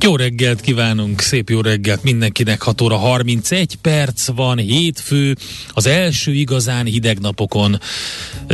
Jó 0.00 0.16
reggelt 0.16 0.60
kívánunk, 0.60 1.20
szép 1.20 1.50
jó 1.50 1.60
reggelt 1.60 2.02
mindenkinek, 2.02 2.62
6 2.62 2.80
óra 2.80 2.96
31 2.96 3.76
perc 3.76 4.26
van, 4.26 4.58
hétfő, 4.58 5.36
az 5.68 5.86
első 5.86 6.32
igazán 6.32 6.84
hideg 6.84 7.18
napokon 7.18 7.80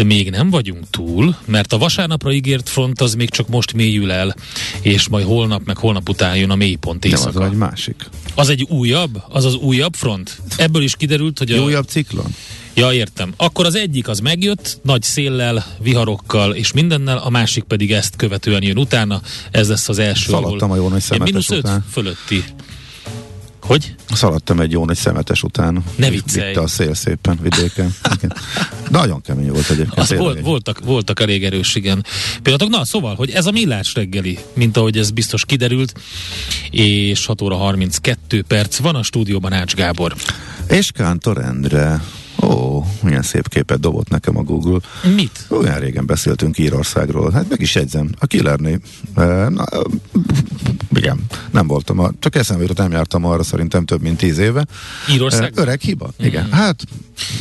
még 0.05 0.31
nem 0.31 0.51
vagyunk 0.51 0.91
túl, 0.91 1.37
mert 1.45 1.73
a 1.73 1.79
vasárnapra 1.79 2.33
ígért 2.33 2.69
front 2.69 3.01
az 3.01 3.15
még 3.15 3.31
csak 3.31 3.49
most 3.49 3.73
mélyül 3.73 4.11
el, 4.11 4.35
és 4.81 5.09
majd 5.09 5.27
holnap 5.27 5.65
meg 5.65 5.77
holnap 5.77 6.09
után 6.09 6.37
jön 6.37 6.51
a 6.51 6.55
mélypont 6.55 7.05
éjszaka. 7.05 7.39
Nem, 7.39 7.43
az 7.43 7.53
egy 7.53 7.59
másik. 7.59 8.09
Az 8.35 8.49
egy 8.49 8.63
újabb? 8.63 9.23
Az 9.29 9.45
az 9.45 9.55
újabb 9.55 9.95
front? 9.95 10.41
Ebből 10.57 10.83
is 10.83 10.97
kiderült, 10.97 11.39
hogy 11.39 11.53
a... 11.53 11.63
újabb 11.63 11.87
ciklon? 11.87 12.35
Ja, 12.75 12.93
értem. 12.93 13.33
Akkor 13.37 13.67
az 13.67 13.75
egyik 13.75 14.09
az 14.09 14.19
megjött, 14.19 14.79
nagy 14.83 15.03
széllel, 15.03 15.65
viharokkal 15.79 16.55
és 16.55 16.73
mindennel, 16.73 17.19
a 17.19 17.31
másik 17.31 17.65
pedig 17.65 17.93
ezt 17.93 18.17
követően 18.17 18.63
jön 18.63 18.79
utána. 18.79 19.21
Ez 19.51 19.69
lesz 19.69 19.89
az 19.89 19.99
első. 19.99 20.31
Szaladtam 20.31 20.71
a 20.71 20.77
jó 20.77 20.89
nagy 20.89 21.01
szemetes 21.01 21.31
mínusz 21.33 21.51
után. 21.51 21.85
fölötti. 21.93 22.45
Hogy? 23.61 23.95
Szaladtam 24.13 24.61
egy 24.61 24.71
jó 24.71 24.85
nagy 24.85 24.97
szemetes 24.97 25.43
után. 25.43 25.85
Ne 25.97 26.11
viccelj. 26.11 26.49
Vitte 26.49 26.61
a 26.61 26.67
szél 26.67 26.95
szépen 26.95 27.39
vidéken. 27.43 27.95
Nagyon 28.91 29.21
kemény 29.21 29.51
volt 29.51 29.71
egyébként. 29.71 29.99
Az 29.99 30.15
volt, 30.17 30.41
voltak, 30.41 30.81
voltak 30.85 31.21
elég 31.21 31.45
erős, 31.45 31.75
igen. 31.75 32.05
Pillanatok, 32.43 32.71
na 32.71 32.85
szóval, 32.85 33.15
hogy 33.15 33.31
ez 33.31 33.47
a 33.47 33.51
millás 33.51 33.95
reggeli, 33.95 34.39
mint 34.53 34.77
ahogy 34.77 34.99
ez 34.99 35.11
biztos 35.11 35.45
kiderült, 35.45 35.95
és 36.71 37.27
6 37.27 37.43
óra 37.43 37.57
32 37.57 38.43
perc 38.43 38.77
van 38.77 38.95
a 38.95 39.03
stúdióban 39.03 39.53
Ács 39.53 39.75
Gábor. 39.75 40.15
És 40.69 40.91
Kántor 40.91 41.39
Endre. 41.39 42.03
Ó, 42.43 42.85
milyen 43.03 43.23
szép 43.23 43.49
képet 43.49 43.81
dobott 43.81 44.09
nekem 44.09 44.37
a 44.37 44.43
Google. 44.43 44.79
Mit? 45.15 45.47
Olyan 45.49 45.79
régen 45.79 46.07
beszéltünk 46.07 46.59
Írországról. 46.59 47.31
Hát 47.31 47.49
meg 47.49 47.61
is 47.61 47.75
jegyzem. 47.75 48.09
A 48.19 48.27
Killerné. 48.27 48.79
Na, 49.15 49.65
eh, 49.65 49.81
igen, 50.95 51.21
nem 51.51 51.67
voltam. 51.67 51.99
A, 51.99 52.11
csak 52.19 52.37
eszembe 52.37 52.63
jutott, 52.63 52.77
nem 52.79 52.91
jártam 52.91 53.25
arra 53.25 53.43
szerintem 53.43 53.85
több 53.85 54.03
mint 54.03 54.17
tíz 54.17 54.39
éve. 54.39 54.67
Írország? 55.11 55.53
Eh, 55.57 55.63
Öreg 55.63 55.81
hiba? 55.81 56.11
Igen. 56.19 56.53
Hát 56.53 56.85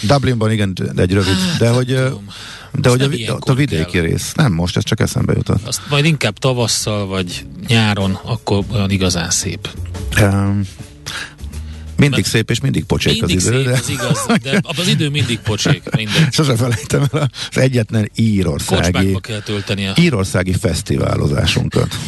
Dublinban 0.03 0.51
igen, 0.51 0.73
de 0.93 1.01
egy 1.01 1.13
rövid. 1.13 1.35
De 1.59 1.69
hogy, 1.69 1.85
tudom. 1.85 2.25
de 2.71 2.89
hogy 2.89 3.25
a, 3.27 3.33
ott 3.33 3.49
a 3.49 3.53
vidéki 3.53 3.91
kell. 3.91 4.01
rész. 4.01 4.33
Nem 4.33 4.53
most, 4.53 4.77
ez 4.77 4.83
csak 4.83 4.99
eszembe 4.99 5.33
jutott. 5.33 5.67
Azt 5.67 5.81
majd 5.89 6.05
inkább 6.05 6.37
tavasszal, 6.37 7.05
vagy 7.07 7.45
nyáron, 7.67 8.19
akkor 8.23 8.63
olyan 8.71 8.89
igazán 8.89 9.29
szép. 9.29 9.69
Um, 10.21 10.61
mindig 11.97 12.25
szép 12.25 12.49
és 12.49 12.59
mindig 12.59 12.83
pocsék 12.83 13.21
Mindig 13.21 13.37
az 13.37 13.45
idő. 13.45 13.55
szép, 13.57 13.65
de- 13.65 13.73
ez 13.73 13.89
igaz, 13.89 14.25
de 14.43 14.61
az 14.77 14.87
idő 14.87 15.09
mindig 15.09 15.39
pocsék, 15.39 15.81
mindegy. 15.95 16.31
Sose 16.33 16.55
felejtem 16.55 17.03
el 17.11 17.29
az 17.51 17.57
egyetlen 17.57 18.09
írországi, 18.15 18.81
Kocsmákba 18.91 19.19
kell 19.19 19.39
tölteni. 19.41 19.89
írországi 19.95 20.53
fesztiválozásunkat. 20.53 21.95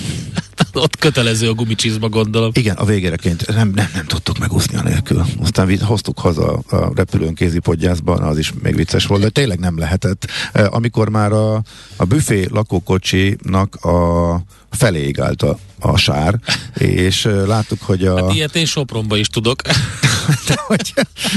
Ott 0.73 0.96
kötelező 0.97 1.50
a 1.50 1.53
gumicsizma, 1.53 2.09
gondolom. 2.09 2.51
Igen, 2.53 2.75
a 2.75 2.85
végéreként 2.85 3.47
nem, 3.47 3.72
nem, 3.75 3.90
nem 3.94 4.06
tudtuk 4.06 4.38
megúszni 4.38 4.78
a 4.78 4.81
nélkül. 4.84 5.25
Aztán 5.41 5.79
hoztuk 5.79 6.19
haza 6.19 6.53
a 6.53 6.91
repülőn 6.96 7.34
kézipodgyászban, 7.34 8.22
az 8.22 8.38
is 8.38 8.53
még 8.62 8.75
vicces 8.75 9.06
volt, 9.06 9.22
de 9.22 9.29
tényleg 9.29 9.59
nem 9.59 9.78
lehetett. 9.78 10.28
Eh, 10.52 10.73
Amikor 10.73 11.09
már 11.09 11.31
a, 11.31 11.62
a 11.96 12.06
büfé 12.06 12.47
lakókocsinak 12.52 13.75
a 13.75 14.41
feléig 14.75 15.19
állt 15.19 15.41
a, 15.41 15.58
a 15.80 15.97
sár, 15.97 16.40
és 16.78 17.28
láttuk, 17.46 17.81
hogy 17.81 18.06
a... 18.06 18.25
Hát 18.25 18.34
ilyet 18.34 18.56
én 18.56 18.66
Sopronba 18.66 19.18
is 19.18 19.28
tudok. 19.28 19.62
de, 20.47 20.56
hogy, 20.68 20.94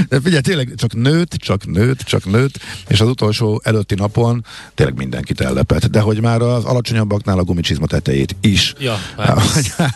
de 0.08 0.20
figyelj, 0.20 0.40
tényleg 0.40 0.72
csak 0.76 0.94
nőtt, 0.94 1.32
csak 1.32 1.66
nőtt, 1.66 1.98
csak 1.98 2.24
nőtt, 2.24 2.58
és 2.88 3.00
az 3.00 3.08
utolsó 3.08 3.60
előtti 3.64 3.94
napon 3.94 4.44
tényleg 4.74 4.96
mindenkit 4.96 5.40
ellepett. 5.40 5.86
De 5.86 6.00
hogy 6.00 6.20
már 6.20 6.40
az 6.40 6.64
alacsonyabbaknál 6.64 7.38
a 7.38 7.44
gumicsizma 7.44 7.86
tetejét 7.86 8.36
is. 8.40 8.74
Ja, 8.78 8.98
hát 9.16 9.40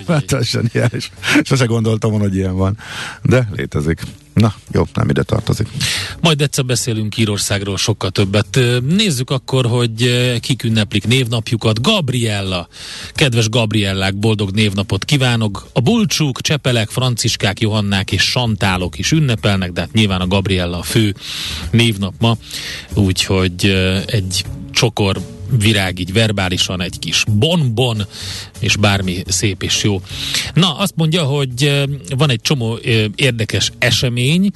hát 0.07 0.33
az 0.33 0.47
zseniális. 0.47 1.11
Sose 1.43 1.65
gondoltam 1.65 2.11
volna, 2.11 2.25
hogy 2.27 2.37
ilyen 2.37 2.57
van. 2.57 2.79
De 3.23 3.49
létezik. 3.53 4.01
Na, 4.35 4.55
jó, 4.73 4.87
nem 4.95 5.09
ide 5.09 5.23
tartozik. 5.23 5.69
Majd 6.21 6.41
egyszer 6.41 6.65
beszélünk 6.65 7.17
Írországról 7.17 7.77
sokkal 7.77 8.11
többet. 8.11 8.59
Nézzük 8.89 9.31
akkor, 9.31 9.67
hogy 9.67 10.11
kik 10.41 10.63
ünneplik 10.63 11.07
névnapjukat. 11.07 11.81
Gabriella, 11.81 12.69
kedves 13.13 13.49
Gabriellák, 13.49 14.17
boldog 14.17 14.51
névnapot 14.51 15.05
kívánok. 15.05 15.67
A 15.73 15.81
Bulcsúk, 15.81 16.41
Csepelek, 16.41 16.89
Franciskák, 16.89 17.61
Johannák 17.61 18.13
és 18.13 18.23
Santálok 18.23 18.99
is 18.99 19.11
ünnepelnek, 19.11 19.73
de 19.73 19.81
hát 19.81 19.93
nyilván 19.93 20.21
a 20.21 20.27
Gabriella 20.27 20.79
a 20.79 20.83
fő 20.83 21.15
névnap 21.71 22.15
ma, 22.19 22.37
úgyhogy 22.95 23.67
egy 24.07 24.45
csokor 24.71 25.21
virág 25.59 25.99
így 25.99 26.13
verbálisan, 26.13 26.81
egy 26.81 26.99
kis 26.99 27.25
bonbon, 27.31 28.07
és 28.59 28.77
bármi 28.77 29.23
szép 29.27 29.63
és 29.63 29.83
jó. 29.83 30.03
Na, 30.55 30.77
azt 30.77 30.95
mondja, 30.97 31.23
hogy 31.23 31.87
van 32.17 32.31
egy 32.31 32.41
csomó 32.41 32.79
érdekes 33.15 33.73
esemény, 33.79 34.51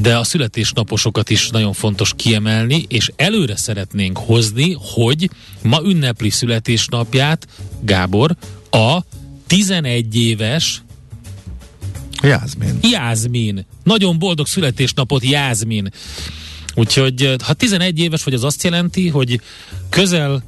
de 0.00 0.16
a 0.16 0.24
születésnaposokat 0.24 1.30
is 1.30 1.48
nagyon 1.48 1.72
fontos 1.72 2.12
kiemelni, 2.16 2.84
és 2.88 3.12
előre 3.16 3.56
szeretnénk 3.56 4.18
hozni, 4.18 4.76
hogy 4.94 5.30
ma 5.62 5.80
ünnepli 5.84 6.30
születésnapját 6.30 7.46
Gábor 7.80 8.36
a 8.70 8.98
11 9.46 10.16
éves 10.16 10.82
Jászmin. 12.22 12.78
Jászmin. 12.82 13.66
Nagyon 13.82 14.18
boldog 14.18 14.46
születésnapot, 14.46 15.24
Jászmin. 15.24 15.92
Úgyhogy 16.74 17.36
ha 17.42 17.52
11 17.52 17.98
éves 17.98 18.24
vagy, 18.24 18.34
az 18.34 18.44
azt 18.44 18.62
jelenti, 18.62 19.08
hogy 19.08 19.40
közel 19.88 20.42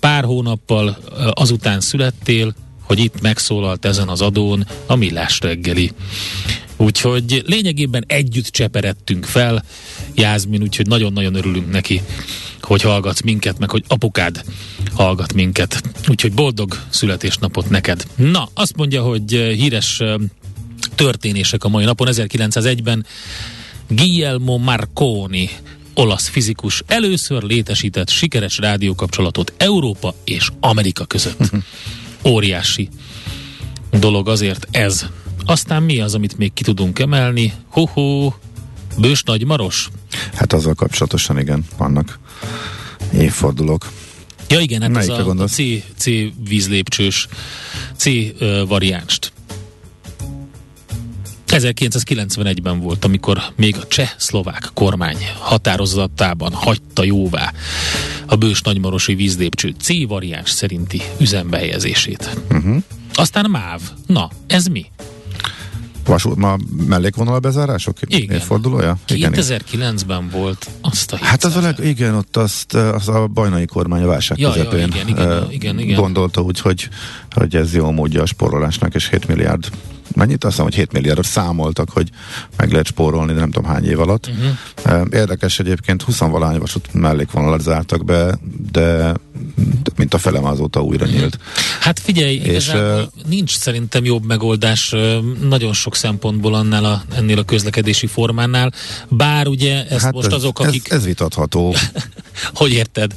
pár 0.00 0.24
hónappal 0.24 0.98
azután 1.32 1.80
születtél, 1.80 2.54
hogy 2.82 2.98
itt 2.98 3.20
megszólalt 3.20 3.84
ezen 3.84 4.08
az 4.08 4.20
adón 4.20 4.66
a 4.86 4.94
Millás 4.94 5.40
reggeli. 5.40 5.92
Úgyhogy 6.76 7.42
lényegében 7.46 8.04
együtt 8.06 8.46
cseperedtünk 8.46 9.24
fel, 9.24 9.64
Jászmin, 10.14 10.62
úgyhogy 10.62 10.86
nagyon-nagyon 10.86 11.34
örülünk 11.34 11.70
neki, 11.70 12.02
hogy 12.60 12.82
hallgatsz 12.82 13.20
minket, 13.22 13.58
meg 13.58 13.70
hogy 13.70 13.84
apukád 13.88 14.44
hallgat 14.94 15.32
minket. 15.32 15.82
Úgyhogy 16.08 16.32
boldog 16.32 16.78
születésnapot 16.88 17.70
neked. 17.70 18.06
Na, 18.16 18.48
azt 18.54 18.76
mondja, 18.76 19.02
hogy 19.02 19.30
híres 19.32 20.02
történések 20.94 21.64
a 21.64 21.68
mai 21.68 21.84
napon. 21.84 22.08
1901-ben 22.10 23.06
Guillermo 23.94 24.58
Marconi, 24.58 25.50
olasz 25.94 26.28
fizikus 26.28 26.82
először 26.86 27.42
létesített 27.42 28.08
sikeres 28.08 28.58
rádiókapcsolatot 28.58 29.52
Európa 29.56 30.14
és 30.24 30.50
Amerika 30.60 31.04
között. 31.04 31.50
Óriási 32.24 32.88
dolog 33.90 34.28
azért 34.28 34.66
ez. 34.70 35.06
Aztán 35.44 35.82
mi 35.82 36.00
az, 36.00 36.14
amit 36.14 36.38
még 36.38 36.52
ki 36.52 36.62
tudunk 36.62 36.98
emelni? 36.98 37.52
Hú-hú, 37.68 38.34
Bős 38.98 39.22
Nagy 39.22 39.44
Maros? 39.44 39.88
Hát 40.34 40.52
azzal 40.52 40.74
kapcsolatosan 40.74 41.38
igen, 41.38 41.64
vannak 41.76 42.18
évfordulók. 43.18 43.90
Ja 44.48 44.60
igen, 44.60 44.80
hát 44.80 44.90
ez 44.90 44.96
Melyikre 44.96 45.16
a, 45.16 45.20
a 45.20 45.24
gondolsz? 45.24 45.52
C, 45.52 45.62
C 45.96 46.04
vízlépcsős 46.48 47.28
C 47.96 48.06
ö, 48.38 48.64
variánst. 48.66 49.32
1991-ben 51.52 52.80
volt, 52.80 53.04
amikor 53.04 53.42
még 53.56 53.76
a 53.76 53.86
cseh-szlovák 53.86 54.70
kormány 54.74 55.16
határozatában 55.38 56.52
hagyta 56.52 57.04
jóvá 57.04 57.52
a 58.26 58.36
bős 58.36 58.60
nagymarosi 58.62 59.14
vízlépcső 59.14 59.74
C 59.80 60.06
variáns 60.08 60.50
szerinti 60.50 61.02
üzembe 61.20 61.56
helyezését. 61.56 62.36
Uh-huh. 62.50 62.76
Aztán 63.14 63.50
MÁV. 63.50 63.80
Na, 64.06 64.30
ez 64.46 64.66
mi? 64.66 64.86
Vasút, 66.04 66.36
ma 66.36 66.56
mellékvonal 66.86 67.38
bezárások? 67.38 67.96
Igen. 68.06 68.36
Évfordulója? 68.36 68.96
2009-ben 69.08 70.28
volt 70.28 70.68
azt 70.80 71.12
a 71.12 71.16
Hát 71.16 71.44
az 71.44 71.56
a 71.56 71.60
700 71.60 71.78
leg, 71.78 71.88
igen, 71.88 72.14
ott 72.14 72.36
azt, 72.36 72.74
az 72.74 73.08
a 73.08 73.26
bajnai 73.26 73.66
kormány 73.66 74.02
a 74.02 74.06
válság 74.06 74.38
Ja, 74.38 74.48
ja, 74.48 74.54
közepén 74.54 74.86
igen, 74.86 75.08
igen, 75.08 75.30
eh, 75.30 75.52
igen, 75.52 75.78
igen. 75.78 76.00
gondolta 76.00 76.40
úgy, 76.40 76.60
hogy, 76.60 76.88
hogy 77.30 77.56
ez 77.56 77.74
jó 77.74 77.90
módja 77.90 78.22
a 78.22 78.26
spórolásnak, 78.26 78.94
és 78.94 79.08
7 79.08 79.28
milliárd 79.28 79.70
mennyit? 80.14 80.44
Azt 80.44 80.52
hiszem, 80.52 80.64
hogy 80.64 80.74
7 80.74 80.92
milliárdot 80.92 81.24
számoltak, 81.24 81.90
hogy 81.90 82.08
meg 82.56 82.70
lehet 82.70 82.86
spórolni, 82.86 83.32
de 83.32 83.38
nem 83.38 83.50
tudom 83.50 83.70
hány 83.70 83.84
év 83.84 84.00
alatt. 84.00 84.28
Mhm. 84.28 84.46
Uh-huh. 84.84 85.06
Érdekes 85.12 85.58
egyébként, 85.58 86.02
20 86.02 86.18
valány 86.18 86.58
vasút 86.58 86.94
mellékvonalat 86.94 87.60
zártak 87.60 88.04
be, 88.04 88.38
de 88.72 89.14
mint 89.96 90.14
a 90.14 90.18
fele 90.18 90.40
már 90.40 90.52
azóta 90.52 90.82
újra 90.82 91.06
nyílt. 91.06 91.38
Hát 91.80 91.98
figyelj, 91.98 92.34
És, 92.34 92.72
nincs 93.28 93.56
szerintem 93.56 94.04
jobb 94.04 94.24
megoldás 94.24 94.94
nagyon 95.40 95.72
sok 95.72 95.96
szempontból 95.96 96.54
annál 96.54 96.84
a, 96.84 97.02
ennél 97.16 97.38
a 97.38 97.44
közlekedési 97.44 98.06
formánál, 98.06 98.72
bár 99.08 99.46
ugye 99.46 99.86
ezt 99.88 100.04
hát 100.04 100.12
most 100.12 100.26
ez, 100.26 100.32
azok, 100.32 100.58
akik, 100.58 100.90
Ez, 100.90 100.96
ez 100.96 101.04
vitatható. 101.04 101.74
hogy 102.54 102.72
érted, 102.72 103.14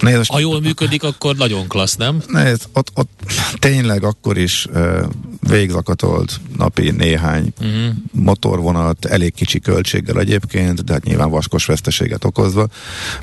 Nézd, 0.00 0.30
ha 0.30 0.38
jól 0.38 0.60
működik, 0.60 1.02
akkor 1.02 1.36
nagyon 1.36 1.68
klassz, 1.68 1.96
nem? 1.96 2.22
Nézd, 2.26 2.62
ott, 2.72 2.90
ott 2.94 3.10
tényleg 3.58 4.04
akkor 4.04 4.38
is 4.38 4.66
uh, 4.72 4.98
végzakatolt 5.40 6.40
napi 6.56 6.90
néhány 6.90 7.52
uh-huh. 7.60 7.94
motorvonat, 8.12 9.04
elég 9.04 9.34
kicsi 9.34 9.60
költséggel 9.60 10.18
egyébként, 10.18 10.84
de 10.84 10.92
hát 10.92 11.04
nyilván 11.04 11.30
vaskos 11.30 11.64
veszteséget 11.66 12.24
okozva, 12.24 12.66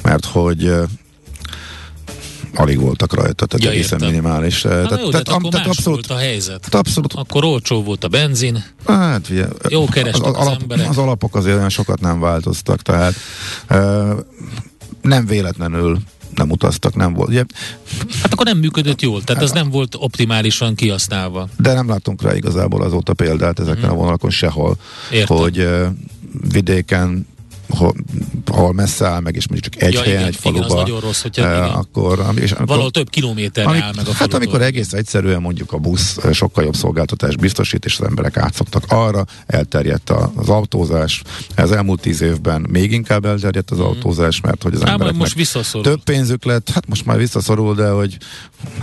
mert 0.03 0.25
hogy 0.25 0.63
uh, 0.63 0.83
alig 2.55 2.79
voltak 2.79 3.13
rajta, 3.13 3.45
tehát 3.45 3.65
Ja, 3.65 3.71
egészen 3.71 3.99
értem. 3.99 4.09
minimális. 4.09 4.61
Na 4.61 4.99
jó, 4.99 5.09
de 5.09 5.17
hát 5.17 5.29
am- 5.29 5.45
akkor 5.45 5.65
más 5.65 5.77
volt 5.83 6.07
a 6.07 6.17
helyzet. 6.17 6.59
tehát 6.59 6.87
abszolút, 6.87 7.13
Akkor 7.13 7.43
olcsó 7.45 7.83
volt 7.83 8.03
a 8.03 8.07
benzin, 8.07 8.63
hát, 8.85 9.29
ugye, 9.29 9.45
Jó 9.69 9.85
kerestek 9.85 10.23
az, 10.25 10.35
az 10.35 10.45
alap, 10.47 10.61
emberek. 10.61 10.89
az 10.89 10.97
alapok 10.97 11.35
azért 11.35 11.55
olyan 11.55 11.69
sokat 11.69 11.99
nem 11.99 12.19
változtak, 12.19 12.81
tehát 12.81 13.13
uh, 13.69 14.19
nem 15.01 15.25
véletlenül 15.25 15.99
nem 16.35 16.49
utaztak, 16.49 16.95
nem 16.95 17.13
volt. 17.13 17.29
Ugye, 17.29 17.43
hát 18.21 18.33
akkor 18.33 18.45
nem 18.45 18.57
működött 18.57 19.01
jól, 19.01 19.23
tehát 19.23 19.43
az 19.43 19.51
nem 19.51 19.69
volt 19.69 19.95
optimálisan 19.99 20.75
kihasználva. 20.75 21.47
de 21.57 21.73
nem 21.73 21.89
látunk 21.89 22.21
rá 22.21 22.35
igazából 22.35 22.81
azóta 22.81 23.13
példát 23.13 23.59
ezeken 23.59 23.89
a 23.89 23.93
vonalakon 23.93 24.29
sehol. 24.29 24.77
Értem. 25.11 25.37
hogy 25.37 25.67
vidéken 26.51 27.27
ahol, 27.69 27.93
ahol 28.45 28.73
messze 28.73 29.05
áll 29.05 29.19
meg, 29.19 29.35
és 29.35 29.47
mondjuk 29.47 29.73
csak 29.73 29.83
egy 29.83 29.93
Ja, 29.93 30.01
helyen, 30.01 30.15
igen, 30.19 30.27
egy 30.27 30.37
igen, 30.43 30.53
az 30.53 30.59
faluba, 30.65 30.81
nagyon 30.81 30.99
rossz, 30.99 31.21
hogyha- 31.21 31.41
igen. 31.55 31.63
akkor, 31.63 32.25
és 32.35 32.51
amikor, 32.51 32.67
Valahol 32.67 32.91
több 32.91 33.09
kilométerre 33.09 33.69
amik, 33.69 33.81
áll 33.81 33.91
meg 33.95 34.05
a 34.05 34.07
Hát 34.07 34.15
falutól. 34.17 34.39
amikor 34.39 34.61
egész 34.61 34.93
egyszerűen 34.93 35.41
mondjuk 35.41 35.71
a 35.71 35.77
busz 35.77 36.17
eh, 36.17 36.33
sokkal 36.33 36.63
jobb 36.63 36.75
szolgáltatást 36.75 37.39
biztosít, 37.39 37.85
és 37.85 37.99
az 37.99 38.05
emberek 38.07 38.37
átszoktak 38.37 38.83
arra, 38.87 39.25
elterjedt 39.47 40.09
az 40.35 40.49
autózás. 40.49 41.21
Az 41.55 41.71
elmúlt 41.71 42.01
tíz 42.01 42.21
évben 42.21 42.65
még 42.69 42.91
inkább 42.91 43.25
elterjedt 43.25 43.71
az 43.71 43.79
autózás, 43.79 44.41
mert 44.41 44.63
hogy 44.63 44.73
az 44.73 44.79
majd 44.79 44.91
embereknek 44.91 45.21
most 45.21 45.35
visszaszorul. 45.35 45.83
több 45.91 46.03
pénzük 46.03 46.45
lett, 46.45 46.69
hát 46.69 46.87
most 46.87 47.05
már 47.05 47.17
visszaszorul, 47.17 47.75
de 47.75 47.89
hogy 47.89 48.17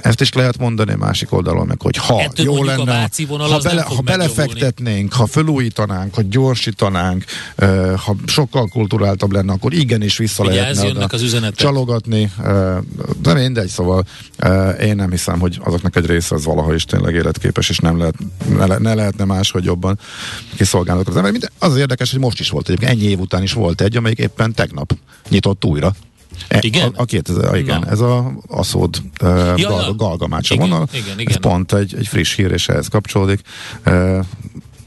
ezt 0.01 0.21
is 0.21 0.33
lehet 0.33 0.59
mondani 0.59 0.95
másik 0.95 1.33
oldalon 1.33 1.67
meg, 1.67 1.83
hogy 1.83 1.97
ha 1.97 2.21
Ettől 2.21 2.47
jó 2.47 2.65
lenne, 2.65 3.09
ha, 3.29 3.59
bele, 3.59 3.83
ha 3.83 4.01
belefektetnénk, 4.01 5.13
ha 5.13 5.27
felújítanánk, 5.27 6.15
ha 6.15 6.23
gyorsítanánk, 6.23 7.25
eh, 7.57 7.93
ha 7.97 8.15
sokkal 8.27 8.69
kulturáltabb 8.75 9.33
lenne, 9.33 9.53
akkor 9.53 9.73
igenis 9.73 10.17
vissza 10.17 10.43
Figyelj, 10.43 10.61
lehetne 10.61 10.87
jönnek 10.87 11.13
az 11.13 11.23
üzenetek. 11.23 11.55
csalogatni, 11.55 12.33
de 13.23 13.35
mindegy, 13.35 13.69
szóval 13.69 14.05
én 14.81 14.97
nem 14.97 15.11
hiszem, 15.11 15.39
hogy 15.41 15.59
azoknak 15.65 15.97
egy 15.97 16.07
része 16.07 16.35
az 16.35 16.45
valaha 16.45 16.75
is 16.75 16.85
tényleg 16.85 17.15
életképes, 17.15 17.69
és 17.69 17.79
nem 17.79 17.99
lehet, 17.99 18.15
ne, 18.49 18.67
le- 18.67 18.79
ne 18.79 18.95
lehetne 18.95 19.25
máshogy 19.25 19.65
jobban 19.65 19.99
kiszolgálni 20.57 21.03
az 21.07 21.17
ember. 21.17 21.31
Minden- 21.31 21.51
Az 21.59 21.77
érdekes, 21.77 22.11
hogy 22.11 22.21
most 22.21 22.41
is 22.41 22.51
volt 22.51 22.69
egyébként, 22.69 22.91
ennyi 22.91 23.03
év 23.11 23.19
után 23.21 23.43
is 23.43 23.53
volt 23.53 23.81
egy, 23.81 23.97
amelyik 23.97 24.19
éppen 24.19 24.55
tegnap 24.55 24.97
nyitott 25.29 25.65
újra. 25.65 25.93
E, 26.49 26.59
Igen? 26.61 26.89
A, 26.97 27.01
a 27.01 27.05
2000, 27.05 27.57
igen, 27.57 27.81
Na. 27.81 27.87
ez 27.91 28.01
a 28.01 28.33
Aszód 28.49 28.97
uh, 29.23 29.53
ja. 29.57 29.69
gal, 29.69 29.95
Galgamácsa 29.95 30.55
Igen, 30.55 30.69
vonal. 30.69 30.89
igen, 30.93 31.05
Ez 31.15 31.19
igen. 31.19 31.41
pont 31.41 31.73
egy, 31.73 31.95
egy 31.99 32.07
friss 32.07 32.35
hír, 32.37 32.51
és 32.51 32.69
ehhez 32.69 32.89
kapcsolódik. 32.89 33.41
Uh, 33.87 34.19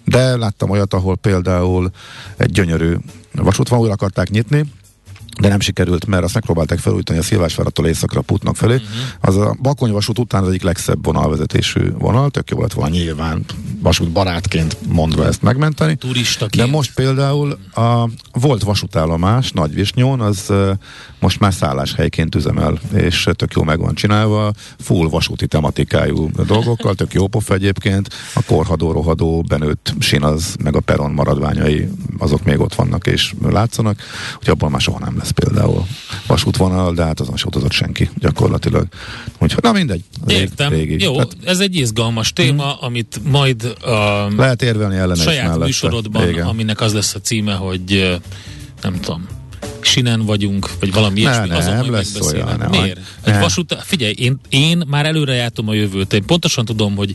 de 0.05 0.37
láttam 0.37 0.69
olyat, 0.69 0.93
ahol 0.93 1.15
például 1.15 1.91
egy 2.37 2.51
gyönyörű 2.51 2.95
vasútvonal 3.43 3.83
újra 3.83 3.93
akarták 3.93 4.29
nyitni, 4.29 4.65
de 5.39 5.47
nem 5.47 5.59
sikerült, 5.59 6.05
mert 6.05 6.23
azt 6.23 6.33
megpróbálták 6.33 6.79
felújítani 6.79 7.19
a 7.19 7.23
Szilvásvárattól 7.23 7.87
északra 7.87 8.21
Putnak 8.21 8.55
felé. 8.55 8.73
Uh-huh. 8.73 8.89
Az 9.21 9.37
a 9.37 9.55
Bakony 9.61 9.91
vasút 9.91 10.19
után 10.19 10.43
az 10.43 10.49
egyik 10.49 10.63
legszebb 10.63 11.05
vonalvezetésű 11.05 11.91
vonal, 11.97 12.29
tök 12.29 12.49
jó 12.49 12.61
lett 12.61 12.73
volna 12.73 12.95
nyilván 12.95 13.45
vasút 13.81 14.11
barátként 14.11 14.77
mondva 14.87 15.25
ezt 15.25 15.41
megmenteni. 15.41 15.91
De 15.91 16.07
Turistaként. 16.07 16.71
most 16.71 16.93
például 16.93 17.57
a 17.73 18.09
volt 18.31 18.63
vasútállomás 18.63 19.51
Nagyvisnyón, 19.51 20.21
az 20.21 20.53
most 21.19 21.39
már 21.39 21.53
szálláshelyként 21.53 22.35
üzemel, 22.35 22.79
és 22.93 23.29
tök 23.35 23.53
jó 23.53 23.63
meg 23.63 23.79
van 23.79 23.93
csinálva, 23.93 24.51
full 24.79 25.09
vasúti 25.09 25.47
tematikájú 25.47 26.29
dolgokkal, 26.47 26.95
tök 26.95 27.13
jó 27.13 27.27
pofa 27.27 27.53
egyébként, 27.53 28.09
a 28.33 28.41
korhadó, 28.43 28.91
rohadó, 28.91 29.41
benőtt 29.41 29.93
sinaz, 29.99 30.55
meg 30.63 30.75
a 30.75 30.79
peron 30.79 31.11
maradványai, 31.11 31.89
azok 32.17 32.43
még 32.43 32.59
ott 32.59 32.75
vannak 32.75 33.07
és 33.07 33.33
látszanak, 33.41 34.01
hogy 34.37 34.49
abban 34.49 34.71
már 34.71 34.81
soha 34.81 34.99
nem 34.99 35.17
lesz 35.17 35.26
például 35.31 35.85
vasútvonal, 36.27 36.93
de 36.93 37.03
hát 37.03 37.19
azon 37.19 37.37
se 37.37 37.45
utazott 37.47 37.71
senki 37.71 38.09
gyakorlatilag. 38.19 38.87
Úgyhogy, 39.39 39.63
na 39.63 39.71
mindegy. 39.71 40.03
az 40.21 40.27
rég- 40.27 40.39
Értem. 40.39 40.69
régi. 40.69 41.03
Jó, 41.03 41.13
Tehát 41.13 41.35
ez 41.43 41.59
egy 41.59 41.75
izgalmas 41.75 42.33
téma, 42.33 42.73
amit 42.73 43.19
majd 43.23 43.63
a 43.81 44.27
lehet 44.37 44.61
érvelni 44.61 44.95
ellene 44.95 45.21
saját 45.21 45.57
műsorodban, 45.57 46.33
aminek 46.39 46.81
az 46.81 46.93
lesz 46.93 47.15
a 47.15 47.19
címe, 47.19 47.53
hogy 47.53 48.17
nem 48.81 48.99
tudom, 48.99 49.27
sinen 49.81 50.25
vagyunk, 50.25 50.69
vagy 50.79 50.93
valami 50.93 51.13
Ne, 51.13 51.19
ilyesmi, 51.29 51.47
ne, 51.47 51.57
azon 51.57 51.73
nem 51.75 51.91
lesz 51.91 52.19
olyan, 52.21 52.55
nem. 52.57 52.69
Miért? 52.69 52.99
Egy 53.23 53.33
Ne. 53.33 53.39
vasút, 53.39 53.77
figyelj, 53.83 54.13
én, 54.17 54.39
én 54.49 54.83
már 54.87 55.05
előre 55.05 55.33
jártam 55.33 55.67
a 55.69 55.73
jövőt, 55.73 56.13
én 56.13 56.25
pontosan 56.25 56.65
tudom, 56.65 56.95
hogy 56.95 57.13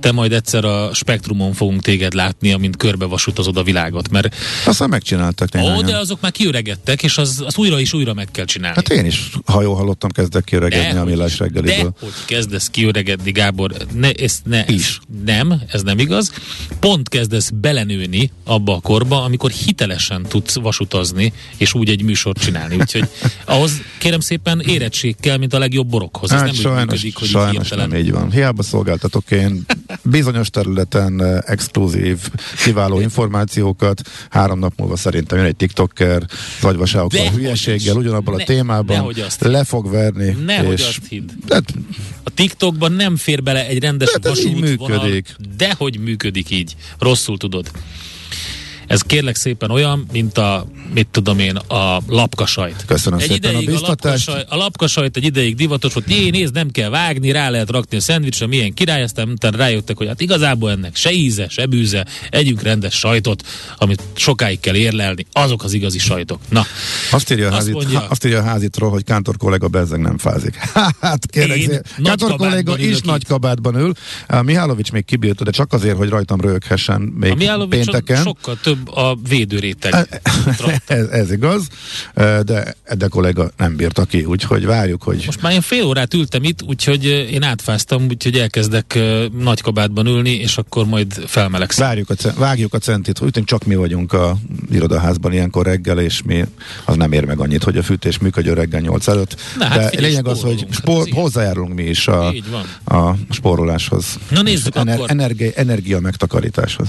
te 0.00 0.12
majd 0.12 0.32
egyszer 0.32 0.64
a 0.64 0.90
spektrumon 0.94 1.52
fogunk 1.52 1.82
téged 1.82 2.14
látni, 2.14 2.52
amint 2.52 2.76
körbe 2.76 3.04
vasutazod 3.04 3.56
a 3.56 3.62
világot, 3.62 4.10
mert 4.10 4.34
Aztán 4.66 4.88
megcsináltak 4.88 5.48
ó, 5.56 5.58
néhányan. 5.58 5.84
de 5.84 5.96
azok 5.98 6.20
már 6.20 6.32
kiöregettek, 6.32 7.02
és 7.02 7.18
az, 7.18 7.42
az 7.46 7.56
újra 7.56 7.80
és 7.80 7.92
újra 7.92 8.14
meg 8.14 8.28
kell 8.30 8.44
csinálni. 8.44 8.76
Hát 8.76 8.88
én 8.88 9.04
is, 9.04 9.30
ha 9.44 9.62
jól 9.62 9.74
hallottam, 9.76 10.10
kezdek 10.10 10.44
kiöregedni 10.44 10.96
a 10.98 11.02
hogy- 11.02 11.10
millás 11.10 11.36
de 11.36 11.44
reggeliből. 11.44 11.94
hogy 12.00 12.12
kezdesz 12.26 12.68
kiöregedni, 12.70 13.30
Gábor, 13.30 13.72
ne, 13.94 14.10
ez, 14.10 14.38
ne, 14.44 14.64
Is. 14.66 15.00
nem, 15.24 15.60
ez 15.68 15.82
nem 15.82 15.98
igaz. 15.98 16.32
Pont 16.80 17.08
kezdesz 17.08 17.50
belenőni 17.54 18.30
abba 18.44 18.74
a 18.76 18.80
korba, 18.80 19.22
amikor 19.22 19.50
hitelesen 19.50 20.22
tudsz 20.22 20.54
vasutazni, 20.58 21.32
és 21.56 21.74
úgy 21.74 21.88
egy 21.90 22.02
műsort 22.04 22.40
csinálni. 22.40 22.76
Úgyhogy 22.76 23.08
ahhoz 23.44 23.72
kérem 23.98 24.20
szépen 24.20 24.60
érettség 24.60 25.16
kell, 25.20 25.36
mint 25.36 25.54
a 25.54 25.58
legjobb 25.58 25.86
borokhoz. 25.88 26.30
Ez 26.32 26.36
Hát 26.38 26.46
nem 26.46 26.54
úgy 26.56 26.60
sajnos, 26.60 26.80
működik, 26.84 27.14
hogy 27.16 27.24
így 27.26 27.30
sajnos 27.32 27.52
hirtelen. 27.68 27.88
nem 27.88 27.98
így 27.98 28.10
van. 28.12 28.30
Hiába 28.32 28.62
szolgáltatok 28.62 29.30
én 29.30 29.66
bizonyos 30.02 30.50
területen 30.50 31.22
eh, 31.24 31.38
exkluzív, 31.46 32.18
kiváló 32.64 33.00
információkat. 33.00 34.00
Három 34.30 34.58
nap 34.58 34.72
múlva 34.76 34.96
szerintem 34.96 35.38
jön 35.38 35.46
egy 35.46 35.56
TikToker, 35.56 36.22
zagyvaságokkal, 36.60 37.18
Dehogy 37.22 37.38
hülyeséggel, 37.40 37.96
ugyanabban 37.96 38.34
a 38.34 38.36
Ne- 38.36 38.44
témában 38.44 39.14
azt 39.26 39.42
hidd. 39.42 39.50
le 39.50 39.64
fog 39.64 39.90
verni. 39.90 40.36
Nehogy 40.44 40.72
és, 40.78 40.86
azt 40.86 41.00
hidd. 41.08 41.28
Hát, 41.48 41.64
A 42.24 42.30
TikTokban 42.30 42.92
nem 42.92 43.16
fér 43.16 43.42
bele 43.42 43.66
egy 43.66 43.78
rendes 43.78 44.10
Hát 44.12 44.26
ez 44.26 44.44
így 44.44 44.60
vasútvonal, 44.60 44.98
működik. 45.04 45.36
de 45.56 45.74
hogy 45.78 45.98
működik 46.00 46.50
így. 46.50 46.76
Rosszul 46.98 47.38
tudod. 47.38 47.70
Ez 48.86 49.00
kérlek 49.00 49.34
szépen 49.36 49.70
olyan, 49.70 50.06
mint 50.12 50.38
a, 50.38 50.66
mit 50.94 51.06
tudom 51.10 51.38
én, 51.38 51.56
a 51.56 52.00
lapkasajt. 52.06 52.84
Köszönöm 52.86 53.18
egy 53.18 53.28
szépen 53.30 53.48
a 53.48 53.52
ideig 53.52 53.68
a, 53.68 53.72
biztatást. 53.72 54.28
a 54.48 54.56
lapkasajt 54.56 55.16
egy 55.16 55.24
ideig 55.24 55.54
divatos 55.54 55.92
volt, 55.92 56.10
jé, 56.10 56.30
nézd, 56.30 56.54
nem 56.54 56.70
kell 56.70 56.90
vágni, 56.90 57.30
rá 57.30 57.50
lehet 57.50 57.70
rakni 57.70 57.96
a 57.96 58.00
szendvicsre, 58.00 58.46
milyen 58.46 58.74
király, 58.74 59.02
aztán 59.02 59.28
utána 59.28 59.56
rájöttek, 59.56 59.96
hogy 59.96 60.06
hát 60.06 60.20
igazából 60.20 60.70
ennek 60.70 60.96
se 60.96 61.12
íze, 61.12 61.48
se 61.48 61.66
bűze, 61.66 62.06
együnk 62.30 62.62
rendes 62.62 62.94
sajtot, 62.94 63.42
amit 63.78 64.02
sokáig 64.14 64.60
kell 64.60 64.74
érlelni, 64.74 65.26
azok 65.32 65.64
az 65.64 65.72
igazi 65.72 65.98
sajtok. 65.98 66.40
Na, 66.48 66.66
Azt 67.10 67.30
írja, 67.32 67.44
a 67.44 67.48
Azt 67.48 67.56
házit, 67.56 67.74
mondja. 67.74 68.06
azt 68.08 68.24
írja 68.24 68.38
a 68.38 68.42
házitról, 68.42 68.90
hogy 68.90 69.04
Kántor 69.04 69.36
kollega 69.36 69.68
bezzeg 69.68 70.00
nem 70.00 70.18
fázik. 70.18 70.54
hát 71.00 71.26
kérlek, 71.30 71.58
Én 71.58 71.80
Kántor 72.02 72.30
kabátban 72.36 72.78
is 72.80 72.86
ülök 72.86 73.04
nagy 73.04 73.20
itt. 73.20 73.26
kabátban 73.28 73.74
ül. 73.76 73.92
A 74.28 74.42
Mihálovics 74.42 74.92
még 74.92 75.04
kibírta, 75.04 75.44
de 75.44 75.50
csak 75.50 75.72
azért, 75.72 75.96
hogy 75.96 76.08
rajtam 76.08 76.40
röghessen 76.40 77.12
a 77.14 77.18
még 77.18 77.34
Mihálovicson 77.36 77.84
pénteken. 77.84 78.22
sokkal 78.22 78.58
több 78.62 78.73
több 78.74 78.96
a 78.96 79.16
védőréteg. 79.28 80.20
ez, 80.86 81.06
ez 81.06 81.32
igaz, 81.32 81.66
de 82.14 82.74
de 82.98 83.06
kollega 83.08 83.50
nem 83.56 83.76
bírta 83.76 84.04
ki, 84.04 84.24
úgyhogy 84.24 84.66
várjuk, 84.66 85.02
hogy... 85.02 85.22
Most 85.26 85.42
már 85.42 85.52
én 85.52 85.60
fél 85.60 85.84
órát 85.84 86.14
ültem 86.14 86.42
itt, 86.42 86.62
úgyhogy 86.62 87.04
én 87.04 87.42
átfáztam, 87.42 88.06
úgyhogy 88.08 88.38
elkezdek 88.38 88.98
nagy 89.38 89.60
kabátban 89.60 90.06
ülni, 90.06 90.30
és 90.30 90.56
akkor 90.56 90.86
majd 90.86 91.12
felmelegszem. 91.26 91.86
Várjuk 91.86 92.10
a, 92.10 92.14
vágjuk 92.38 92.74
a 92.74 92.78
centit, 92.78 93.20
úgy 93.20 93.42
csak 93.44 93.64
mi 93.64 93.74
vagyunk 93.74 94.12
a 94.12 94.36
irodaházban 94.70 95.32
ilyenkor 95.32 95.66
reggel, 95.66 95.98
és 95.98 96.22
mi 96.22 96.44
az 96.84 96.96
nem 96.96 97.12
ér 97.12 97.24
meg 97.24 97.40
annyit, 97.40 97.64
hogy 97.64 97.76
a 97.76 97.82
fűtés 97.82 98.18
működjön 98.18 98.54
reggel 98.54 98.80
8 98.80 99.08
előtt. 99.08 99.40
Na, 99.58 99.64
hát 99.64 99.78
de 99.78 99.88
figyelj, 99.88 100.08
lényeg 100.08 100.26
az, 100.26 100.40
hogy 100.40 100.66
spor, 100.70 101.08
hozzájárulunk 101.10 101.74
mi 101.74 101.82
is 101.82 102.08
a, 102.08 102.34
a 102.84 103.14
spóroláshoz. 103.30 104.18
Na 104.30 104.42
nézzük 104.42 104.76
ener, 104.76 104.94
akkor. 104.94 105.10
Energia, 105.10 105.50
energia 105.54 106.00
megtakarításhoz. 106.00 106.88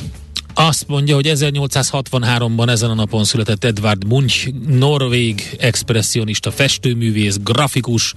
Azt 0.57 0.87
mondja, 0.87 1.15
hogy 1.15 1.31
1863-ban 1.33 2.69
ezen 2.69 2.89
a 2.89 2.93
napon 2.93 3.23
született 3.23 3.63
Edvard 3.63 4.07
Munch, 4.07 4.53
norvég 4.67 5.55
expressionista, 5.59 6.51
festőművész, 6.51 7.37
grafikus, 7.43 8.13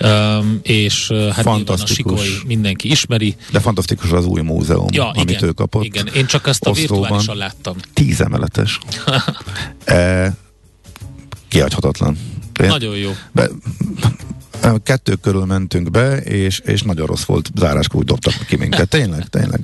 um, 0.00 0.60
és 0.62 1.10
uh, 1.10 1.28
hát 1.28 1.46
a 1.46 1.76
Sikoly 1.86 2.28
mindenki 2.46 2.90
ismeri. 2.90 3.36
De 3.50 3.60
fantasztikus 3.60 4.10
az 4.10 4.24
új 4.24 4.40
múzeum, 4.40 4.88
ja, 4.90 5.10
amit 5.10 5.30
igen, 5.30 5.44
ő 5.44 5.52
kapott. 5.52 5.84
Igen, 5.84 6.06
én 6.06 6.26
csak 6.26 6.46
ezt 6.46 6.66
a 6.66 6.70
Oszlóban. 6.70 7.00
virtuálisan 7.00 7.36
láttam. 7.36 7.76
Tíz 7.94 8.20
emeletes. 8.20 8.78
e, 9.84 10.34
kiadhatatlan. 11.48 12.18
Nagyon 12.58 12.96
jó. 12.96 13.10
Be, 13.32 13.48
kettő 14.82 15.14
körül 15.14 15.44
mentünk 15.44 15.90
be, 15.90 16.16
és, 16.16 16.58
és 16.58 16.82
nagyon 16.82 17.06
rossz 17.06 17.24
volt, 17.24 17.50
záráskor 17.54 18.00
úgy 18.00 18.06
dobtak 18.06 18.34
ki 18.46 18.56
minket. 18.56 18.88
Tényleg, 18.96 19.26
tényleg. 19.28 19.60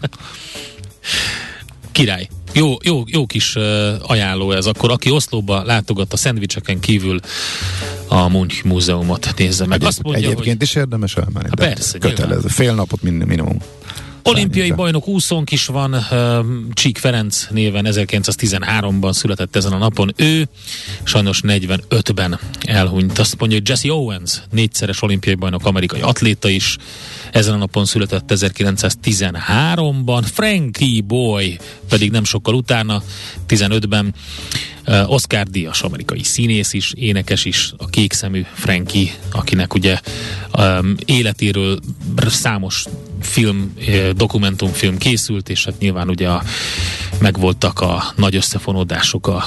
Király. 1.93 2.29
Jó, 2.53 2.75
jó, 2.83 3.03
jó 3.07 3.27
kis 3.27 3.55
uh, 3.55 3.63
ajánló 4.03 4.53
ez. 4.53 4.67
Akkor 4.67 4.91
aki 4.91 5.11
Oszlóba 5.11 5.63
látogat 5.65 6.13
a 6.13 6.17
szendvicseken 6.17 6.81
kívül 6.81 7.21
a 8.09 8.29
Munch 8.29 8.65
múzeumot 8.65 9.33
nézze 9.37 9.67
meg. 9.67 9.75
Egyéb, 9.77 9.89
Azt 9.89 10.03
mondja, 10.03 10.23
egyébként 10.25 10.59
hogy... 10.59 10.67
is 10.67 10.75
érdemes 10.75 11.17
elmenni. 11.17 11.49
Ha 11.49 11.55
persze, 11.55 11.99
kötelező. 11.99 12.33
Nyilván. 12.33 12.51
Fél 12.51 12.75
napot 12.75 13.03
minimum. 13.03 13.59
Olimpiai 14.23 14.71
bajnok 14.71 15.09
úszónk 15.09 15.51
is 15.51 15.67
van, 15.67 15.97
Csík 16.73 16.99
Ferenc 16.99 17.47
néven 17.51 17.87
1913-ban 17.89 19.13
született 19.13 19.57
ezen 19.57 19.73
a 19.73 19.79
napon. 19.79 20.13
Ő 20.17 20.49
sajnos 21.03 21.41
45-ben 21.47 22.39
elhunyt. 22.61 23.19
Azt 23.19 23.39
mondja, 23.39 23.59
hogy 23.59 23.69
Jesse 23.69 23.93
Owens, 23.93 24.43
négyszeres 24.51 25.03
olimpiai 25.03 25.35
bajnok, 25.35 25.67
amerikai 25.67 26.01
atléta 26.01 26.49
is, 26.49 26.77
ezen 27.33 27.55
a 27.55 27.57
napon 27.57 27.85
született 27.85 28.31
1913-ban. 28.35 30.25
Frankie 30.33 31.03
Boy 31.03 31.59
pedig 31.89 32.11
nem 32.11 32.25
sokkal 32.25 32.55
utána, 32.55 33.03
15-ben 33.49 34.15
Oscar 35.07 35.47
Díjas 35.47 35.83
amerikai 35.83 36.23
színész 36.23 36.73
is, 36.73 36.93
énekes 36.97 37.45
is, 37.45 37.73
a 37.77 37.87
kékszemű 37.87 38.45
Frankie, 38.55 39.11
akinek 39.33 39.75
ugye 39.75 40.01
um, 40.59 40.95
életéről 41.05 41.79
számos 42.27 42.85
film, 43.23 43.75
dokumentumfilm 44.17 44.99
készült, 44.99 45.49
és 45.49 45.65
hát 45.65 45.79
nyilván 45.79 46.09
ugye 46.09 46.29
a, 46.29 46.43
megvoltak 47.19 47.81
a 47.81 48.13
nagy 48.17 48.37
összefonódások 48.37 49.27
a 49.27 49.45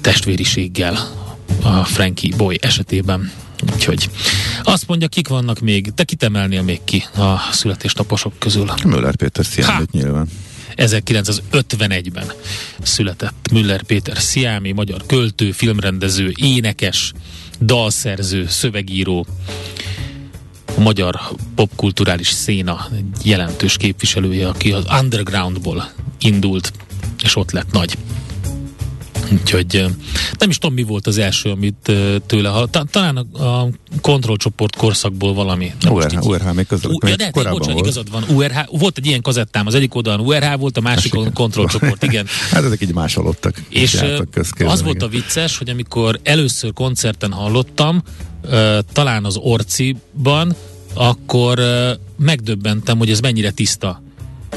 testvériséggel 0.00 0.98
a 1.62 1.84
Frankie 1.84 2.36
Boy 2.36 2.58
esetében. 2.60 3.32
Úgyhogy 3.74 4.10
azt 4.62 4.86
mondja, 4.86 5.08
kik 5.08 5.28
vannak 5.28 5.60
még, 5.60 5.92
te 5.94 6.04
kit 6.04 6.22
emelnél 6.22 6.62
még 6.62 6.80
ki 6.84 7.04
a 7.16 7.36
születésnaposok 7.52 8.38
közül? 8.38 8.70
Müller 8.84 9.16
Péter 9.16 9.44
Sziámit 9.44 9.90
nyilván. 9.90 10.28
1951-ben 10.76 12.32
született 12.82 13.52
Müller 13.52 13.82
Péter 13.82 14.16
Sziámi, 14.18 14.72
magyar 14.72 15.06
költő, 15.06 15.52
filmrendező, 15.52 16.32
énekes, 16.36 17.12
dalszerző, 17.60 18.46
szövegíró, 18.48 19.26
a 20.76 20.80
magyar 20.80 21.20
popkulturális 21.54 22.28
széna 22.28 22.86
jelentős 23.22 23.76
képviselője, 23.76 24.48
aki 24.48 24.72
az 24.72 24.84
undergroundból 25.00 25.90
indult, 26.20 26.72
és 27.22 27.36
ott 27.36 27.50
lett 27.50 27.72
nagy. 27.72 27.96
Úgyhogy 29.32 29.84
nem 30.38 30.48
is 30.48 30.58
tudom, 30.58 30.74
mi 30.74 30.82
volt 30.82 31.06
az 31.06 31.18
első, 31.18 31.50
amit 31.50 31.92
tőle 32.26 32.48
hallottam. 32.48 32.86
Talán 32.86 33.16
a, 33.16 33.42
a 33.44 33.68
kontrollcsoport 34.00 34.76
korszakból 34.76 35.34
valami. 35.34 35.72
URH, 35.90 36.26
URH 36.26 36.52
még 36.52 36.66
között. 36.66 36.92
U- 36.92 37.08
ja, 37.08 37.16
de, 37.16 37.24
hát, 37.24 37.50
bocsánat, 37.50 37.78
igazad 37.78 38.10
van. 38.10 38.24
URH, 38.28 38.58
volt 38.70 38.98
egy 38.98 39.06
ilyen 39.06 39.22
kazettám, 39.22 39.66
az 39.66 39.74
egyik 39.74 39.94
oldalon 39.94 40.26
URH 40.26 40.58
volt, 40.58 40.76
a 40.76 40.80
másikon 40.80 41.32
kontrollcsoport, 41.32 42.02
igen. 42.02 42.26
hát 42.52 42.64
ezek 42.64 42.80
így 42.80 42.94
másolódtak. 42.94 43.62
És 43.68 44.04
az 44.58 44.82
volt 44.82 45.02
a 45.02 45.08
vicces, 45.08 45.58
hogy 45.58 45.70
amikor 45.70 46.20
először 46.22 46.72
koncerten 46.72 47.32
hallottam, 47.32 48.02
talán 48.92 49.24
az 49.24 49.36
Orciban, 49.36 50.54
akkor 50.94 51.60
megdöbbentem, 52.18 52.98
hogy 52.98 53.10
ez 53.10 53.20
mennyire 53.20 53.50
tiszta 53.50 54.02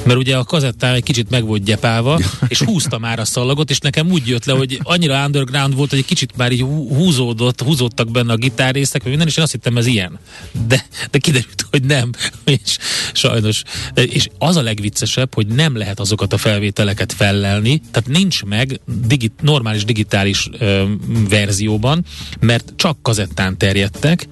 mert 0.03 0.19
ugye 0.19 0.37
a 0.37 0.43
kazettám 0.43 0.93
egy 0.93 1.03
kicsit 1.03 1.29
meg 1.29 1.45
volt 1.45 1.63
gyepálva, 1.63 2.19
és 2.47 2.61
húzta 2.61 2.97
már 2.97 3.19
a 3.19 3.25
szallagot, 3.25 3.69
és 3.69 3.79
nekem 3.79 4.11
úgy 4.11 4.27
jött 4.27 4.45
le, 4.45 4.53
hogy 4.53 4.79
annyira 4.83 5.25
underground 5.25 5.75
volt, 5.75 5.89
hogy 5.89 5.99
egy 5.99 6.05
kicsit 6.05 6.37
már 6.37 6.51
így 6.51 6.61
húzódott, 6.61 7.61
húzódtak 7.61 8.11
benne 8.11 8.33
a 8.33 8.35
gitárrészek, 8.35 9.01
vagy 9.01 9.09
minden, 9.09 9.27
és 9.27 9.37
én 9.37 9.43
azt 9.43 9.51
hittem, 9.51 9.77
ez 9.77 9.85
ilyen. 9.85 10.19
De, 10.67 10.85
de 11.11 11.17
kiderült, 11.17 11.65
hogy 11.71 11.83
nem. 11.83 12.09
És 12.43 12.77
sajnos. 13.13 13.63
És 13.95 14.27
az 14.37 14.55
a 14.55 14.61
legviccesebb, 14.61 15.33
hogy 15.33 15.47
nem 15.47 15.77
lehet 15.77 15.99
azokat 15.99 16.33
a 16.33 16.37
felvételeket 16.37 17.13
fellelni, 17.13 17.81
tehát 17.91 18.09
nincs 18.09 18.43
meg 18.43 18.79
digit, 19.07 19.41
normális 19.41 19.85
digitális 19.85 20.49
ö, 20.59 20.83
verzióban, 21.29 22.05
mert 22.39 22.73
csak 22.75 22.97
kazettán 23.01 23.57
terjedtek, 23.57 24.27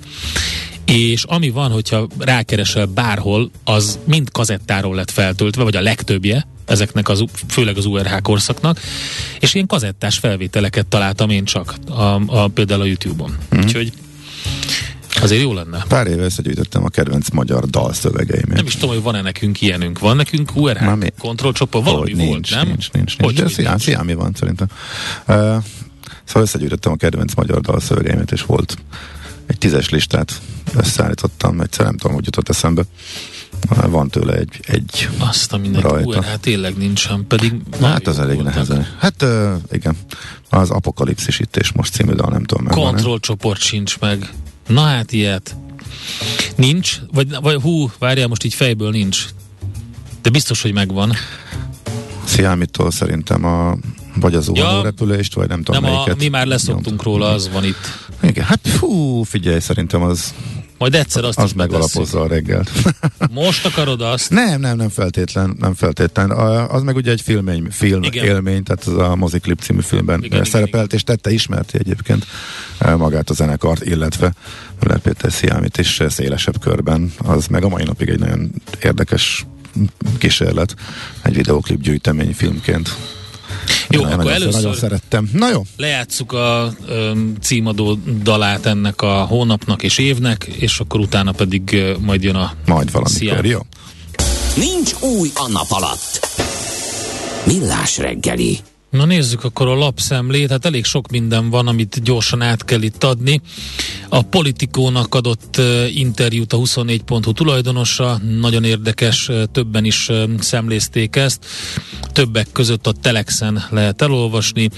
és 0.85 1.23
ami 1.23 1.49
van, 1.49 1.71
hogyha 1.71 2.07
rákeresel 2.17 2.85
bárhol, 2.85 3.51
az 3.63 3.99
mind 4.03 4.31
kazettáról 4.31 4.95
lett 4.95 5.11
feltöltve, 5.11 5.63
vagy 5.63 5.75
a 5.75 5.81
legtöbbje, 5.81 6.47
ezeknek 6.65 7.09
az, 7.09 7.23
főleg 7.47 7.77
az 7.77 7.85
URH 7.85 8.21
korszaknak, 8.21 8.79
és 9.39 9.53
ilyen 9.53 9.67
kazettás 9.67 10.17
felvételeket 10.17 10.87
találtam 10.87 11.29
én 11.29 11.45
csak, 11.45 11.75
a, 11.87 12.01
a, 12.25 12.47
például 12.47 12.81
a 12.81 12.85
YouTube-on. 12.85 13.37
Mm. 13.55 13.59
Úgyhogy 13.59 13.93
Azért 15.21 15.41
jó 15.41 15.53
lenne. 15.53 15.85
Pár 15.87 16.07
éve 16.07 16.23
összegyűjtöttem 16.23 16.83
a 16.83 16.89
kedvenc 16.89 17.29
magyar 17.29 17.65
dalszövegeimet. 17.65 18.55
Nem 18.55 18.65
is 18.65 18.73
tudom, 18.73 18.89
hogy 18.89 19.03
van-e 19.03 19.21
nekünk 19.21 19.61
ilyenünk. 19.61 19.99
Van 19.99 20.15
nekünk 20.15 20.55
URH 20.55 21.07
kontrollcsoport? 21.17 21.85
Valami 21.85 22.13
nincs, 22.13 22.27
volt, 22.27 22.49
nem? 22.49 22.67
Nincs, 22.67 22.91
nincs, 22.91 23.17
nincs. 23.17 23.37
Hogy 23.39 23.63
De 23.63 23.77
sziámi 23.77 24.13
van 24.13 24.31
szerintem. 24.39 24.67
Uh, 25.27 25.35
szóval 26.23 26.43
összegyűjtöttem 26.43 26.91
a 26.91 26.95
kedvenc 26.95 27.33
magyar 27.33 27.61
dalszövegeimet, 27.61 28.31
és 28.31 28.41
volt 28.41 28.77
egy 29.51 29.57
tízes 29.57 29.89
listát 29.89 30.41
összeállítottam, 30.75 31.61
egyszer 31.61 31.85
nem 31.85 31.97
tudom, 31.97 32.15
hogy 32.15 32.25
jutott 32.25 32.49
eszembe. 32.49 32.83
Van 33.69 34.09
tőle 34.09 34.33
egy, 34.33 34.59
egy 34.61 35.09
Azt 35.17 35.53
a 35.53 35.57
mindenki, 35.57 35.87
rajta. 35.87 36.21
hát 36.21 36.39
tényleg 36.39 36.77
nincsen, 36.77 37.27
pedig 37.27 37.53
Hát 37.81 38.07
az 38.07 38.19
elég 38.19 38.39
nehezen. 38.39 38.87
Hát 38.99 39.21
uh, 39.21 39.53
igen, 39.71 39.95
az 40.49 40.69
Apokalipszis 40.69 41.39
itt 41.39 41.57
és 41.57 41.71
most 41.71 41.93
című 41.93 42.13
dal, 42.13 42.29
nem 42.29 42.43
tudom 42.43 42.63
meg. 42.63 42.73
Kontrollcsoport 42.73 43.59
sincs 43.61 43.99
meg. 43.99 44.29
Na 44.67 44.81
hát 44.81 45.11
ilyet. 45.11 45.55
Nincs? 46.55 46.99
Vagy, 47.13 47.35
vagy 47.41 47.61
hú, 47.61 47.91
várjál, 47.99 48.27
most 48.27 48.43
így 48.43 48.53
fejből 48.53 48.91
nincs. 48.91 49.25
De 50.21 50.29
biztos, 50.29 50.61
hogy 50.61 50.73
megvan. 50.73 51.13
Sziámitól 52.23 52.91
szerintem 52.91 53.45
a 53.45 53.77
vagy 54.15 54.35
az 54.35 54.51
ja, 54.53 54.81
repülést, 54.81 55.33
vagy 55.33 55.47
nem 55.47 55.63
tudom 55.63 55.81
nem 55.81 55.91
melyiket. 55.91 56.13
A, 56.13 56.17
mi 56.17 56.27
már 56.27 56.47
leszoktunk 56.47 57.03
róla, 57.03 57.29
az 57.29 57.49
van 57.53 57.63
itt. 57.63 58.09
Igen, 58.21 58.45
hát 58.45 58.59
fú, 58.63 59.23
figyelj, 59.23 59.59
szerintem 59.59 60.01
az 60.01 60.33
majd 60.81 60.95
egyszer 60.95 61.23
azt 61.23 61.39
az 61.39 61.51
megalapozza 61.53 62.21
a 62.21 62.27
reggelt. 62.27 62.71
Most 63.31 63.65
akarod 63.65 64.01
azt? 64.01 64.29
Nem, 64.29 64.59
nem, 64.59 64.77
nem 64.77 64.89
feltétlen, 64.89 65.55
nem 65.59 65.73
feltétlen. 65.73 66.31
Az 66.69 66.83
meg 66.83 66.95
ugye 66.95 67.11
egy 67.11 67.21
filmény, 67.21 67.67
film 67.69 68.03
igen. 68.03 68.25
élmény, 68.25 68.63
tehát 68.63 68.83
az 68.83 69.09
a 69.09 69.15
Moziklip 69.15 69.59
című 69.59 69.81
filmben 69.81 70.23
igen, 70.23 70.43
szerepelt, 70.43 70.85
igen. 70.85 70.97
és 70.97 71.03
tette 71.03 71.31
ismerti 71.31 71.77
egyébként 71.77 72.25
magát 72.97 73.29
a 73.29 73.33
zenekart, 73.33 73.85
illetve 73.85 74.33
Müller 74.79 74.99
Péter 74.99 75.31
Sziámit 75.31 75.77
is 75.77 76.01
szélesebb 76.07 76.59
körben. 76.59 77.13
Az 77.17 77.47
meg 77.47 77.63
a 77.63 77.69
mai 77.69 77.83
napig 77.83 78.09
egy 78.09 78.19
nagyon 78.19 78.51
érdekes 78.83 79.45
kísérlet, 80.17 80.75
egy 81.21 81.35
videoklip 81.35 81.81
gyűjtemény 81.81 82.33
filmként. 82.33 82.95
Jó, 83.89 84.01
nagyon, 84.01 84.19
akkor 84.19 84.31
először 84.31 84.53
nagyon 84.53 84.75
szerettem. 84.75 85.29
Na 85.33 85.49
jó. 85.49 85.65
Lejátszuk 85.77 86.33
a 86.33 86.73
ö, 86.87 87.11
címadó 87.41 87.99
dalát 88.23 88.65
ennek 88.65 89.01
a 89.01 89.23
hónapnak 89.23 89.83
és 89.83 89.97
évnek, 89.97 90.43
és 90.43 90.79
akkor 90.79 90.99
utána 90.99 91.31
pedig 91.31 91.73
ö, 91.73 91.95
majd 91.99 92.23
jön 92.23 92.35
a 92.35 92.51
Majd 92.65 92.91
valamikor, 92.91 93.45
jó? 93.45 93.59
Nincs 94.55 94.91
új 94.99 95.29
a 95.33 95.47
nap 95.51 95.67
alatt. 95.69 96.27
Millás 97.45 97.97
reggeli. 97.97 98.59
Na 98.91 99.05
nézzük 99.05 99.43
akkor 99.43 99.67
a 99.67 99.75
lapszemlét, 99.75 100.49
hát 100.49 100.65
elég 100.65 100.85
sok 100.85 101.11
minden 101.11 101.49
van, 101.49 101.67
amit 101.67 102.03
gyorsan 102.03 102.41
át 102.41 102.65
kell 102.65 102.81
itt 102.81 103.03
adni. 103.03 103.41
A 104.09 104.21
Politikónak 104.21 105.15
adott 105.15 105.61
interjút 105.93 106.53
a 106.53 106.57
24.hu 106.57 107.33
tulajdonosa, 107.33 108.19
nagyon 108.39 108.63
érdekes, 108.63 109.29
többen 109.51 109.85
is 109.85 110.09
szemlézték 110.39 111.15
ezt, 111.15 111.45
többek 112.11 112.47
között 112.51 112.87
a 112.87 112.91
Telexen 112.91 113.63
lehet 113.69 114.01
elolvasni. 114.01 114.69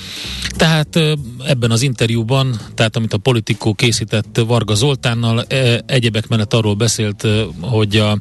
Tehát 0.50 1.00
ebben 1.46 1.72
az 1.72 1.82
interjúban, 1.82 2.60
tehát 2.76 2.96
amit 2.96 3.14
a 3.14 3.18
Politikó 3.18 3.74
készített 3.74 4.42
Varga 4.48 4.74
Zoltánnal, 4.74 5.38
uh, 5.38 5.78
egyebek 5.86 6.28
mellett 6.28 6.54
arról 6.54 6.76
beszélt, 6.76 7.28
hogy 7.62 7.98
a 7.98 8.18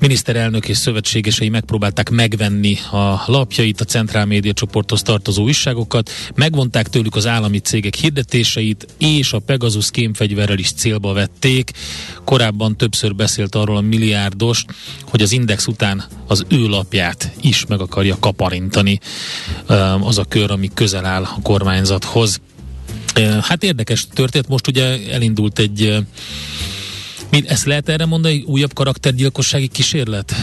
miniszterelnök 0.00 0.68
és 0.68 0.76
szövetségesei 0.76 1.48
megpróbálták 1.48 2.10
megvenni 2.10 2.78
a 2.90 3.22
lapjait, 3.26 3.80
a 3.80 3.84
Centrál 3.84 4.26
Média 4.26 4.52
csoporthoz 4.90 5.02
tartozó 5.02 5.42
újságokat, 5.42 6.10
megvonták 6.34 6.88
tőlük 6.88 7.16
az 7.16 7.26
állami 7.26 7.58
cégek 7.58 7.94
hirdetéseit, 7.94 8.86
és 8.98 9.32
a 9.32 9.38
Pegasus 9.38 9.90
kémfegyverrel 9.90 10.58
is 10.58 10.72
célba 10.72 11.12
vették. 11.12 11.70
Korábban 12.24 12.76
többször 12.76 13.14
beszélt 13.14 13.54
arról 13.54 13.76
a 13.76 13.80
milliárdos, 13.80 14.64
hogy 15.04 15.22
az 15.22 15.32
Index 15.32 15.66
után 15.66 16.04
az 16.26 16.44
ő 16.48 16.68
lapját 16.68 17.32
is 17.40 17.66
meg 17.66 17.80
akarja 17.80 18.16
kaparintani 18.20 19.00
az 20.00 20.18
a 20.18 20.24
kör, 20.24 20.50
ami 20.50 20.70
közel 20.74 21.04
áll 21.04 21.22
a 21.22 21.38
kormányzathoz. 21.42 22.40
Hát 23.40 23.62
érdekes 23.62 24.06
történet, 24.12 24.48
most 24.48 24.66
ugye 24.66 25.10
elindult 25.10 25.58
egy 25.58 26.04
Mind 27.30 27.44
ezt 27.48 27.64
lehet 27.64 27.88
erre 27.88 28.06
mondani, 28.06 28.44
újabb 28.46 28.72
karaktergyilkossági 28.72 29.68
kísérlet? 29.68 30.34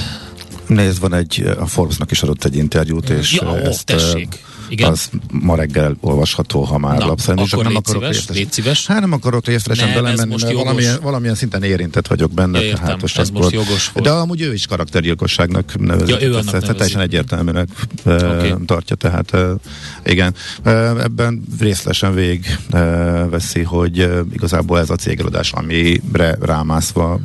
Nézd, 0.68 1.00
van 1.00 1.14
egy, 1.14 1.54
a 1.60 1.66
Forbesnak 1.66 2.12
is 2.12 2.22
adott 2.22 2.44
egy 2.44 2.56
interjút, 2.56 3.10
és 3.10 3.34
ja, 3.34 3.60
ezt, 3.60 3.86
tessék. 3.86 4.46
Igen? 4.70 4.92
Az 4.92 5.10
ma 5.32 5.56
reggel 5.56 5.98
olvasható, 6.02 6.64
ha 6.64 6.78
már 6.78 7.00
lapszerűen. 7.00 7.48
Akkor 7.52 7.64
nem 7.64 7.76
akarok 7.76 8.02
szíves, 8.02 8.28
részt, 8.28 8.52
szíves. 8.52 8.88
Hát 8.88 9.00
nem 9.00 9.12
akarok 9.12 9.46
részletesen 9.46 9.94
belemenni, 9.94 10.36
mert 10.42 10.54
valamilyen, 10.54 10.98
valamilyen 11.02 11.36
szinten 11.36 11.64
érintett 11.64 12.08
vagyok 12.08 12.32
benne. 12.32 12.60
Ja, 12.60 12.66
értem, 12.66 12.84
tehát 12.86 13.18
ez 13.18 13.30
most 13.30 13.52
jogos 13.52 13.92
volt. 13.94 14.06
De 14.06 14.12
amúgy 14.12 14.42
ő 14.42 14.54
is 14.54 14.66
karaktergyilkosságnak 14.66 15.80
nevezik. 15.80 16.22
Ja, 16.22 16.28
ő 16.28 16.36
annak 16.36 16.60
teljesen 16.60 17.02
egyértelműnek 17.02 17.68
okay. 18.06 18.54
tartja, 18.66 18.96
tehát 18.96 19.38
igen. 20.06 20.36
Ebben 21.04 21.44
részletesen 21.60 22.14
végig 22.14 22.58
veszi, 23.30 23.62
hogy 23.64 24.10
igazából 24.34 24.80
ez 24.80 24.90
a 24.90 24.96
cégeladás, 24.96 25.52
amire 25.52 26.38
rámászva 26.42 27.20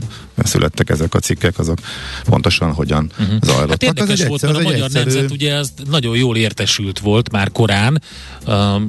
születtek 0.47 0.91
ezek 0.91 1.15
a 1.15 1.19
cikkek, 1.19 1.59
azok 1.59 1.79
pontosan 2.25 2.73
hogyan 2.73 3.11
uh-huh. 3.19 3.37
zajlottak. 3.43 3.71
Hát 3.71 3.83
érdekes 3.83 4.27
volt, 4.27 4.43
mert 4.43 4.57
a 4.57 4.63
magyar 4.63 4.85
egyszerű... 4.85 5.05
nemzet 5.05 5.31
ugye 5.31 5.55
az 5.55 5.73
nagyon 5.91 6.17
jól 6.17 6.37
értesült 6.37 6.99
volt 6.99 7.31
már 7.31 7.53
korán 7.53 8.03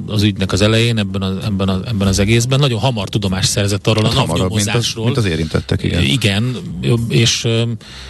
az 0.06 0.22
ügynek 0.22 0.52
az 0.52 0.60
elején 0.60 0.98
ebben, 0.98 1.22
a, 1.22 1.44
ebben, 1.44 1.68
a, 1.68 1.80
ebben 1.86 2.06
az 2.06 2.18
egészben. 2.18 2.58
Nagyon 2.58 2.80
hamar 2.80 3.08
tudomást 3.08 3.48
szerzett 3.48 3.86
arról 3.86 4.04
hát 4.04 4.12
a 4.12 4.16
napnyomozásról. 4.16 5.04
Mint 5.04 5.16
az, 5.16 5.22
mint 5.22 5.34
az 5.34 5.38
érintettek, 5.38 5.82
igen. 5.82 6.02
Igen, 6.02 6.56
és 7.08 7.48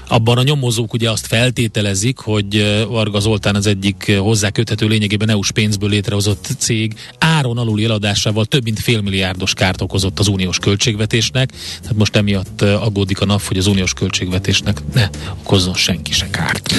abban 0.09 0.39
a 0.39 0.43
nyomozók 0.43 0.93
ugye 0.93 1.11
azt 1.11 1.27
feltételezik, 1.27 2.19
hogy 2.19 2.85
Varga 2.89 3.21
Zoltán 3.21 3.55
az 3.55 3.67
egyik 3.67 4.17
hozzáköthető 4.19 4.87
lényegében 4.87 5.31
EU-s 5.31 5.51
pénzből 5.51 5.89
létrehozott 5.89 6.49
cég 6.59 6.95
áron 7.19 7.59
aluli 7.59 7.85
eladásával 7.85 8.45
több 8.45 8.65
mint 8.65 8.81
félmilliárdos 8.81 9.55
kárt 9.55 9.81
okozott 9.81 10.19
az 10.19 10.29
uniós 10.29 10.59
költségvetésnek. 10.59 11.53
Tehát 11.81 11.97
most 11.97 12.17
emiatt 12.17 12.63
aggódik 12.63 13.21
a 13.21 13.25
nap, 13.35 13.47
hogy 13.47 13.59
az 13.59 13.67
uniós 13.67 13.93
költségvetésnek 13.93 14.81
ne 14.93 15.09
okozzon 15.43 15.75
senki 15.75 16.13
se 16.13 16.31
kárt. 16.31 16.75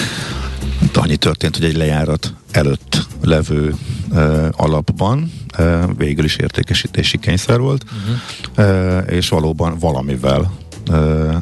De 0.92 1.00
annyi 1.00 1.18
történt, 1.18 1.56
hogy 1.56 1.66
egy 1.66 1.76
lejárat 1.76 2.34
előtt 2.52 3.08
levő 3.22 3.76
uh, 4.10 4.48
alapban 4.52 5.32
uh, 5.58 5.84
végül 5.98 6.26
is 6.26 6.36
értékesítési 6.36 7.18
kényszer 7.18 7.60
volt, 7.60 7.84
uh-huh. 7.84 9.02
uh, 9.04 9.14
és 9.14 9.30
valóban 9.30 9.78
valamivel 9.80 10.54
uh, 10.90 11.36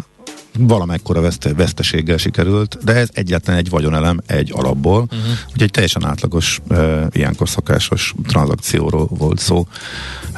valamekkora 0.59 1.21
veszte, 1.21 1.53
veszteséggel 1.53 2.17
sikerült, 2.17 2.77
de 2.83 2.93
ez 2.93 3.09
egyetlen 3.13 3.57
egy 3.57 3.69
vagyonelem 3.69 4.19
egy 4.25 4.51
alapból, 4.55 5.01
uh-huh. 5.01 5.19
úgyhogy 5.45 5.61
egy 5.61 5.71
teljesen 5.71 6.05
átlagos, 6.05 6.59
uh, 6.69 7.05
ilyenkor 7.11 7.49
szokásos 7.49 8.13
tranzakcióról 8.27 9.07
volt 9.09 9.39
szó. 9.39 9.67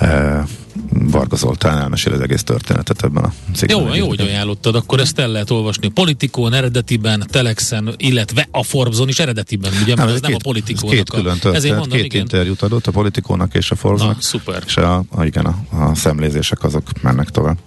Uh, 0.01 0.47
Varga 0.91 1.35
Zoltán 1.35 1.77
elmesél 1.77 2.13
az 2.13 2.19
egész 2.19 2.43
történetet 2.43 3.03
ebben 3.03 3.23
a 3.23 3.33
cikkben. 3.53 3.77
Jó, 3.77 3.93
jó, 3.93 4.07
hogy 4.07 4.19
ajánlottad, 4.19 4.75
akkor 4.75 4.99
ezt 4.99 5.19
el 5.19 5.27
lehet 5.27 5.49
olvasni. 5.49 5.87
Politikón 5.87 6.53
eredetiben, 6.53 7.27
Telexen, 7.31 7.93
illetve 7.97 8.47
a 8.51 8.63
Forbes-on 8.63 9.07
is 9.07 9.19
eredetiben, 9.19 9.71
ugye, 9.81 9.95
mert 9.95 10.07
ez, 10.07 10.13
ez 10.13 10.19
két, 10.19 10.29
nem 10.29 10.37
a 10.39 10.43
Politikónak. 10.43 10.95
Két 10.95 11.09
külön 11.09 11.33
történet, 11.33 11.57
ezért 11.57 11.77
mondom, 11.77 11.97
két 11.97 12.05
igen. 12.05 12.21
interjút 12.21 12.61
adott 12.61 12.87
a 12.87 12.91
Politikónak 12.91 13.53
és 13.53 13.71
a 13.71 13.75
Forbes-nak. 13.75 14.15
Na, 14.15 14.21
szuper. 14.21 14.63
És 14.65 14.77
a, 14.77 15.03
a, 15.09 15.23
igen, 15.23 15.45
a, 15.45 15.75
a 15.83 15.95
szemlézések 15.95 16.63
azok 16.63 17.01
mennek 17.01 17.29
tovább. 17.29 17.57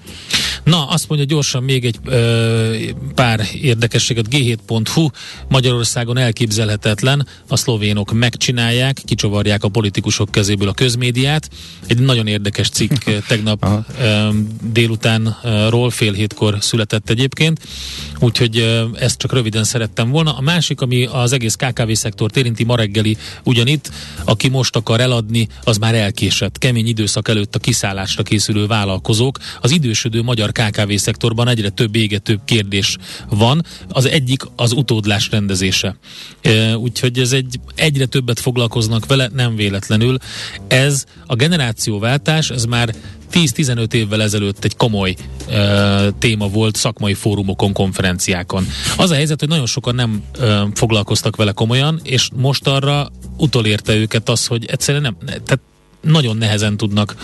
Na, 0.64 0.88
azt 0.88 1.08
mondja 1.08 1.26
gyorsan 1.26 1.62
még 1.62 1.84
egy 1.84 1.96
ö, 2.04 2.74
pár 3.14 3.46
érdekességet. 3.60 4.26
G7.hu 4.30 5.08
Magyarországon 5.48 6.16
elképzelhetetlen, 6.16 7.26
a 7.48 7.56
szlovénok 7.56 8.12
megcsinálják, 8.12 9.00
kicsavarják 9.04 9.64
a 9.64 9.68
politikusok 9.68 10.30
kezéből 10.30 10.68
a 10.68 10.72
közmédiát. 10.72 11.50
Egy 11.86 11.98
nagyon 11.98 12.26
érdekes 12.26 12.68
cikk 12.68 12.97
tegnap 13.04 13.66
ö, 14.00 14.28
délutánról, 14.72 15.90
fél 15.90 16.12
hétkor 16.12 16.56
született 16.60 17.10
egyébként, 17.10 17.60
úgyhogy 18.18 18.58
ö, 18.58 18.84
ezt 18.94 19.18
csak 19.18 19.32
röviden 19.32 19.64
szerettem 19.64 20.10
volna. 20.10 20.36
A 20.36 20.40
másik, 20.40 20.80
ami 20.80 21.04
az 21.04 21.32
egész 21.32 21.54
KKV 21.54 21.92
szektort 21.92 22.36
érinti, 22.36 22.64
ma 22.64 22.76
reggeli 22.76 23.16
ugyanitt, 23.44 23.90
aki 24.24 24.48
most 24.48 24.76
akar 24.76 25.00
eladni, 25.00 25.48
az 25.64 25.76
már 25.76 25.94
elkésett. 25.94 26.58
Kemény 26.58 26.86
időszak 26.86 27.28
előtt 27.28 27.54
a 27.54 27.58
kiszállásra 27.58 28.22
készülő 28.22 28.66
vállalkozók, 28.66 29.38
az 29.60 29.70
idősödő 29.70 30.22
magyar 30.22 30.52
KKV 30.52 30.92
szektorban 30.94 31.48
egyre 31.48 31.68
több 31.68 31.96
égetőbb 31.96 32.40
kérdés 32.44 32.96
van. 33.28 33.64
Az 33.88 34.04
egyik 34.06 34.42
az 34.56 34.72
utódlás 34.72 35.30
rendezése. 35.30 35.96
Úgyhogy 36.76 37.18
ez 37.18 37.32
egy 37.32 37.60
egyre 37.74 38.06
többet 38.06 38.40
foglalkoznak 38.40 39.06
vele, 39.06 39.30
nem 39.34 39.56
véletlenül. 39.56 40.18
Ez 40.68 41.04
a 41.26 41.34
generációváltás, 41.34 42.50
ez 42.50 42.64
már 42.64 42.87
10-15 43.32 43.92
évvel 43.92 44.22
ezelőtt 44.22 44.64
egy 44.64 44.76
komoly 44.76 45.14
ö, 45.48 46.08
téma 46.18 46.48
volt 46.48 46.76
szakmai 46.76 47.14
fórumokon, 47.14 47.72
konferenciákon. 47.72 48.66
Az 48.96 49.10
a 49.10 49.14
helyzet, 49.14 49.40
hogy 49.40 49.48
nagyon 49.48 49.66
sokan 49.66 49.94
nem 49.94 50.22
ö, 50.38 50.62
foglalkoztak 50.74 51.36
vele 51.36 51.52
komolyan, 51.52 52.00
és 52.02 52.28
most 52.36 52.66
arra 52.66 53.10
utolérte 53.36 53.94
őket 53.94 54.28
az, 54.28 54.46
hogy 54.46 54.64
egyszerűen 54.64 55.02
nem, 55.02 55.16
tehát 55.24 55.60
nagyon 56.00 56.36
nehezen 56.36 56.76
tudnak 56.76 57.16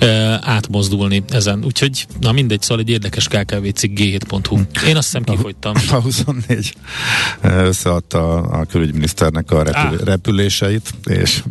uh, 0.00 0.34
átmozdulni 0.40 1.22
ezen. 1.28 1.64
Úgyhogy, 1.64 2.06
na 2.20 2.32
mindegy, 2.32 2.62
szóval 2.62 2.78
egy 2.78 2.90
érdekes 2.90 3.28
KKV 3.28 3.66
cikk 3.74 3.98
g7.hu. 3.98 4.60
Én 4.86 4.96
azt 4.96 5.04
hiszem 5.04 5.22
kifogytam. 5.22 5.74
A 5.90 5.94
24 5.94 6.74
összeadta 7.42 8.36
a 8.36 8.64
külügyminiszternek 8.64 9.50
a 9.50 9.62
repül- 9.62 10.04
repüléseit, 10.04 10.94
és 11.04 11.42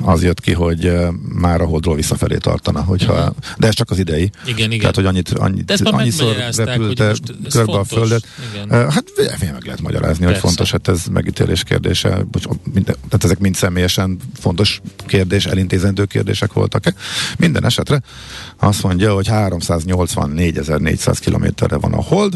az 0.00 0.22
jött 0.22 0.40
ki, 0.40 0.52
hogy 0.52 0.86
uh, 0.86 1.08
már 1.32 1.60
a 1.60 1.64
holdról 1.64 1.94
visszafelé 1.94 2.36
tartana, 2.36 2.82
hogyha, 2.82 3.12
uh-huh. 3.12 3.34
de 3.58 3.66
ez 3.66 3.74
csak 3.74 3.90
az 3.90 3.98
idei. 3.98 4.30
Igen, 4.46 4.66
igen. 4.66 4.78
Tehát, 4.78 4.94
hogy 4.94 5.06
annyit, 5.06 5.30
annyit 5.30 5.64
de 5.64 5.90
annyiszor 5.90 6.36
repülte 6.56 7.14
körbe 7.50 7.72
a 7.72 7.84
földet. 7.84 8.26
Igen. 8.52 8.68
Uh, 8.68 8.92
hát 8.92 9.04
meg 9.40 9.64
lehet 9.64 9.80
magyarázni, 9.80 10.24
Persze. 10.24 10.40
hogy 10.40 10.50
fontos, 10.50 10.70
hát 10.70 10.88
ez 10.88 11.04
megítélés 11.12 11.62
kérdése, 11.62 12.26
minden, 12.72 12.96
tehát 13.08 13.24
ezek 13.24 13.38
mind 13.38 13.54
személyesen 13.54 14.16
fontos 14.40 14.80
kérdés, 15.06 15.46
elintézendő 15.46 16.04
kérdések 16.04 16.52
voltak. 16.52 16.84
Minden 17.38 17.64
esetre 17.64 18.02
azt 18.58 18.82
mondja, 18.82 19.14
hogy 19.14 19.28
384.400 19.30 21.16
kilométerre 21.20 21.76
van 21.76 21.92
a 21.92 22.02
hold, 22.02 22.34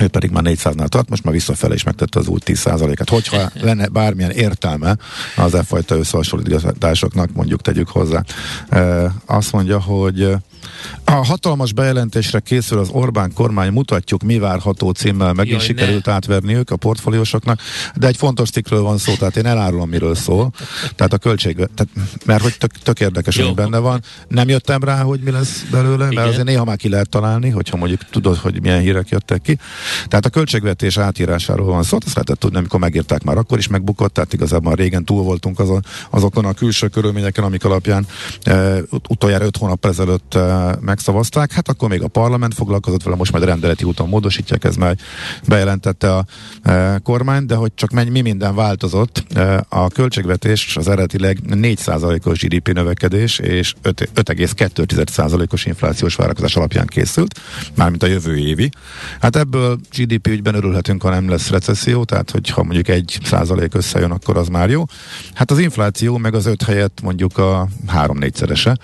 ő 0.00 0.08
pedig 0.08 0.30
már 0.30 0.42
400-nál 0.46 0.88
tart, 0.88 1.08
most 1.08 1.24
már 1.24 1.34
visszafele 1.34 1.74
is 1.74 1.82
megtette 1.82 2.18
az 2.18 2.26
út 2.26 2.42
10%-et. 2.46 3.08
Hogyha 3.08 3.50
lenne 3.66 3.86
bármilyen 3.88 4.30
értelme 4.30 4.96
az 5.36 5.54
e 5.54 5.62
fajta 5.62 5.96
összehasonlításoknak, 5.96 7.32
mondjuk 7.32 7.60
tegyük 7.60 7.88
hozzá. 7.88 8.24
E, 8.68 9.12
azt 9.26 9.52
mondja, 9.52 9.80
hogy 9.80 10.36
a 11.04 11.10
hatalmas 11.10 11.72
bejelentésre 11.72 12.40
készül 12.40 12.78
az 12.78 12.88
Orbán 12.88 13.32
kormány, 13.32 13.72
mutatjuk 13.72 14.22
mi 14.22 14.38
várható 14.38 14.90
címmel, 14.90 15.32
megint 15.32 15.56
Jaj, 15.56 15.66
sikerült 15.66 16.06
ne. 16.06 16.12
átverni 16.12 16.54
ők 16.54 16.70
a 16.70 16.76
portfóliósoknak, 16.76 17.60
de 17.94 18.06
egy 18.06 18.16
fontos 18.16 18.50
cikkről 18.50 18.82
van 18.82 18.98
szó, 18.98 19.14
tehát 19.14 19.36
én 19.36 19.46
elárulom, 19.46 19.88
miről 19.88 20.14
szól. 20.14 20.50
Tehát 20.94 21.12
a 21.12 21.18
költség, 21.18 21.54
tehát, 21.56 21.88
mert 22.24 22.42
hogy 22.42 22.56
tök, 22.58 22.72
tök 22.72 23.00
érdekes, 23.00 23.36
hogy 23.36 23.54
benne 23.54 23.78
van. 23.78 24.02
Nem 24.28 24.48
jöttem 24.48 24.82
rá, 24.84 25.02
hogy 25.02 25.20
mi 25.20 25.30
lesz 25.30 25.64
belőle, 25.70 25.96
mert 25.96 26.12
Igen. 26.12 26.28
azért 26.28 26.44
néha 26.44 26.64
már 26.64 26.76
ki 26.76 26.88
lehet 26.88 27.08
találni, 27.08 27.48
hogyha 27.50 27.76
mondjuk 27.76 28.00
tudod, 28.10 28.36
hogy 28.36 28.60
milyen 28.60 28.80
hírek 28.80 29.08
jöttek 29.08 29.42
ki. 29.42 29.58
Tehát 30.06 30.26
a 30.26 30.30
költségvetés 30.30 30.98
átírásáról 30.98 31.66
van 31.66 31.82
szó, 31.82 31.98
azt 32.04 32.14
lehetett 32.14 32.38
tudni, 32.38 32.58
amikor 32.58 32.80
megírták 32.80 33.22
már 33.22 33.36
akkor 33.36 33.58
is 33.58 33.68
megbukott, 33.68 34.14
tehát 34.14 34.32
igazából 34.32 34.74
régen 34.74 35.04
túl 35.04 35.22
voltunk 35.22 35.58
azon, 35.58 35.84
azokon 36.10 36.44
a 36.44 36.52
külső 36.52 36.88
körülményeken, 36.88 37.44
amik 37.44 37.64
alapján 37.64 38.06
e, 38.42 38.76
utoljára 39.08 39.44
öt 39.44 39.56
hónap 39.56 39.86
ezelőtt 39.86 40.34
e, 40.34 40.76
megszavazták. 40.80 41.52
Hát 41.52 41.68
akkor 41.68 41.88
még 41.88 42.02
a 42.02 42.08
parlament 42.08 42.54
foglalkozott 42.54 43.02
vele, 43.02 43.16
most 43.16 43.32
majd 43.32 43.44
rendeleti 43.44 43.84
úton 43.84 44.08
módosítják, 44.08 44.64
ez 44.64 44.76
már 44.76 44.96
bejelentette 45.46 46.14
a 46.14 46.24
e, 46.62 46.98
kormány, 46.98 47.46
de 47.46 47.54
hogy 47.54 47.72
csak 47.74 47.90
mennyi, 47.90 48.10
mi 48.10 48.20
minden 48.20 48.54
változott, 48.54 49.24
e, 49.34 49.64
a 49.68 49.88
költségvetés 49.88 50.76
az 50.76 50.88
eredetileg 50.88 51.38
4%-os 51.50 52.38
GDP 52.38 52.72
növekedés 52.72 53.38
és 53.38 53.74
5,2%-os 53.82 55.64
inflációs 55.66 56.14
várakozás 56.14 56.56
alapján 56.56 56.86
készült, 56.86 57.40
mármint 57.74 58.02
a 58.02 58.06
jövő 58.06 58.36
évi. 58.36 58.70
Hát 59.20 59.36
ebből 59.36 59.67
GDP 59.96 60.26
ügyben 60.26 60.54
örülhetünk, 60.54 61.02
ha 61.02 61.10
nem 61.10 61.28
lesz 61.28 61.50
recesszió, 61.50 62.04
tehát 62.04 62.30
hogyha 62.30 62.62
mondjuk 62.62 62.88
egy 62.88 63.18
százalék 63.24 63.74
összejön, 63.74 64.10
akkor 64.10 64.36
az 64.36 64.48
már 64.48 64.70
jó. 64.70 64.84
Hát 65.34 65.50
az 65.50 65.58
infláció 65.58 66.16
meg 66.16 66.34
az 66.34 66.46
öt 66.46 66.62
helyett 66.62 67.00
mondjuk 67.02 67.38
a 67.38 67.68
három-négyszerese. 67.86 68.78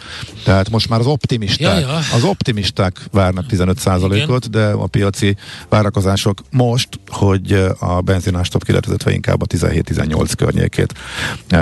Tehát 0.45 0.71
most 0.71 0.89
már 0.89 1.01
az 1.01 1.07
optimisták, 1.07 1.81
ja, 1.81 1.89
ja. 1.89 1.97
az 2.15 2.23
optimisták 2.25 3.01
várnak 3.11 3.47
15 3.47 3.79
százalékot, 3.79 4.51
de 4.51 4.67
a 4.67 4.87
piaci 4.87 5.37
várakozások 5.69 6.39
most, 6.51 6.89
hogy 7.07 7.53
a 7.79 8.01
benzinástop 8.01 8.65
kiletezett 8.65 9.11
inkább 9.11 9.43
a 9.43 9.47
17-18 9.47 10.33
környékét. 10.37 10.95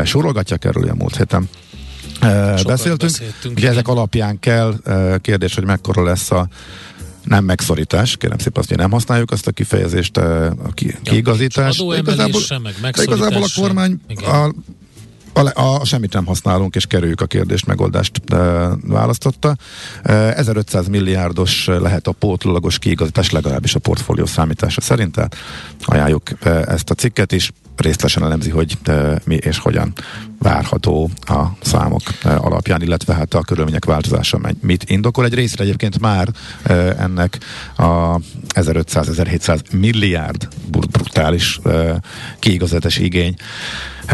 Sorolgatják 0.05 0.65
erről 0.65 0.89
a 0.89 0.95
múlt 0.95 1.17
héten. 1.17 1.49
Sokat 2.57 2.65
beszéltünk. 2.65 3.57
Ugye 3.57 3.69
ezek 3.69 3.89
alapján 3.89 4.39
kell, 4.39 4.75
kérdés, 5.21 5.55
hogy 5.55 5.65
mekkora 5.65 6.03
lesz 6.03 6.31
a 6.31 6.49
nem 7.33 7.45
megszorítás, 7.45 8.17
kérem 8.17 8.39
szépen 8.39 8.61
azt, 8.61 8.69
hogy 8.69 8.79
nem 8.79 8.91
használjuk 8.91 9.31
azt 9.31 9.47
a 9.47 9.51
kifejezést, 9.51 10.17
a 10.17 10.55
ki, 10.75 10.97
kiigazítás. 11.03 11.79
Ja, 11.79 11.97
igazából, 11.97 12.41
sem, 12.41 12.63
meg 12.83 12.95
de 12.95 13.03
igazából 13.03 13.43
a 13.43 13.61
kormány 13.61 14.01
a, 14.25 14.53
a, 15.33 15.61
a, 15.61 15.81
a 15.81 15.85
semmit 15.85 16.13
nem 16.13 16.27
használunk, 16.27 16.75
és 16.75 16.87
kerüljük 16.87 17.21
a 17.21 17.27
kérdést, 17.27 17.67
megoldást 17.67 18.21
e, 18.27 18.37
választotta. 18.83 19.57
E, 20.03 20.13
1500 20.13 20.89
milliárdos 20.89 21.67
lehet 21.67 22.07
a 22.07 22.13
pótlólagos 22.13 22.79
kiigazítás, 22.79 23.31
legalábbis 23.31 23.75
a 23.75 23.79
portfólió 23.79 24.27
számítása 24.27 24.81
szerint, 24.81 25.15
tehát 25.15 25.37
ajánljuk 25.81 26.23
e, 26.41 26.51
ezt 26.51 26.91
a 26.91 26.95
cikket 26.95 27.33
is 27.33 27.53
részletesen 27.77 28.23
elemzi, 28.23 28.51
hogy 28.51 28.77
de 28.83 29.21
mi 29.25 29.35
és 29.35 29.59
hogyan 29.59 29.93
várható 30.39 31.11
a 31.21 31.43
számok 31.61 32.03
e, 32.23 32.37
alapján, 32.37 32.83
illetve 32.83 33.15
hát 33.15 33.35
a 33.35 33.41
körülmények 33.41 33.85
változása 33.85 34.41
mit 34.61 34.85
indokol. 34.91 35.25
Egy 35.25 35.35
részre 35.35 35.65
egyébként 35.65 36.01
már 36.01 36.29
e, 36.63 36.73
ennek 36.75 37.39
a 37.77 38.19
1500-1700 38.55 39.61
milliárd 39.73 40.49
brutális 40.71 41.61
kiigazítás 42.39 42.99
igény 42.99 43.35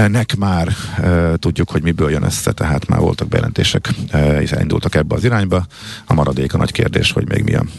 nek 0.07 0.37
már 0.37 0.69
e, 1.03 1.37
tudjuk, 1.37 1.71
hogy 1.71 1.83
miből 1.83 2.11
jön 2.11 2.23
össze, 2.23 2.53
tehát 2.53 2.87
már 2.87 3.01
voltak 3.01 3.29
bejelentések, 3.29 3.89
e, 4.11 4.41
és 4.41 4.53
elindultak 4.53 4.95
ebbe 4.95 5.15
az 5.15 5.25
irányba. 5.25 5.67
A 6.07 6.15
maradék 6.15 6.55
a 6.55 6.59
nagy 6.59 6.73
kérdés, 6.73 7.13
hogy 7.13 7.29
még 7.29 7.43
milyen. 7.43 7.71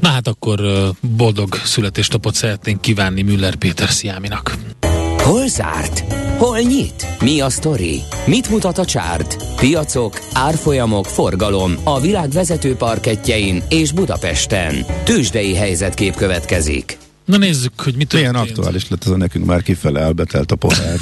Na 0.00 0.08
hát 0.08 0.28
akkor 0.28 0.60
boldog 1.00 1.54
születésnapot 1.54 2.34
szeretnénk 2.34 2.80
kívánni 2.80 3.22
Müller 3.22 3.54
Péter 3.54 3.88
Sziáminak. 3.88 4.54
Hol 5.18 5.46
zárt? 5.46 6.04
Hol 6.38 6.58
nyit? 6.58 7.06
Mi 7.20 7.40
a 7.40 7.50
sztori? 7.50 8.00
Mit 8.26 8.50
mutat 8.50 8.78
a 8.78 8.84
csárt? 8.84 9.36
Piacok, 9.56 10.18
árfolyamok, 10.32 11.06
forgalom 11.06 11.74
a 11.84 12.00
világ 12.00 12.30
vezető 12.30 12.74
parketjein 12.74 13.62
és 13.68 13.92
Budapesten. 13.92 14.86
Tősdei 15.04 15.54
helyzetkép 15.54 16.14
következik. 16.14 16.98
Na 17.24 17.36
nézzük, 17.36 17.80
hogy 17.80 17.94
mit 17.94 18.12
Milyen 18.12 18.34
aktuális 18.34 18.88
lett 18.88 19.04
ez 19.04 19.10
a 19.10 19.16
nekünk 19.16 19.44
már 19.44 19.62
kifele 19.62 20.00
elbetelt 20.00 20.52
a 20.52 20.56
pohár. 20.56 20.98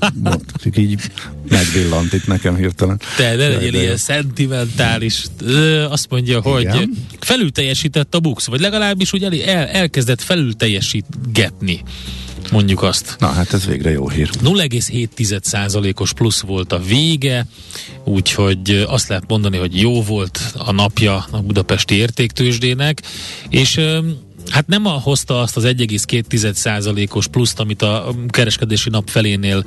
Csak 0.62 0.76
így 0.76 1.00
megvillant 1.48 2.12
itt 2.12 2.26
nekem 2.26 2.56
hirtelen. 2.56 3.00
Te 3.16 3.36
ne 3.36 3.48
legyél 3.48 3.74
ilyen 3.74 3.96
szentimentális. 3.96 5.24
Azt 5.88 6.10
mondja, 6.10 6.40
hogy 6.40 6.60
Igen? 6.60 7.06
felül 7.20 7.52
teljesített 7.52 8.14
a 8.14 8.20
bux, 8.20 8.46
vagy 8.46 8.60
legalábbis 8.60 9.12
úgy 9.12 9.22
el, 9.22 9.66
elkezdett 9.66 10.20
felül 10.20 10.56
teljesítgetni 10.56 11.82
mondjuk 12.50 12.82
azt. 12.82 13.16
Na 13.18 13.26
hát 13.26 13.52
ez 13.52 13.66
végre 13.66 13.90
jó 13.90 14.08
hír. 14.08 14.30
0,7%-os 14.44 16.12
plusz 16.12 16.40
volt 16.40 16.72
a 16.72 16.78
vége, 16.78 17.46
úgyhogy 18.04 18.84
azt 18.88 19.08
lehet 19.08 19.24
mondani, 19.28 19.56
hogy 19.56 19.80
jó 19.80 20.02
volt 20.02 20.40
a 20.58 20.72
napja 20.72 21.26
a 21.30 21.40
budapesti 21.42 21.94
értéktősdének, 21.94 23.02
és 23.48 23.80
Hát 24.48 24.66
nem 24.66 24.86
a 24.86 24.90
hozta 24.90 25.40
azt 25.40 25.56
az 25.56 25.64
1,2%-os 25.64 27.26
pluszt, 27.26 27.60
amit 27.60 27.82
a 27.82 28.14
kereskedési 28.28 28.90
nap 28.90 29.08
felénél 29.08 29.64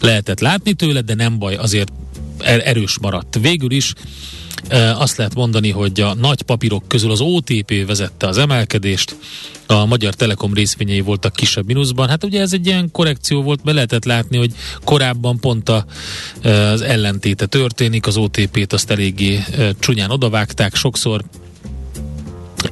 lehetett 0.00 0.40
látni 0.40 0.74
tőle, 0.74 1.00
de 1.00 1.14
nem 1.14 1.38
baj, 1.38 1.54
azért 1.54 1.92
er- 2.38 2.66
erős 2.66 2.98
maradt. 2.98 3.38
Végül 3.40 3.70
is 3.70 3.92
azt 4.96 5.16
lehet 5.16 5.34
mondani, 5.34 5.70
hogy 5.70 6.00
a 6.00 6.14
nagy 6.14 6.42
papírok 6.42 6.88
közül 6.88 7.10
az 7.10 7.20
OTP 7.20 7.86
vezette 7.86 8.26
az 8.26 8.38
emelkedést, 8.38 9.16
a 9.66 9.84
Magyar 9.84 10.14
Telekom 10.14 10.54
részvényei 10.54 11.00
voltak 11.00 11.32
kisebb 11.32 11.66
mínuszban. 11.66 12.08
Hát 12.08 12.24
ugye 12.24 12.40
ez 12.40 12.52
egy 12.52 12.66
ilyen 12.66 12.90
korrekció 12.90 13.42
volt, 13.42 13.62
be 13.62 13.72
lehetett 13.72 14.04
látni, 14.04 14.36
hogy 14.36 14.52
korábban 14.84 15.40
pont 15.40 15.68
a, 15.68 15.84
az 16.42 16.80
ellentéte 16.80 17.46
történik, 17.46 18.06
az 18.06 18.16
OTP-t 18.16 18.72
azt 18.72 18.90
eléggé 18.90 19.44
csúnyán 19.78 20.10
odavágták 20.10 20.74
sokszor, 20.74 21.24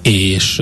és 0.03 0.61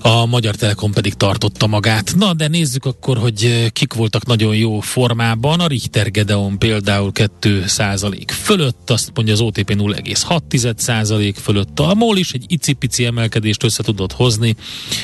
a 0.00 0.26
Magyar 0.26 0.54
Telekom 0.54 0.92
pedig 0.92 1.14
tartotta 1.14 1.66
magát. 1.66 2.14
Na, 2.16 2.34
de 2.34 2.48
nézzük 2.48 2.84
akkor, 2.84 3.18
hogy 3.18 3.70
kik 3.72 3.92
voltak 3.92 4.26
nagyon 4.26 4.56
jó 4.56 4.80
formában. 4.80 5.60
A 5.60 5.66
Richter 5.66 6.10
Gedeon 6.10 6.58
például 6.58 7.10
2% 7.14 8.22
fölött, 8.26 8.90
azt 8.90 9.10
mondja 9.14 9.34
az 9.34 9.40
OTP 9.40 9.74
0,6% 9.74 11.34
fölött. 11.42 11.80
A 11.80 11.94
MOL 11.94 12.16
is 12.16 12.32
egy 12.32 12.44
icipici 12.48 13.04
emelkedést 13.04 13.62
össze 13.62 13.82
tudott 13.82 14.12
hozni, 14.12 14.56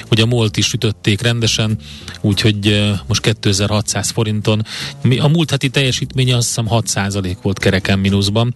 hogy 0.09 0.21
a 0.21 0.27
MOL-t 0.27 0.57
is 0.57 0.73
ütötték 0.73 1.21
rendesen, 1.21 1.79
úgyhogy 2.21 2.93
most 3.07 3.21
2600 3.21 4.11
forinton. 4.11 4.67
A 5.19 5.29
múlt 5.29 5.51
heti 5.51 5.69
teljesítménye 5.69 6.37
azt 6.37 6.47
hiszem 6.47 6.67
6 6.67 6.93
volt 7.43 7.59
kereken 7.59 7.99
mínuszban, 7.99 8.55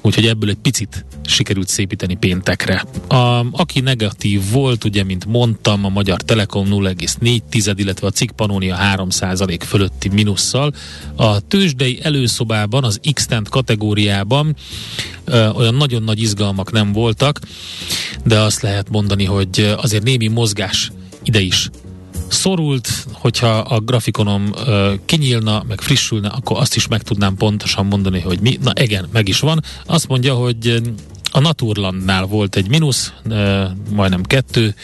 úgyhogy 0.00 0.26
ebből 0.26 0.48
egy 0.48 0.58
picit 0.62 1.04
sikerült 1.26 1.68
szépíteni 1.68 2.14
péntekre. 2.14 2.84
A, 3.08 3.46
aki 3.50 3.80
negatív 3.80 4.50
volt, 4.50 4.84
ugye, 4.84 5.04
mint 5.04 5.24
mondtam, 5.24 5.62
a 5.66 5.88
Magyar 5.88 6.20
Telekom 6.20 6.66
0,4, 6.70 7.72
illetve 7.76 8.06
a 8.06 8.10
Cikk 8.10 8.30
Panónia 8.30 8.76
3% 8.96 9.60
fölötti 9.66 10.08
minusszal. 10.08 10.72
A 11.16 11.40
tőzsdei 11.40 11.98
előszobában, 12.02 12.84
az 12.84 13.00
x 13.12 13.26
kategóriában 13.50 14.56
ö, 15.24 15.48
olyan 15.48 15.74
nagyon 15.74 16.02
nagy 16.02 16.22
izgalmak 16.22 16.72
nem 16.72 16.92
voltak, 16.92 17.40
de 18.24 18.38
azt 18.38 18.62
lehet 18.62 18.90
mondani, 18.90 19.24
hogy 19.24 19.74
azért 19.76 20.02
némi 20.02 20.28
mozgás 20.28 20.92
ide 21.22 21.40
is 21.40 21.70
szorult, 22.28 23.06
hogyha 23.12 23.58
a 23.58 23.80
grafikonom 23.80 24.52
ö, 24.66 24.92
kinyílna, 25.04 25.64
meg 25.68 25.80
frissülne, 25.80 26.28
akkor 26.28 26.58
azt 26.58 26.76
is 26.76 26.88
meg 26.88 27.02
tudnám 27.02 27.34
pontosan 27.36 27.86
mondani, 27.86 28.20
hogy 28.20 28.40
mi. 28.40 28.58
Na 28.62 28.72
igen, 28.80 29.08
meg 29.12 29.28
is 29.28 29.40
van. 29.40 29.62
Azt 29.86 30.08
mondja, 30.08 30.34
hogy 30.34 30.82
a 31.36 31.40
Naturlandnál 31.40 32.26
volt 32.26 32.56
egy 32.56 32.68
mínusz, 32.68 33.12
majdnem 33.90 34.22
2 34.22 34.74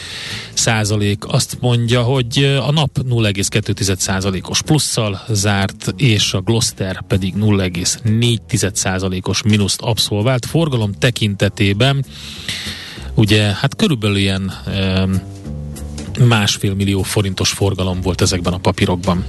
százalék. 0.53 1.23
Azt 1.27 1.57
mondja, 1.59 2.01
hogy 2.01 2.43
a 2.67 2.71
nap 2.71 2.97
0,2 3.09 3.95
százalékos 3.95 4.61
plusszal 4.61 5.21
zárt, 5.29 5.93
és 5.97 6.33
a 6.33 6.41
Gloster 6.41 7.01
pedig 7.07 7.33
0,4 7.37 8.73
százalékos 8.73 9.41
mínuszt 9.43 9.81
abszolvált. 9.81 10.45
Forgalom 10.45 10.91
tekintetében 10.91 12.05
ugye 13.15 13.41
hát 13.41 13.75
körülbelül 13.75 14.17
ilyen 14.17 14.53
másfél 16.19 16.73
millió 16.73 17.01
forintos 17.01 17.49
forgalom 17.49 18.01
volt 18.01 18.21
ezekben 18.21 18.53
a 18.53 18.57
papírokban. 18.57 19.25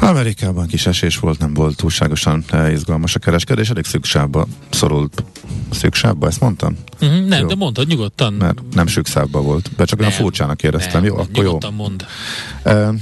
Amerikában 0.00 0.66
kis 0.66 0.86
esés 0.86 1.18
volt, 1.18 1.38
nem 1.38 1.54
volt 1.54 1.76
túlságosan 1.76 2.44
eh, 2.50 2.72
izgalmas 2.72 3.14
a 3.14 3.18
kereskedés, 3.18 3.70
elég 3.70 3.84
szüksávba 3.84 4.46
szorult. 4.70 5.24
Szüksávba, 5.70 6.26
ezt 6.26 6.40
mondtam? 6.40 6.76
Uh-huh, 7.00 7.26
nem, 7.26 7.40
jó. 7.40 7.46
de 7.46 7.54
mondtad 7.54 7.86
nyugodtan. 7.86 8.32
Mert 8.32 8.58
nem 8.72 8.86
szükszávba 8.86 9.40
volt, 9.40 9.70
de 9.76 9.84
csak 9.84 9.98
nem, 9.98 10.08
olyan 10.08 10.20
furcsának 10.20 10.62
éreztem. 10.62 11.02
Nem, 11.02 11.10
jó, 11.10 11.16
akkor 11.18 11.44
jó. 11.44 11.58
mond. 11.76 12.06
Uh, 12.64 12.94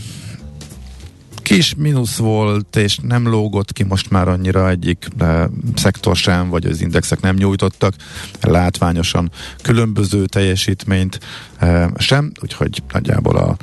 kis 1.42 1.74
mínusz 1.74 2.16
volt, 2.16 2.76
és 2.76 2.98
nem 3.02 3.28
lógott 3.28 3.72
ki 3.72 3.82
most 3.82 4.10
már 4.10 4.28
annyira 4.28 4.68
egyik 4.68 5.08
uh, 5.20 5.42
szektor 5.74 6.16
sem, 6.16 6.48
vagy 6.48 6.66
az 6.66 6.80
indexek 6.80 7.20
nem 7.20 7.34
nyújtottak 7.36 7.94
látványosan 8.40 9.30
különböző 9.62 10.26
teljesítményt 10.26 11.20
uh, 11.60 11.84
sem, 11.96 12.32
úgyhogy 12.42 12.82
nagyjából 12.92 13.36
a 13.36 13.56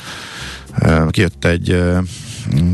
Kijött 1.09 1.45
egy 1.45 1.83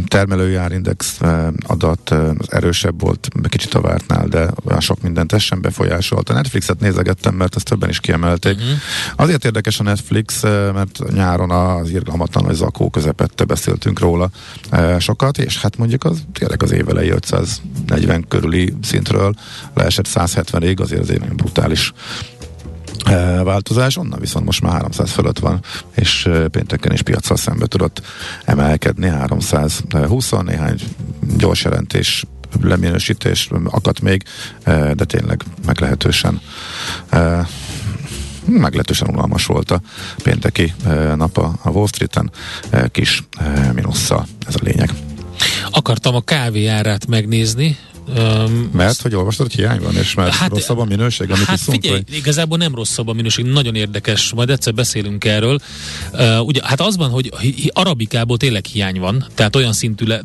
termelői 0.08 0.56
árindex 0.56 1.20
adat 1.68 2.10
az 2.10 2.52
erősebb 2.52 3.02
volt, 3.02 3.28
kicsit 3.50 3.74
a 3.74 3.82
vártnál, 3.82 4.28
de 4.28 4.50
olyan 4.66 4.80
sok 4.80 5.02
mindent 5.02 5.34
ez 5.34 5.42
sem 5.42 5.62
befolyásolt. 5.62 6.30
A 6.30 6.34
Netflixet 6.34 6.80
nézegettem, 6.80 7.36
mert 7.36 7.56
ezt 7.56 7.66
többen 7.66 7.90
is 7.90 8.00
kiemelték. 8.00 8.56
Uh-huh. 8.56 8.78
Azért 9.16 9.46
érdekes 9.46 9.80
a 9.80 9.84
Netflix, 9.84 10.42
mert 10.44 11.14
nyáron 11.14 11.52
az 11.52 11.90
irgalmatlan, 11.90 12.46
hogy 12.46 12.56
zakó 12.56 12.90
közepette 12.90 13.44
beszéltünk 13.44 14.00
róla 14.00 14.30
sokat, 15.00 15.38
és 15.38 15.62
hát 15.62 15.78
mondjuk 15.78 16.04
az 16.04 16.24
tényleg 16.34 16.64
az 16.64 16.72
évelei 16.72 17.10
540 17.10 18.26
körüli 18.28 18.74
szintről 18.82 19.34
leesett 19.74 20.08
170-ig, 20.14 20.82
azért 20.82 21.02
azért 21.02 21.20
nagyon 21.20 21.36
brutális 21.36 21.94
változás, 23.44 23.98
onnan 23.98 24.20
viszont 24.20 24.46
most 24.46 24.62
már 24.62 24.72
300 24.72 25.12
fölött 25.12 25.40
van, 25.40 25.60
és 25.96 26.30
pénteken 26.52 26.92
is 26.92 27.02
piacsal 27.02 27.38
szembe 27.38 27.66
tudott 27.66 28.02
emelkedni 28.46 29.08
320 29.08 30.32
néhány 30.46 30.80
gyors 31.38 31.64
jelentés 31.64 32.26
leminősítés 32.62 33.50
akadt 33.64 34.02
még, 34.02 34.24
de 34.94 35.06
tényleg 35.06 35.44
meglehetősen 35.66 36.42
meglehetősen 38.46 39.10
unalmas 39.10 39.46
volt 39.46 39.72
a 39.72 39.82
pénteki 40.24 40.74
nap 41.16 41.38
a 41.38 41.70
Wall 41.70 41.88
Street-en, 41.88 42.32
kis 42.92 43.24
minusszal, 43.74 44.28
ez 44.48 44.56
a 44.56 44.60
lényeg. 44.64 44.90
Akartam 45.72 46.16
a 46.16 46.22
kávé 46.22 46.66
árát 46.66 47.08
megnézni, 47.08 47.78
Um, 48.18 48.70
mert, 48.74 49.02
hogy 49.02 49.16
olvastad, 49.16 49.52
hiány 49.52 49.80
van, 49.80 49.96
és 49.96 50.14
mert 50.14 50.34
hát, 50.34 50.50
rosszabb 50.50 50.78
a 50.78 50.86
minőség, 50.86 51.32
amit 51.32 51.46
hát 51.46 51.58
iszunk, 51.58 51.82
figyelj, 51.82 52.04
vagy? 52.08 52.16
igazából 52.16 52.58
nem 52.58 52.76
rosszabb 52.76 53.08
a 53.08 53.14
minőség, 53.14 53.46
nagyon 53.46 53.76
érdekes, 53.76 54.34
majd 54.34 54.50
egyszer 54.50 54.74
beszélünk 54.74 55.26
erről. 55.26 55.60
Uh, 56.14 56.46
ugye, 56.46 56.62
hát 56.64 56.82
az 56.82 56.98
van, 56.98 57.10
hogy 57.10 57.32
arabikából 57.74 58.38
tényleg 58.38 58.66
hiány 58.66 59.00
van, 59.00 59.26
tehát 59.36 59.56
olyan 59.56 59.74
szintűre 59.74 60.22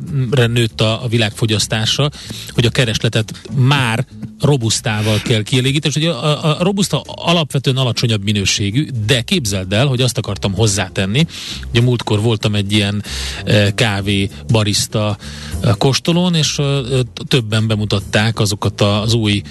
nőtt 0.47 0.81
a, 0.81 1.03
a 1.03 1.07
világfogyasztása, 1.07 2.09
hogy 2.49 2.65
a 2.65 2.69
keresletet 2.69 3.41
már 3.55 4.05
robusztával 4.39 5.17
kell 5.23 5.43
kielégíteni, 5.43 5.93
és 5.95 6.01
ugye 6.01 6.11
a, 6.11 6.59
a 6.59 6.63
robuszta 6.63 7.01
alapvetően 7.05 7.77
alacsonyabb 7.77 8.23
minőségű, 8.23 8.87
de 9.05 9.21
képzeld 9.21 9.73
el, 9.73 9.85
hogy 9.87 10.01
azt 10.01 10.17
akartam 10.17 10.53
hozzátenni, 10.53 11.25
ugye 11.69 11.81
múltkor 11.81 12.21
voltam 12.21 12.55
egy 12.55 12.71
ilyen 12.71 13.03
uh, 13.45 13.67
kávé 13.73 14.29
barista 14.47 15.17
uh, 15.63 15.77
kóstolón, 15.77 16.35
és 16.35 16.57
uh, 16.57 16.99
többen 17.27 17.67
bemutatták 17.67 18.39
azokat 18.39 18.81
az 18.81 19.13
új, 19.13 19.41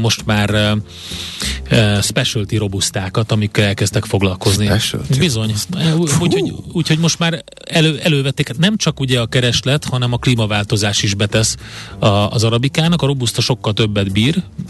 most 0.00 0.26
már 0.26 0.76
specialty 2.02 2.56
robusztákat, 2.56 3.32
amikkel 3.32 3.64
elkezdtek 3.64 4.04
foglalkozni. 4.04 4.64
Specialty. 4.64 5.18
Bizony. 5.18 5.54
Úgyhogy 6.20 6.52
úgy, 6.72 6.90
úgy, 6.90 6.98
most 6.98 7.18
már 7.18 7.44
elő, 7.64 7.98
elővették, 8.02 8.48
hát 8.48 8.58
nem 8.58 8.76
csak 8.76 9.00
ugye 9.00 9.20
a 9.20 9.26
kereslet, 9.26 9.84
hanem 9.84 10.12
a 10.12 10.16
klímaváltozás 10.16 11.02
is 11.02 11.14
betesz 11.14 11.56
a, 11.98 12.06
az 12.06 12.44
arabikának. 12.44 13.02
A 13.02 13.06
robuszta 13.06 13.40
sokkal 13.40 13.72
többet 13.72 14.12
bír, 14.12 14.23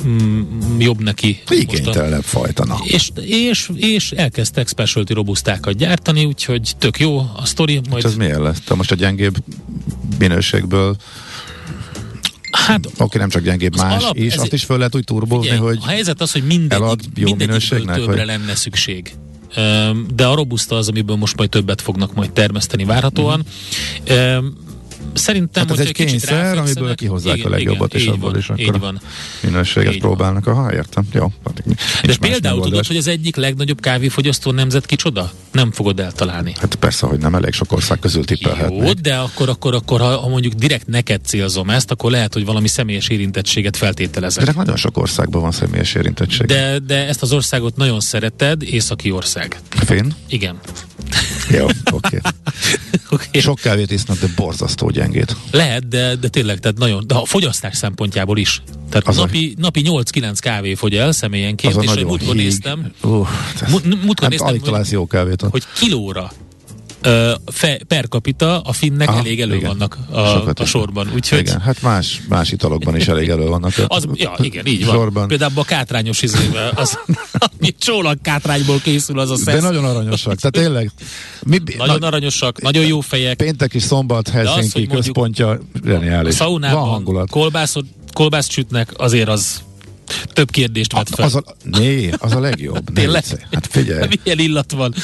mm, 0.06 0.80
jobb 0.80 1.02
neki. 1.02 1.42
Igénytelenebb 1.48 2.24
fajta. 2.24 2.80
És, 2.84 3.10
és, 3.20 3.70
és 3.74 4.10
elkezdtek 4.10 4.68
specialty 4.68 5.12
robusztákat 5.12 5.76
gyártani, 5.76 6.24
úgyhogy 6.24 6.72
tök 6.78 6.98
jó 6.98 7.18
a 7.18 7.44
sztori. 7.44 7.80
Majd... 7.90 8.02
Hát 8.02 8.12
ez 8.12 8.18
milyen 8.18 8.42
lesz? 8.42 8.60
Te 8.60 8.74
most 8.74 8.90
a 8.90 8.94
gyengébb 8.94 9.36
minőségből 10.18 10.96
Hát, 12.50 12.90
Oké, 12.98 13.18
nem 13.18 13.28
csak 13.28 13.42
gyengébb, 13.42 13.76
más 13.76 14.02
alap, 14.02 14.16
is. 14.16 14.34
Azt 14.34 14.52
is 14.52 14.64
föl 14.64 14.76
lehet 14.76 14.94
úgy 14.94 15.04
turbozni, 15.04 15.48
figyelj, 15.48 15.60
hogy 15.60 15.78
A 15.82 15.86
helyzet 15.86 16.20
az, 16.20 16.32
hogy 16.32 16.42
mindegyik, 16.42 17.08
jó 17.14 17.34
minőségnek, 17.34 17.96
többre 17.96 18.16
hogy... 18.16 18.26
lenne 18.26 18.54
szükség. 18.54 19.14
De 20.14 20.26
a 20.26 20.34
robusta 20.34 20.76
az, 20.76 20.88
amiből 20.88 21.16
most 21.16 21.36
majd 21.36 21.50
többet 21.50 21.80
fognak 21.80 22.14
majd 22.14 22.30
termeszteni 22.30 22.84
várhatóan. 22.84 23.44
Mm 24.12 24.46
szerintem, 25.14 25.68
hát 25.68 25.78
ez 25.78 25.86
egy 25.86 25.92
kényszer, 25.92 26.58
amiből 26.58 26.94
kihozzák 26.94 27.36
igen, 27.36 27.46
a 27.46 27.50
legjobbat, 27.50 27.94
igen, 27.94 28.06
és 28.06 28.12
abból 28.12 28.30
van, 28.30 28.38
is 28.38 28.48
akkor 28.48 28.80
van. 28.80 29.00
minőséget 29.42 29.94
így 29.94 30.00
próbálnak. 30.00 30.46
Aha, 30.46 30.72
értem. 30.72 31.04
Jó. 31.12 31.32
De 32.04 32.16
például 32.20 32.62
tudod, 32.62 32.86
hogy 32.86 32.96
az 32.96 33.06
egyik 33.06 33.36
legnagyobb 33.36 33.80
kávéfogyasztó 33.80 34.50
nemzet 34.50 34.86
kicsoda? 34.86 35.32
Nem 35.52 35.72
fogod 35.72 36.00
eltalálni. 36.00 36.52
Hát 36.60 36.74
persze, 36.74 37.06
hogy 37.06 37.18
nem 37.18 37.34
elég 37.34 37.52
sok 37.52 37.72
ország 37.72 37.98
közül 37.98 38.24
tippelhetnék. 38.24 38.86
Jó, 38.86 38.92
de 38.92 39.14
akkor, 39.14 39.48
akkor, 39.48 39.74
akkor 39.74 40.00
ha, 40.00 40.18
ha 40.20 40.28
mondjuk 40.28 40.52
direkt 40.52 40.86
neked 40.86 41.24
célzom 41.24 41.70
ezt, 41.70 41.90
akkor 41.90 42.10
lehet, 42.10 42.32
hogy 42.32 42.44
valami 42.44 42.68
személyes 42.68 43.08
érintettséget 43.08 43.76
feltételezek. 43.76 44.44
De 44.44 44.52
nagyon 44.56 44.76
sok 44.76 44.96
országban 44.96 45.42
van 45.42 45.52
személyes 45.52 45.94
érintettség. 45.94 46.46
De, 46.46 46.78
de 46.78 47.06
ezt 47.06 47.22
az 47.22 47.32
országot 47.32 47.76
nagyon 47.76 48.00
szereted, 48.00 48.62
északi 48.62 49.10
ország. 49.10 49.60
Finn? 49.68 50.10
Igen. 50.28 50.58
Jó, 51.50 51.66
oké. 51.90 52.20
Okay. 53.10 53.26
okay. 53.28 53.40
Sok 53.40 53.58
kávét 53.58 53.90
isznak, 53.90 54.18
de 54.18 54.26
borzasztó 54.36 54.83
gyengét. 54.90 55.36
Lehet, 55.50 55.88
de, 55.88 56.16
de 56.16 56.28
tényleg, 56.28 56.58
tehát 56.58 56.78
nagyon, 56.78 57.04
de 57.06 57.14
a 57.14 57.24
fogyasztás 57.24 57.76
szempontjából 57.76 58.38
is. 58.38 58.62
Tehát 58.90 59.08
az 59.08 59.16
napi, 59.16 59.54
a... 59.56 59.60
napi 59.60 59.82
8-9 59.86 60.36
kávé 60.38 60.74
fogy 60.74 60.94
el 60.94 61.12
személyenként, 61.12 61.82
és 61.82 62.04
múltkor 62.04 62.34
néztem, 62.34 62.92
uh, 63.02 63.28
múltkor 64.04 64.28
néztem, 64.28 64.58
hogy, 64.60 64.90
jó 64.90 65.06
kávét. 65.06 65.42
hogy 65.50 65.62
kilóra 65.78 66.30
fe, 67.46 67.78
per 67.88 68.08
capita 68.08 68.60
a 68.60 68.72
finnek 68.72 69.08
Aha, 69.08 69.18
elég 69.18 69.40
elő 69.40 69.54
igen. 69.54 69.68
vannak 69.68 69.98
a, 70.10 70.18
a 70.62 70.64
sorban. 70.64 71.10
Úgyhogy... 71.14 71.38
Igen, 71.38 71.60
hát 71.60 71.82
más, 71.82 72.20
más 72.28 72.52
italokban 72.52 72.96
is 72.96 73.08
elég 73.08 73.28
elő 73.28 73.46
vannak. 73.46 73.72
Az, 73.86 74.06
ja, 74.12 74.34
igen, 74.40 74.66
így 74.66 74.86
van. 74.86 74.94
Sorban. 74.94 75.28
Például 75.28 75.52
a 75.54 75.64
kátrányos 75.64 76.22
izével, 76.22 76.72
az, 76.74 76.98
ami 77.58 77.74
csólag 77.78 78.18
kátrányból 78.22 78.80
készül, 78.80 79.18
az 79.18 79.30
a 79.30 79.36
szesz. 79.36 79.54
De 79.54 79.60
nagyon 79.60 79.84
aranyosak. 79.84 80.34
Tehát 80.34 80.52
tényleg. 80.52 80.90
Mi, 81.46 81.58
nagyon 81.76 81.98
na, 81.98 82.06
aranyosak, 82.06 82.60
nagyon 82.60 82.86
jó 82.86 83.00
fejek. 83.00 83.36
Péntek 83.36 83.74
és 83.74 83.82
szombat 83.82 84.28
Helsinki 84.28 84.86
az, 84.90 84.94
központja, 84.94 85.60
zseniális. 85.84 86.38
Van 86.38 86.64
hangulat. 86.64 87.30
Kolbászot, 87.30 87.84
kolbászt 88.12 88.50
sütnek, 88.50 88.92
azért 88.96 89.28
az 89.28 89.62
több 90.32 90.50
kérdést 90.50 90.92
vet 90.92 91.08
fel. 91.08 91.24
Az 91.24 91.34
a, 91.34 91.42
né, 91.62 92.10
az 92.18 92.32
a 92.32 92.40
legjobb. 92.40 92.90
Tényleg? 92.94 93.24
Hát 93.52 93.66
figyelj. 93.70 94.08
Milyen 94.22 94.38
illat 94.38 94.72
van. 94.72 94.94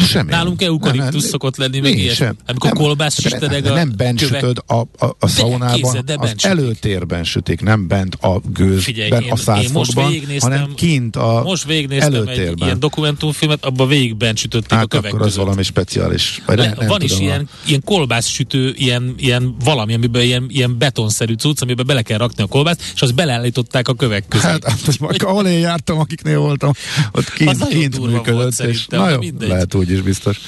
Semmi. 0.00 0.30
Nálunk 0.30 0.62
eukaliptus 0.62 1.22
szokott 1.22 1.56
lenni, 1.56 1.80
meg 1.80 1.98
ilyet. 1.98 2.14
Sem. 2.14 2.36
Amikor 2.46 2.70
kolbász 2.72 3.20
sütedeg 3.20 3.66
a 3.66 3.74
Nem 3.74 3.92
bent 3.96 4.20
kövek. 4.20 4.40
sütöd 4.40 4.62
a, 4.66 4.74
a, 4.74 5.16
a 5.18 5.26
szaunában, 5.26 6.02
de 6.04 6.14
az 6.18 6.34
előtérben 6.42 7.24
sütik, 7.24 7.60
nem 7.60 7.88
bent 7.88 8.14
a 8.14 8.40
gőzben, 8.52 8.80
Figyelj, 8.80 9.28
a 9.30 9.36
százfokban, 9.36 10.12
hanem 10.38 10.74
kint 10.74 11.16
a 11.16 11.42
Most 11.44 11.64
végignéztem 11.64 12.14
előtérben. 12.14 12.52
egy 12.52 12.60
ilyen 12.60 12.80
dokumentumfilmet, 12.80 13.64
abban 13.64 13.88
végig 13.88 14.16
sütötték 14.34 14.70
hát 14.70 14.84
a 14.84 14.86
kövek 14.86 15.12
akkor 15.12 15.26
az 15.26 15.36
valami 15.36 15.62
speciális. 15.62 16.42
Vagy 16.46 16.58
Le, 16.58 16.64
ne, 16.64 16.74
nem 16.74 16.88
van 16.88 17.02
is 17.02 17.18
ilyen, 17.18 17.48
ilyen 17.66 17.82
kolbász 17.84 18.26
sütő, 18.26 18.74
ilyen, 18.76 19.14
ilyen 19.18 19.54
valami, 19.64 19.94
amiben 19.94 20.22
ilyen, 20.22 20.46
ilyen 20.48 20.78
betonszerű 20.78 21.34
cucc, 21.34 21.62
amiben 21.62 21.86
bele 21.86 22.02
kell 22.02 22.18
rakni 22.18 22.42
a 22.42 22.46
kolbászt, 22.46 22.82
és 22.94 23.02
azt 23.02 23.14
beleállították 23.14 23.88
a 23.88 23.94
kövek 23.94 24.28
közé. 24.28 24.46
Hát, 24.46 24.64
hát 24.64 25.22
ahol 25.22 25.46
én 25.46 25.58
jártam, 25.58 25.98
akiknél 25.98 26.38
voltam, 26.38 26.72
ott 27.12 27.32
kint, 27.32 27.68
kint 27.68 28.06
működött, 28.06 28.58
és 28.58 28.86
na 28.86 29.08
jó, 29.10 29.18
lehet 29.38 29.74
úgy 29.74 29.89
is 29.90 30.00
biztos. 30.00 30.38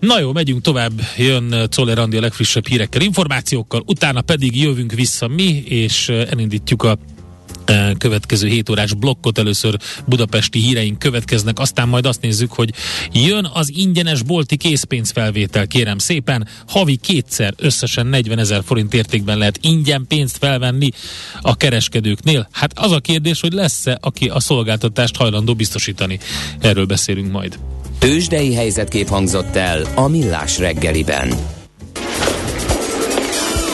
Na 0.00 0.20
jó, 0.20 0.32
megyünk 0.32 0.62
tovább, 0.62 0.92
jön 1.16 1.54
Czoller 1.68 1.98
Andi 1.98 2.16
a 2.16 2.20
legfrissebb 2.20 2.66
hírekkel, 2.66 3.00
információkkal, 3.00 3.82
utána 3.86 4.20
pedig 4.20 4.56
jövünk 4.56 4.92
vissza 4.92 5.28
mi, 5.28 5.62
és 5.66 6.08
elindítjuk 6.08 6.82
a 6.82 6.98
következő 7.98 8.48
7 8.48 8.68
órás 8.70 8.94
blokkot. 8.94 9.38
Először 9.38 9.76
budapesti 10.06 10.58
híreink 10.58 10.98
következnek, 10.98 11.58
aztán 11.58 11.88
majd 11.88 12.06
azt 12.06 12.20
nézzük, 12.20 12.52
hogy 12.52 12.72
jön 13.12 13.50
az 13.52 13.70
ingyenes 13.74 14.22
bolti 14.22 14.56
készpénzfelvétel, 14.56 15.66
kérem 15.66 15.98
szépen. 15.98 16.48
Havi 16.68 16.96
kétszer 16.96 17.54
összesen 17.56 18.06
40 18.06 18.38
ezer 18.38 18.62
forint 18.64 18.94
értékben 18.94 19.38
lehet 19.38 19.58
ingyen 19.62 20.04
pénzt 20.08 20.36
felvenni 20.38 20.88
a 21.40 21.56
kereskedőknél. 21.56 22.48
Hát 22.52 22.78
az 22.78 22.92
a 22.92 23.00
kérdés, 23.00 23.40
hogy 23.40 23.52
lesz-e, 23.52 23.98
aki 24.00 24.28
a 24.28 24.40
szolgáltatást 24.40 25.16
hajlandó 25.16 25.54
biztosítani. 25.54 26.18
Erről 26.60 26.86
beszélünk 26.86 27.32
majd. 27.32 27.58
Tőzsdei 27.98 28.54
helyzetkép 28.54 29.08
hangzott 29.08 29.56
el 29.56 29.82
a 29.94 30.08
Millás 30.08 30.58
reggeliben. 30.58 31.62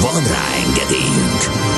Van 0.00 0.22
rá 0.26 0.54
engedélyünk! 0.66 1.72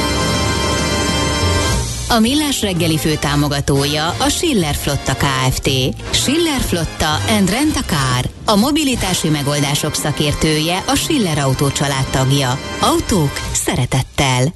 A 2.09 2.19
Millás 2.19 2.61
reggeli 2.61 2.99
fő 2.99 3.15
támogatója 3.15 4.09
a 4.09 4.29
Schiller 4.29 4.75
Flotta 4.75 5.15
KFT. 5.15 5.71
Schiller 6.11 6.61
Flotta 6.61 7.15
and 7.29 7.51
Rent 7.51 7.77
a 7.77 7.83
Car. 7.83 8.31
A 8.45 8.57
mobilitási 8.57 9.29
megoldások 9.29 9.95
szakértője 9.95 10.83
a 10.87 10.95
Schiller 10.95 11.39
Autó 11.39 11.69
tagja. 12.11 12.59
Autók 12.81 13.33
szeretettel. 13.53 14.55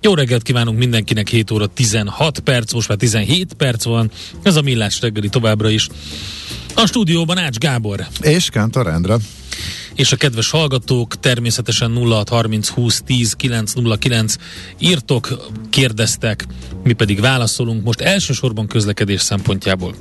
Jó 0.00 0.14
reggelt 0.14 0.42
kívánunk 0.42 0.78
mindenkinek, 0.78 1.28
7 1.28 1.50
óra 1.50 1.66
16 1.66 2.38
perc, 2.38 2.72
most 2.72 2.88
már 2.88 2.98
17 2.98 3.52
perc 3.54 3.84
van. 3.84 4.10
Ez 4.42 4.56
a 4.56 4.60
Millás 4.60 5.00
reggeli 5.00 5.28
továbbra 5.28 5.68
is. 5.68 5.88
A 6.74 6.86
stúdióban 6.86 7.38
Ács 7.38 7.56
Gábor. 7.56 8.06
És 8.20 8.48
Kántor 8.48 8.86
Endre 8.86 9.16
és 9.94 10.12
a 10.12 10.16
kedves 10.16 10.50
hallgatók 10.50 11.20
természetesen 11.20 11.92
0630 11.92 12.68
20 12.68 13.02
10 13.06 13.32
909 13.32 14.34
írtok, 14.78 15.50
kérdeztek, 15.70 16.46
mi 16.82 16.92
pedig 16.92 17.20
válaszolunk 17.20 17.84
most 17.84 18.00
elsősorban 18.00 18.66
közlekedés 18.66 19.20
szempontjából. 19.20 19.94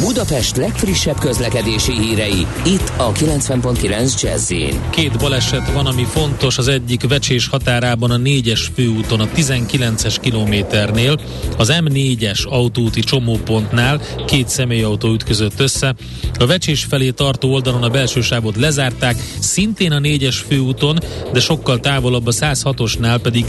Budapest 0.00 0.56
legfrissebb 0.56 1.18
közlekedési 1.18 1.92
hírei, 1.92 2.46
itt 2.64 2.92
a 2.96 3.12
90.9 3.12 4.22
jazz 4.22 4.52
Két 4.90 5.18
baleset 5.18 5.72
van, 5.72 5.86
ami 5.86 6.04
fontos, 6.04 6.58
az 6.58 6.68
egyik 6.68 7.08
vecsés 7.08 7.48
határában 7.48 8.10
a 8.10 8.16
4-es 8.16 8.60
főúton, 8.74 9.20
a 9.20 9.28
19-es 9.36 10.16
kilométernél, 10.20 11.20
az 11.56 11.72
M4-es 11.80 12.48
autóúti 12.48 13.00
csomópontnál 13.00 14.00
két 14.26 14.48
személyautó 14.48 15.12
ütközött 15.12 15.60
össze. 15.60 15.94
A 16.38 16.46
vecsés 16.46 16.84
felé 16.84 17.10
tartó 17.10 17.52
oldalon 17.52 17.82
a 17.82 17.88
belső 17.88 18.20
sávot 18.20 18.56
lezárták, 18.56 19.16
szintén 19.38 19.92
a 19.92 19.98
4-es 19.98 20.36
főúton, 20.48 20.98
de 21.32 21.40
sokkal 21.40 21.80
távolabb 21.80 22.26
a 22.26 22.32
106-osnál 22.32 23.18
pedig. 23.22 23.44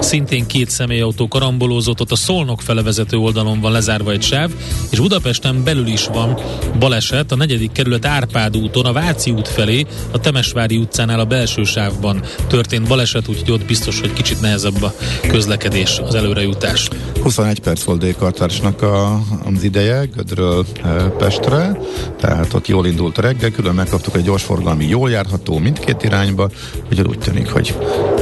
Szintén 0.00 0.46
két 0.46 0.70
személyautó 0.70 1.28
karambolózott, 1.28 2.00
ott 2.00 2.12
a 2.12 2.16
Szolnok 2.16 2.60
fele 2.60 2.82
vezető 2.82 3.16
oldalon 3.16 3.60
van 3.60 3.72
lezárva 3.72 4.10
egy 4.10 4.22
sáv, 4.22 4.50
és 4.90 4.98
Budapesten 4.98 5.64
belül 5.64 5.86
is 5.88 6.06
van 6.06 6.38
baleset. 6.78 7.32
A 7.32 7.36
negyedik 7.36 7.72
kerület 7.72 8.06
Árpád 8.06 8.56
úton, 8.56 8.84
a 8.84 8.92
Váci 8.92 9.30
út 9.30 9.48
felé, 9.48 9.86
a 10.10 10.20
Temesvári 10.20 10.76
utcánál 10.76 11.20
a 11.20 11.24
belső 11.24 11.64
sávban 11.64 12.22
történt 12.46 12.88
baleset, 12.88 13.28
úgyhogy 13.28 13.50
ott 13.50 13.64
biztos, 13.64 14.00
hogy 14.00 14.12
kicsit 14.12 14.40
nehezebb 14.40 14.82
a 14.82 14.94
közlekedés, 15.28 15.98
az 15.98 16.14
előrejutás. 16.14 16.88
21 17.22 17.60
perc 17.60 17.82
volt 17.82 17.98
Dékartársnak 17.98 18.82
a, 18.82 19.22
az 19.54 19.62
ideje 19.62 20.04
Gödről 20.04 20.66
e, 20.82 20.88
Pestre, 21.18 21.78
tehát 22.20 22.54
ott 22.54 22.66
jól 22.66 22.86
indult 22.86 23.18
a 23.18 23.20
reggel, 23.20 23.50
külön 23.50 23.74
megkaptuk 23.74 24.16
egy 24.16 24.22
gyorsforgalmi, 24.22 24.84
jól 24.84 25.10
járható 25.10 25.58
mindkét 25.58 26.02
irányba, 26.02 26.50
úgyhogy 26.90 27.06
úgy 27.06 27.18
tűnik, 27.18 27.50
hogy 27.50 27.74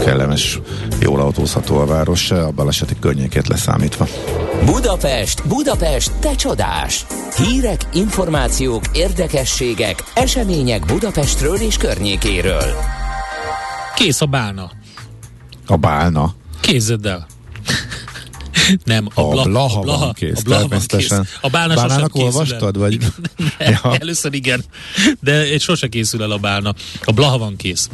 kellemes, 0.05 0.61
jól 1.01 1.21
autózható 1.21 1.79
a 1.79 1.87
város, 1.87 2.31
a 2.31 2.51
baleseti 2.51 2.95
környékét 3.01 3.49
leszámítva. 3.49 4.07
Budapest, 4.65 5.47
Budapest, 5.49 6.13
te 6.21 6.35
csodás! 6.35 7.07
Hírek, 7.57 7.89
információk, 7.93 8.85
érdekességek, 8.93 10.05
események 10.15 10.87
Budapestről 10.87 11.57
és 11.57 11.77
környékéről. 11.77 12.75
Kész 13.95 14.21
a 14.21 14.27
bálna. 14.27 14.71
A 15.67 15.77
bálna? 15.77 16.35
Kézzed 16.61 17.07
el. 17.07 17.27
Nem, 18.85 19.09
a, 19.15 19.21
a 19.21 19.29
blaha, 19.29 19.49
blaha, 19.49 19.81
blaha 19.81 20.05
van 20.05 20.13
kész, 20.13 20.39
a 20.39 20.43
blaha 20.45 20.69
van 20.69 20.81
kész. 20.87 21.11
A 21.41 21.49
bálna 21.49 21.75
Bálnának 21.75 22.15
olvastad? 22.15 22.79
Vagy? 22.79 22.99
Nem, 23.59 23.79
ja. 23.83 23.97
Először 23.99 24.35
igen, 24.35 24.65
de 25.21 25.59
sose 25.59 25.89
készül 25.89 26.23
el 26.23 26.31
a 26.31 26.39
bálna. 26.39 26.75
A 27.05 27.13
blaha 27.13 27.39
van 27.39 27.57
kész. 27.57 27.89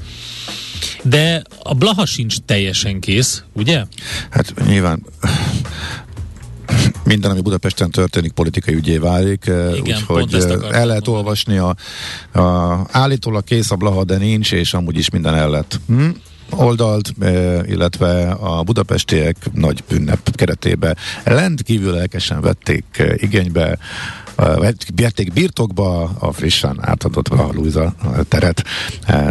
De 1.03 1.43
a 1.63 1.75
blaha 1.75 2.07
sincs 2.07 2.37
teljesen 2.37 3.01
kész, 3.01 3.43
ugye? 3.53 3.85
Hát 4.31 4.55
nyilván 4.67 5.03
minden, 7.05 7.31
ami 7.31 7.41
Budapesten 7.41 7.91
történik, 7.91 8.33
politikai 8.33 8.75
ügyé 8.75 8.99
válik, 8.99 9.51
úgyhogy 9.81 10.35
el 10.35 10.87
lehet 10.87 10.87
mondani. 10.87 11.07
olvasni 11.07 11.57
a, 11.57 11.77
a 12.41 12.87
állítólag 12.91 13.45
kész 13.45 13.71
a 13.71 13.77
Blaha, 13.77 14.05
de 14.05 14.17
nincs, 14.17 14.53
és 14.53 14.75
amúgy 14.75 14.97
is 14.97 15.11
minden 15.11 15.35
el 15.35 15.51
lett. 15.51 15.81
Hm? 15.87 16.09
oldalt, 16.57 17.13
illetve 17.67 18.31
a 18.31 18.63
budapestiek 18.63 19.37
nagy 19.53 19.85
ünnep 19.91 20.37
keretébe 20.37 20.97
rendkívül 21.25 21.93
lelkesen 21.93 22.41
vették 22.41 23.03
igénybe 23.17 23.79
vették 24.95 25.33
birtokba 25.33 26.11
a 26.19 26.33
frissen 26.33 26.79
átadott 26.81 27.29
a 27.29 27.51
Luisa 27.53 27.95
teret, 28.29 28.65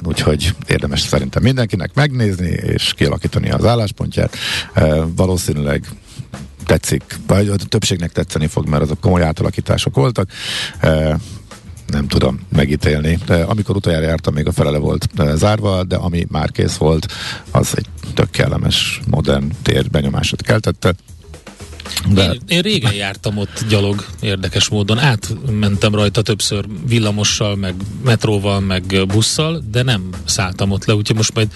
úgyhogy 0.03 0.55
érdemes 0.67 0.99
szerintem 0.99 1.43
mindenkinek 1.43 1.93
megnézni 1.93 2.49
és 2.49 2.93
kialakítani 2.95 3.49
az 3.49 3.65
álláspontját. 3.65 4.36
Valószínűleg 5.15 5.86
tetszik, 6.71 7.19
vagy 7.27 7.47
a 7.47 7.55
többségnek 7.55 8.12
tetszeni 8.12 8.47
fog, 8.47 8.67
mert 8.67 8.84
azok 8.84 8.99
komoly 8.99 9.23
átalakítások 9.23 9.95
voltak. 9.95 10.29
E, 10.79 11.17
nem 11.88 12.07
tudom 12.07 12.39
megítélni. 12.49 13.17
De 13.25 13.43
amikor 13.43 13.75
utoljára 13.75 14.05
jártam, 14.05 14.34
még 14.34 14.47
a 14.47 14.51
felele 14.51 14.77
volt 14.77 15.10
e, 15.17 15.36
zárva, 15.36 15.84
de 15.84 15.95
ami 15.95 16.25
már 16.29 16.51
kész 16.51 16.75
volt, 16.75 17.13
az 17.51 17.73
egy 17.75 17.86
tök 18.13 18.29
kellemes, 18.29 18.99
modern 19.07 19.51
tér 19.62 19.89
benyomásot 19.89 20.41
keltette. 20.41 20.93
De... 22.10 22.23
Én, 22.23 22.41
én 22.47 22.62
régen 22.62 22.93
jártam 22.93 23.38
ott 23.38 23.65
gyalog, 23.69 24.05
érdekes 24.21 24.69
módon. 24.69 24.97
Átmentem 24.97 25.95
rajta 25.95 26.21
többször 26.21 26.65
villamossal, 26.88 27.55
meg 27.55 27.75
metróval, 28.03 28.60
meg 28.60 29.03
busszal, 29.07 29.63
de 29.71 29.84
nem 29.84 30.10
szálltam 30.25 30.71
ott 30.71 30.86
le, 30.86 30.95
úgyhogy 30.95 31.15
most 31.15 31.34
majd 31.34 31.51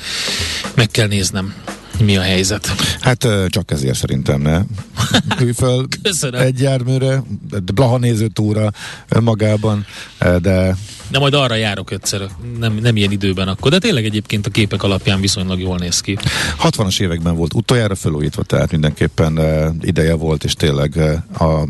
meg 0.74 0.88
kell 0.92 1.08
néznem 1.08 1.54
mi 2.00 2.18
a 2.18 2.22
helyzet? 2.22 2.68
Hát 3.00 3.28
csak 3.48 3.72
ezért 3.72 3.96
szerintem 3.98 4.42
ne. 4.42 4.62
Ülj 5.42 5.52
fel 5.52 5.88
egy 6.32 6.60
járműre, 6.60 7.24
Blaha 7.74 7.98
nézőtúra 7.98 8.72
magában, 9.20 9.86
de... 10.20 10.78
De 11.12 11.20
majd 11.20 11.34
arra 11.34 11.56
járok 11.56 11.92
egyszer, 11.92 12.22
nem, 12.60 12.74
nem 12.82 12.96
ilyen 12.96 13.12
időben 13.12 13.48
akkor, 13.48 13.72
de 13.72 13.80
tényleg 13.80 14.06
egyébként 14.06 14.46
a 14.48 14.50
képek 14.50 14.84
alapján 14.84 15.22
viszonylag 15.22 15.60
jól 15.60 15.78
néz 15.78 16.02
ki. 16.02 16.18
60-as 16.64 17.02
években 17.02 17.36
volt 17.36 17.54
utoljára 17.54 17.96
felújítva, 17.96 18.44
tehát 18.44 18.72
mindenképpen 18.72 19.40
ideje 19.82 20.14
volt, 20.14 20.44
és 20.44 20.54
tényleg 20.54 20.98
a 21.40 21.68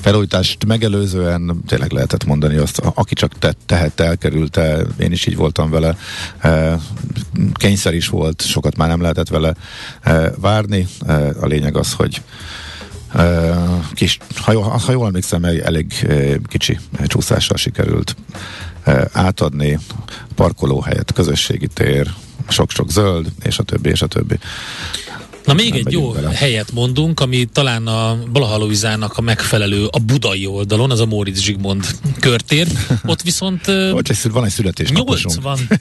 felújítást 0.00 0.64
megelőzően 0.66 1.62
tényleg 1.66 1.92
lehetett 1.92 2.24
mondani 2.24 2.56
azt, 2.56 2.78
aki 2.78 3.14
csak 3.14 3.38
te, 3.38 3.54
tehet, 3.66 4.00
elkerülte, 4.00 4.84
én 4.98 5.12
is 5.12 5.26
így 5.26 5.36
voltam 5.36 5.70
vele, 5.70 5.96
e, 6.38 6.78
kényszer 7.52 7.94
is 7.94 8.08
volt, 8.08 8.42
sokat 8.42 8.76
már 8.76 8.88
nem 8.88 9.00
lehetett 9.00 9.28
vele 9.28 9.54
e, 10.02 10.30
várni. 10.36 10.86
E, 11.06 11.12
a 11.40 11.46
lényeg 11.46 11.76
az, 11.76 11.92
hogy 11.92 12.22
kis, 13.92 14.18
ha, 14.36 14.52
jól, 14.52 14.62
ha 14.62 14.92
jól 14.92 15.06
emlékszem, 15.06 15.44
elég 15.44 16.06
kicsi 16.46 16.78
csúszással 17.06 17.56
sikerült 17.56 18.16
átadni 19.12 19.78
parkolóhelyet, 20.34 21.12
közösségi 21.12 21.66
tér, 21.66 22.10
sok-sok 22.48 22.90
zöld, 22.90 23.26
és 23.42 23.58
a 23.58 23.62
többi, 23.62 23.88
és 23.88 24.02
a 24.02 24.06
többi. 24.06 24.38
Na 25.44 25.54
még 25.54 25.74
egy 25.74 25.92
jó 25.92 26.12
vele. 26.12 26.30
helyet 26.30 26.72
mondunk, 26.72 27.20
ami 27.20 27.44
talán 27.44 27.86
a 27.86 28.18
Blahalóizának 28.32 29.16
a 29.16 29.20
megfelelő 29.20 29.86
a 29.86 29.98
budai 29.98 30.46
oldalon, 30.46 30.90
az 30.90 31.00
a 31.00 31.06
Móricz 31.06 31.40
Zsigmond 31.40 31.86
körtér. 32.20 32.66
Ott 33.06 33.22
viszont 33.22 33.68
Ott 33.68 34.08
egy, 34.08 34.30
van 34.30 34.44
egy 34.44 34.50
születésnaposunk. 34.50 35.44
80, 35.44 35.80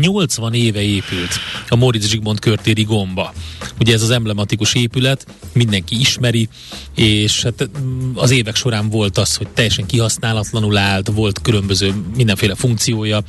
80 0.00 0.54
éve 0.66 0.80
épült 0.80 1.30
a 1.68 1.76
Móricz 1.76 2.08
Zsigmond 2.08 2.38
körtéri 2.38 2.82
gomba. 2.82 3.32
Ugye 3.80 3.94
ez 3.94 4.02
az 4.02 4.10
emblematikus 4.10 4.74
épület, 4.74 5.26
mindenki 5.52 6.00
ismeri, 6.00 6.48
és 6.94 7.42
hát 7.42 7.70
az 8.14 8.30
évek 8.30 8.56
során 8.56 8.88
volt 8.90 9.18
az, 9.18 9.36
hogy 9.36 9.48
teljesen 9.48 9.86
kihasználatlanul 9.86 10.76
állt, 10.76 11.08
volt 11.08 11.42
különböző 11.42 11.94
mindenféle 12.16 12.54
funkciója 12.54 13.22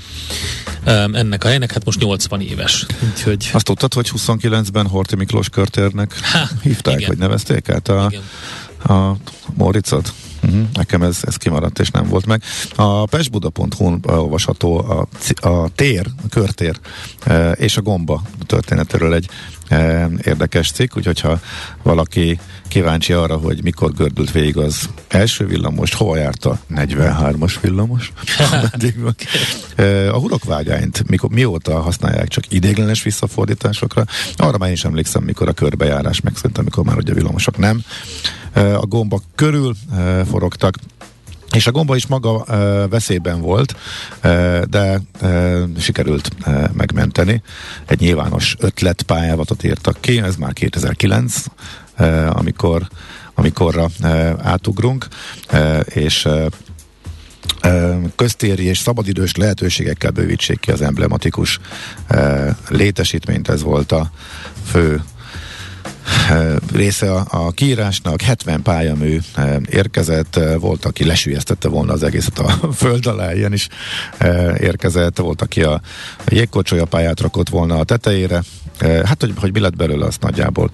ennek 1.13 1.43
a 1.43 1.47
helynek, 1.47 1.71
hát 1.71 1.85
most 1.85 1.99
80 1.99 2.41
éves. 2.41 2.85
Úgyhogy... 3.11 3.49
Azt 3.53 3.65
tudtad, 3.65 3.93
hogy 3.93 4.11
29-ben 4.15 4.87
Horti 4.87 5.15
Miklós 5.15 5.49
körtérnek 5.55 6.19
ha, 6.31 6.47
hívták, 6.61 6.95
igen. 6.95 7.07
vagy 7.07 7.17
nevezték 7.17 7.69
át 7.69 7.87
a, 7.87 8.11
a 8.93 9.15
Móricot? 9.53 10.13
Uh-huh. 10.43 10.67
Nekem 10.73 11.01
ez, 11.01 11.19
ez 11.21 11.35
kimaradt, 11.35 11.79
és 11.79 11.89
nem 11.89 12.07
volt 12.07 12.25
meg. 12.25 12.43
A 12.75 13.05
pestbuda.hu-n 13.05 13.99
olvasható 14.03 14.77
a, 14.77 15.07
a 15.47 15.69
tér, 15.75 16.07
a 16.23 16.27
körtér 16.29 16.79
e, 17.23 17.51
és 17.51 17.77
a 17.77 17.81
gomba 17.81 18.21
történetéről 18.45 19.13
egy 19.13 19.29
érdekes 20.23 20.71
cikk, 20.71 20.95
úgyhogy 20.97 21.19
ha 21.19 21.39
valaki 21.83 22.39
kíváncsi 22.67 23.13
arra, 23.13 23.37
hogy 23.37 23.63
mikor 23.63 23.93
gördült 23.93 24.31
végig 24.31 24.57
az 24.57 24.89
első 25.07 25.45
villamos, 25.45 25.93
hova 25.93 26.17
járt 26.17 26.45
a 26.45 26.59
43-as 26.75 27.55
villamos? 27.61 28.11
e, 29.75 30.13
a 30.13 30.17
hurokvágányt 30.17 31.09
mikor, 31.09 31.29
mióta 31.29 31.81
használják 31.81 32.27
csak 32.27 32.43
idéglenes 32.51 33.03
visszafordításokra? 33.03 34.05
Arra 34.35 34.57
már 34.57 34.67
én 34.67 34.75
is 34.75 34.83
emlékszem, 34.83 35.23
mikor 35.23 35.47
a 35.47 35.53
körbejárás 35.53 36.21
megszűnt, 36.21 36.57
amikor 36.57 36.83
már 36.83 36.97
ugye 36.97 37.11
a 37.11 37.15
villamosok 37.15 37.57
nem 37.57 37.83
a 38.55 38.85
gomba 38.85 39.21
körül 39.35 39.75
forogtak, 40.29 40.75
és 41.51 41.67
a 41.67 41.71
gomba 41.71 41.95
is 41.95 42.07
maga 42.07 42.45
e, 42.47 42.55
veszélyben 42.87 43.41
volt, 43.41 43.75
e, 44.21 44.65
de 44.65 45.01
e, 45.21 45.61
sikerült 45.77 46.29
e, 46.43 46.69
megmenteni. 46.73 47.41
Egy 47.85 47.99
nyilvános 47.99 48.55
ötlet 48.59 49.01
pályávatot 49.01 49.63
írtak 49.63 49.97
ki, 49.99 50.21
ez 50.21 50.35
már 50.35 50.53
2009 50.53 51.43
amikor 52.29 52.87
amikorra 53.33 53.87
átugrunk, 54.41 55.07
és 55.85 56.27
köztéri 58.15 58.63
és 58.63 58.77
szabadidős 58.77 59.35
lehetőségekkel 59.35 60.11
bővítsék 60.11 60.59
ki 60.59 60.71
az 60.71 60.81
emblematikus 60.81 61.59
létesítményt, 62.69 63.49
ez 63.49 63.61
volt 63.61 63.91
a 63.91 64.11
fő 64.65 65.03
része 66.73 67.13
a, 67.13 67.25
a 67.29 67.51
kiírásnak, 67.51 68.21
70 68.21 68.61
pályamű 68.61 69.19
érkezett, 69.69 70.39
volt, 70.59 70.85
aki 70.85 71.05
lesülyeztette 71.05 71.67
volna 71.67 71.93
az 71.93 72.03
egészet 72.03 72.39
a 72.39 72.49
föld 72.73 73.05
alá, 73.05 73.33
ilyen 73.33 73.53
is 73.53 73.67
érkezett, 74.59 75.17
volt, 75.17 75.41
aki 75.41 75.63
a, 75.63 75.81
jégkocsolya 76.27 76.85
pályát 76.85 77.19
rakott 77.19 77.49
volna 77.49 77.77
a 77.77 77.83
tetejére, 77.83 78.41
Hát, 78.79 79.17
hogy, 79.19 79.33
hogy 79.35 79.53
mi 79.53 79.59
lett 79.59 79.75
belőle, 79.75 80.05
azt 80.05 80.21
nagyjából 80.21 80.69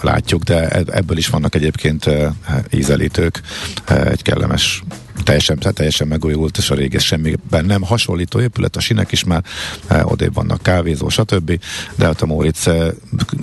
látjuk, 0.00 0.42
de 0.42 0.68
e, 0.68 0.82
ebből 0.86 1.16
is 1.16 1.28
vannak 1.28 1.54
egyébként 1.54 2.10
ízelítők, 2.70 3.40
egy 3.86 4.22
kellemes 4.22 4.82
teljesen, 5.22 5.58
teljesen 5.58 6.08
megújult, 6.08 6.56
és 6.56 6.70
a 6.70 6.74
réges 6.74 7.04
semmiben 7.04 7.64
nem 7.64 7.82
hasonlító 7.82 8.40
épület, 8.40 8.76
a 8.76 8.80
sinek 8.80 9.12
is 9.12 9.24
már 9.24 9.44
e, 9.86 10.04
odébb 10.04 10.34
vannak 10.34 10.62
kávézó, 10.62 11.08
stb. 11.08 11.60
De 11.94 12.04
hát 12.04 12.22
a 12.22 12.26
Móricz 12.26 12.66
e, 12.66 12.94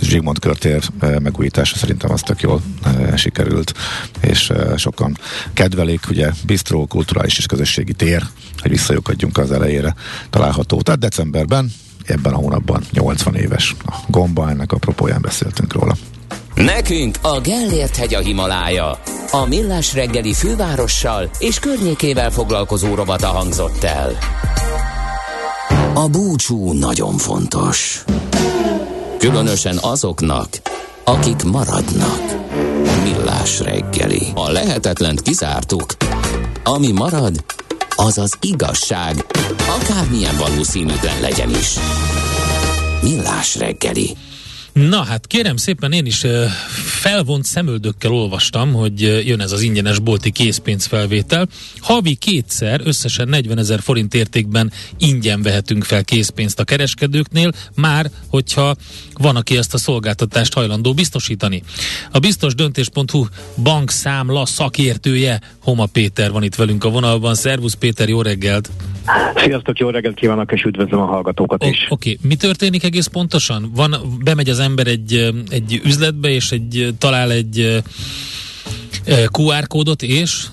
Zsigmond 0.02 0.40
körtér 0.40 0.84
e, 1.00 1.20
megújítása 1.20 1.76
szerintem 1.76 2.12
az 2.12 2.22
tök 2.22 2.42
jól 2.42 2.62
e, 2.84 3.18
sikerült, 3.18 3.74
és 4.22 4.52
sokan 4.76 5.18
kedvelik, 5.54 6.10
ugye 6.10 6.32
bistró, 6.46 6.86
kulturális 6.86 7.38
és 7.38 7.46
közösségi 7.46 7.94
tér, 7.94 8.24
hogy 8.58 8.72
visszajukadjunk 8.72 9.38
az 9.38 9.52
elejére 9.52 9.96
található. 10.30 10.82
Tehát 10.82 11.00
decemberben 11.00 11.72
ebben 12.06 12.34
a 12.34 12.38
hónapban 12.38 12.84
80 12.92 13.36
éves 13.36 13.76
a 13.86 13.94
gomba, 14.08 14.50
ennek 14.50 14.72
apropóján 14.72 15.22
beszéltünk 15.22 15.74
róla. 15.74 15.96
Nekünk 16.56 17.18
a 17.22 17.40
Gellért 17.40 17.96
hegy 17.96 18.14
a 18.14 18.20
Himalája. 18.20 19.00
A 19.32 19.46
millás 19.46 19.94
reggeli 19.94 20.34
fővárossal 20.34 21.30
és 21.40 21.60
környékével 21.60 22.32
foglalkozó 22.32 22.96
rovata 22.96 23.28
hangzott 23.28 23.84
el. 23.84 24.18
A 25.94 26.08
búcsú 26.08 26.72
nagyon 26.72 27.18
fontos. 27.18 28.04
Különösen 29.18 29.78
azoknak, 29.82 30.48
akik 31.04 31.44
maradnak. 31.44 32.22
Millás 33.04 33.60
reggeli. 33.60 34.28
A 34.34 34.52
lehetetlent 34.52 35.22
kizártuk. 35.22 35.96
Ami 36.64 36.92
marad, 36.92 37.44
az 37.96 38.18
az 38.18 38.38
igazság, 38.42 39.26
akármilyen 39.80 40.38
valószínűtlen 40.38 41.22
legyen 41.22 41.50
is. 41.50 41.76
Millás 43.02 43.56
reggeli. 43.56 44.18
Na 44.74 45.04
hát 45.04 45.28
kérem 45.28 45.58
szépen 45.58 45.92
én 45.92 46.06
is 46.06 46.26
felvont 46.86 47.46
szemöldökkel 47.46 48.12
olvastam, 48.12 48.74
hogy 48.74 49.02
jön 49.02 49.40
ez 49.42 49.52
az 49.52 49.62
ingyenes 49.62 50.00
bolti 50.00 50.32
készpénzfelvétel. 50.32 51.48
Havi 51.80 52.16
kétszer 52.16 52.82
összesen 52.84 53.28
40 53.28 53.58
ezer 53.58 53.82
forint 53.82 54.14
értékben 54.14 54.72
ingyen 54.98 55.42
vehetünk 55.42 55.84
fel 55.84 56.04
készpénzt 56.04 56.60
a 56.60 56.64
kereskedőknél, 56.64 57.52
már 57.76 58.12
hogyha 58.28 58.76
van, 59.14 59.36
aki 59.36 59.58
ezt 59.58 59.74
a 59.74 59.78
szolgáltatást 59.78 60.54
hajlandó 60.54 60.94
biztosítani. 60.94 61.64
A 62.12 62.20
biztos 62.20 62.56
döntés.hu 62.56 63.26
bankszámla 63.64 64.46
szakértője 64.46 65.42
Homa 65.60 65.86
Péter 65.86 66.32
van 66.32 66.44
itt 66.44 66.56
velünk 66.56 66.84
a 66.84 66.90
vonalban. 66.90 67.36
Szervusz 67.36 67.74
Péter, 67.74 68.10
jó 68.10 68.22
reggelt! 68.22 68.70
Sziasztok, 69.36 69.80
jó 69.80 69.90
reggelt 69.90 70.16
kívánok, 70.16 70.52
és 70.52 70.64
üdvözlöm 70.64 71.00
a 71.00 71.06
hallgatókat 71.06 71.64
is. 71.64 71.86
Oké, 71.90 72.12
okay. 72.12 72.30
mi 72.30 72.36
történik 72.36 72.84
egész 72.84 73.08
pontosan? 73.08 73.72
Van, 73.76 73.96
bemegy 74.24 74.50
az 74.50 74.60
ember 74.60 74.88
egy, 74.88 75.34
egy 75.50 75.82
üzletbe, 75.84 76.30
és 76.30 76.52
egy, 76.52 76.90
talál 76.98 77.32
egy 77.32 77.84
QR 79.32 79.68
kódot, 79.68 80.02
és 80.02 80.46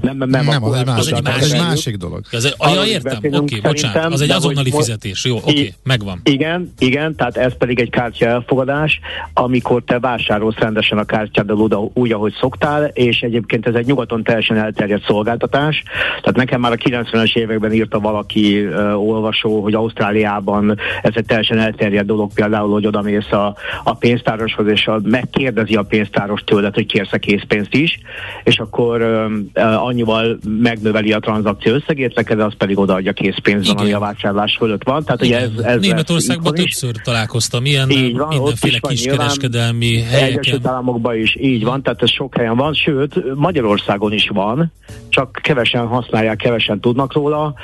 nem, 0.00 0.16
nem, 0.16 0.28
nem, 0.28 0.44
nem 0.44 0.64
az, 0.64 0.74
egy 0.74 0.86
másik, 0.86 1.16
egy 1.16 1.22
másik, 1.22 1.52
egy 1.52 1.60
másik 1.60 1.96
dolog. 1.96 2.20
Az 2.32 2.44
egy, 2.44 2.54
ja, 2.58 2.84
értem, 2.84 3.16
oké, 3.16 3.36
okay, 3.36 3.60
bocsánat, 3.60 4.12
az 4.12 4.20
egy 4.20 4.30
azonnali 4.30 4.70
most, 4.70 4.84
fizetés, 4.84 5.24
jó, 5.24 5.36
oké, 5.36 5.50
okay, 5.50 5.74
megvan. 5.82 6.20
Igen, 6.24 6.72
igen, 6.78 7.14
tehát 7.16 7.36
ez 7.36 7.56
pedig 7.56 7.80
egy 7.80 7.90
kártya 7.90 8.26
elfogadás, 8.26 9.00
amikor 9.34 9.82
te 9.82 9.98
vásárolsz 9.98 10.56
rendesen 10.56 10.98
a 10.98 11.04
kártyáddal 11.04 11.60
oda 11.60 11.90
úgy, 11.94 12.12
ahogy 12.12 12.34
szoktál, 12.40 12.84
és 12.84 13.20
egyébként 13.20 13.66
ez 13.66 13.74
egy 13.74 13.86
nyugaton 13.86 14.22
teljesen 14.22 14.56
elterjedt 14.56 15.04
szolgáltatás. 15.04 15.82
Tehát 16.08 16.36
nekem 16.36 16.60
már 16.60 16.72
a 16.72 16.76
90-es 16.76 17.36
években 17.36 17.72
írta 17.72 18.00
valaki 18.00 18.66
uh, 18.66 19.08
olvasó, 19.08 19.62
hogy 19.62 19.74
Ausztráliában 19.74 20.78
ez 21.02 21.12
egy 21.14 21.24
teljesen 21.24 21.58
elterjedt 21.58 22.06
dolog, 22.06 22.32
például, 22.32 22.72
hogy 22.72 22.86
oda 22.86 23.02
mész 23.02 23.32
a, 23.32 23.56
a 23.84 23.94
pénztároshoz, 23.94 24.66
és 24.66 24.86
a, 24.86 25.00
megkérdezi 25.02 25.74
a 25.74 25.82
pénztáros 25.82 26.42
tőled, 26.44 26.74
hogy 26.74 26.86
kérsz-e 26.86 27.18
készpénzt 27.18 27.74
is, 27.74 27.98
és 28.44 28.58
akkor 28.58 29.00
uh, 29.00 29.29
annyival 29.54 30.38
megnöveli 30.60 31.12
a 31.12 31.18
tranzakció 31.18 31.74
összegét, 31.74 32.14
neked 32.14 32.40
az 32.40 32.52
pedig 32.58 32.78
odaadja 32.78 33.12
készpénzben, 33.12 33.76
ami 33.76 33.92
a 33.92 33.98
vásárlás 33.98 34.56
fölött 34.58 34.84
van. 34.84 35.04
Tehát, 35.04 35.22
ugye 35.22 35.38
ez, 35.38 35.50
ez 35.62 35.80
Németországban 35.80 36.54
többször 36.54 36.94
találkoztam 37.04 37.64
ilyen 37.64 37.90
így 37.90 38.16
van, 38.16 38.28
mindenféle 38.28 38.78
kiskereskedelmi 38.88 40.00
helyeken. 40.00 40.38
Egyesült 40.38 40.66
Államokban 40.66 41.16
is 41.16 41.36
így 41.40 41.64
van, 41.64 41.82
tehát 41.82 42.02
ez 42.02 42.10
sok 42.10 42.36
helyen 42.36 42.56
van, 42.56 42.74
sőt 42.74 43.34
Magyarországon 43.34 44.12
is 44.12 44.28
van, 44.28 44.72
csak 45.08 45.38
kevesen 45.42 45.86
használják, 45.86 46.36
kevesen 46.36 46.80
tudnak 46.80 47.12
róla. 47.12 47.54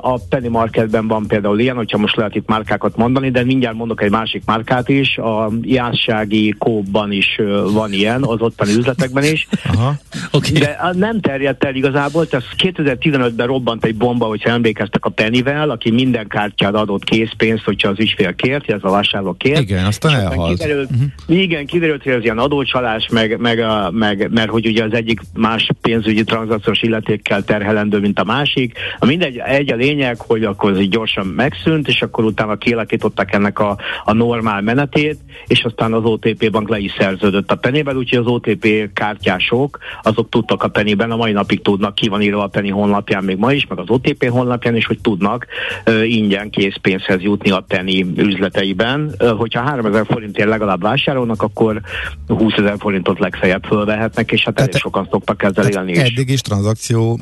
A 0.00 0.18
Penny 0.28 0.48
Marketben 0.48 1.08
van 1.08 1.26
például 1.26 1.60
ilyen, 1.60 1.76
hogyha 1.76 1.98
most 1.98 2.16
lehet 2.16 2.34
itt 2.34 2.48
márkákat 2.48 2.96
mondani, 2.96 3.30
de 3.30 3.44
mindjárt 3.44 3.76
mondok 3.76 4.02
egy 4.02 4.10
másik 4.10 4.42
márkát 4.46 4.88
is, 4.88 5.16
a 5.16 5.50
Jászsági 5.62 6.54
Kóban 6.58 7.12
is 7.12 7.40
van 7.72 7.92
ilyen, 7.92 8.22
az 8.22 8.40
ottani 8.40 8.72
üzletekben 8.72 9.24
is. 9.24 9.48
Aha. 9.64 9.94
Okay. 10.32 10.61
De 10.62 10.90
nem 10.92 11.20
terjedt 11.20 11.64
el 11.64 11.74
igazából, 11.74 12.26
tehát 12.26 12.46
2015-ben 12.58 13.46
robbant 13.46 13.84
egy 13.84 13.96
bomba, 13.96 14.26
hogyha 14.26 14.50
emlékeztek 14.50 15.04
a 15.04 15.10
Pennyvel, 15.10 15.70
aki 15.70 15.90
minden 15.90 16.28
kártyát 16.28 16.74
adott 16.74 17.04
készpénzt, 17.04 17.64
hogyha 17.64 17.88
az 17.88 17.98
ügyfél 17.98 18.34
kért, 18.34 18.70
ez 18.70 18.80
a 18.82 18.90
vásárló 18.90 19.32
kért. 19.32 19.60
Igen, 19.60 19.84
aztán 19.84 20.14
elhalt. 20.14 20.58
Kiderült, 20.58 20.90
uh-huh. 20.90 21.40
Igen, 21.40 21.66
kiderült, 21.66 22.02
hogy 22.02 22.12
ez 22.12 22.22
ilyen 22.22 22.38
adócsalás, 22.38 23.08
meg, 23.10 23.38
meg, 23.38 23.58
a, 23.58 23.90
meg, 23.90 24.30
mert 24.30 24.50
hogy 24.50 24.66
ugye 24.66 24.84
az 24.84 24.92
egyik 24.92 25.20
más 25.34 25.70
pénzügyi 25.80 26.24
tranzakciós 26.24 26.82
illetékkel 26.82 27.42
terhelendő, 27.42 27.98
mint 27.98 28.18
a 28.18 28.24
másik. 28.24 28.78
A 28.98 29.06
mindegy, 29.06 29.36
egy 29.36 29.72
a 29.72 29.76
lényeg, 29.76 30.20
hogy 30.20 30.44
akkor 30.44 30.72
ez 30.72 30.80
így 30.80 30.88
gyorsan 30.88 31.26
megszűnt, 31.26 31.88
és 31.88 32.02
akkor 32.02 32.24
utána 32.24 32.56
kialakították 32.56 33.34
ennek 33.34 33.58
a, 33.58 33.78
a 34.04 34.12
normál 34.12 34.60
menetét, 34.60 35.18
és 35.46 35.64
aztán 35.64 35.92
az 35.92 36.04
OTP 36.04 36.50
bank 36.50 36.68
le 36.68 36.78
is 36.78 36.92
szerződött 36.98 37.50
a 37.50 37.56
Pennyvel, 37.56 37.96
úgyhogy 37.96 38.18
az 38.18 38.26
OTP 38.26 38.92
kártyások, 38.92 39.78
azok 40.02 40.28
tudtak 40.28 40.51
a 40.60 40.68
Pennyben, 40.68 41.10
a 41.10 41.16
mai 41.16 41.32
napig 41.32 41.62
tudnak, 41.62 41.94
ki 41.94 42.08
van 42.08 42.22
írva 42.22 42.42
a 42.42 42.46
Penny 42.46 42.70
honlapján 42.70 43.24
még 43.24 43.36
ma 43.36 43.52
is, 43.52 43.66
meg 43.66 43.78
az 43.78 43.88
OTP 43.88 44.28
honlapján 44.28 44.76
is, 44.76 44.86
hogy 44.86 45.00
tudnak 45.00 45.46
uh, 45.86 46.10
ingyen 46.10 46.50
készpénzhez 46.50 47.20
jutni 47.20 47.50
a 47.50 47.60
Penny 47.60 48.12
üzleteiben. 48.16 49.14
Uh, 49.20 49.30
hogyha 49.30 49.60
3000 49.60 50.06
forintért 50.06 50.48
legalább 50.48 50.82
vásárolnak, 50.82 51.42
akkor 51.42 51.80
20 52.26 52.52
ezer 52.56 52.74
forintot 52.78 53.18
legfeljebb 53.18 53.64
fölvehetnek, 53.64 54.32
és 54.32 54.44
hát 54.44 54.60
elég 54.60 54.76
sokan 54.76 55.08
szoktak 55.10 55.42
ezzel 55.42 55.68
élni 55.68 55.92
is. 55.92 55.98
Eddig 55.98 56.28
is 56.28 56.40
tranzakció 56.40 57.18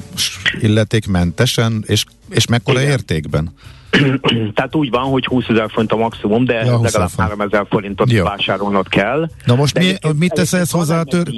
illetékmentesen, 0.61 1.85
és, 1.87 2.05
és 2.29 2.47
mekkora 2.47 2.81
Igen. 2.81 2.91
értékben? 2.91 3.53
Tehát 4.55 4.75
úgy 4.75 4.91
van, 4.91 5.03
hogy 5.03 5.27
20 5.27 5.45
ezer 5.49 5.71
forint 5.71 5.93
a 5.93 5.97
maximum, 5.97 6.45
de 6.45 6.55
ja, 6.65 6.81
legalább 6.81 7.11
3 7.17 7.41
ezer 7.41 7.67
forintot 7.69 8.13
Jó. 8.13 8.25
vásárolnod 8.25 8.89
kell. 8.89 9.29
Na 9.45 9.55
most 9.55 9.79
mi, 9.79 9.95
mit 10.19 10.33
tesz 10.33 10.53
ez 10.53 10.71
hozzá 10.71 11.01
a 11.01 11.05
tör... 11.05 11.29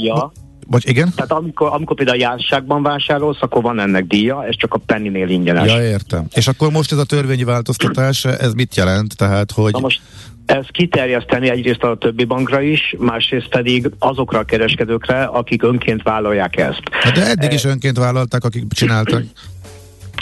Vagy 0.72 0.88
igen? 0.88 1.12
Tehát 1.16 1.32
amikor, 1.32 1.68
amikor 1.72 1.96
például 1.96 2.18
járságban 2.18 2.82
vásárolsz, 2.82 3.38
akkor 3.40 3.62
van 3.62 3.80
ennek 3.80 4.06
díja, 4.06 4.46
ez 4.46 4.56
csak 4.56 4.74
a 4.74 4.78
penninél 4.78 5.28
ingyenes. 5.28 5.72
Ja, 5.72 5.82
értem. 5.82 6.26
És 6.34 6.46
akkor 6.46 6.70
most 6.70 6.92
ez 6.92 6.98
a 6.98 7.04
törvényi 7.04 7.44
változtatás, 7.44 8.24
ez 8.24 8.52
mit 8.52 8.76
jelent? 8.76 9.16
Tehát, 9.16 9.50
hogy... 9.50 9.72
Na 9.72 9.80
most 9.80 10.00
ez 10.46 10.64
kiterjeszteni 10.70 11.48
egyrészt 11.50 11.82
a 11.82 11.96
többi 11.96 12.24
bankra 12.24 12.60
is, 12.60 12.94
másrészt 12.98 13.48
pedig 13.48 13.90
azokra 13.98 14.38
a 14.38 14.42
kereskedőkre, 14.42 15.22
akik 15.24 15.62
önként 15.62 16.02
vállalják 16.02 16.56
ezt. 16.56 16.82
Hát 16.90 17.12
de 17.12 17.26
eddig 17.26 17.52
is 17.52 17.64
önként 17.64 17.98
vállalták, 17.98 18.44
akik 18.44 18.72
csináltak. 18.72 19.22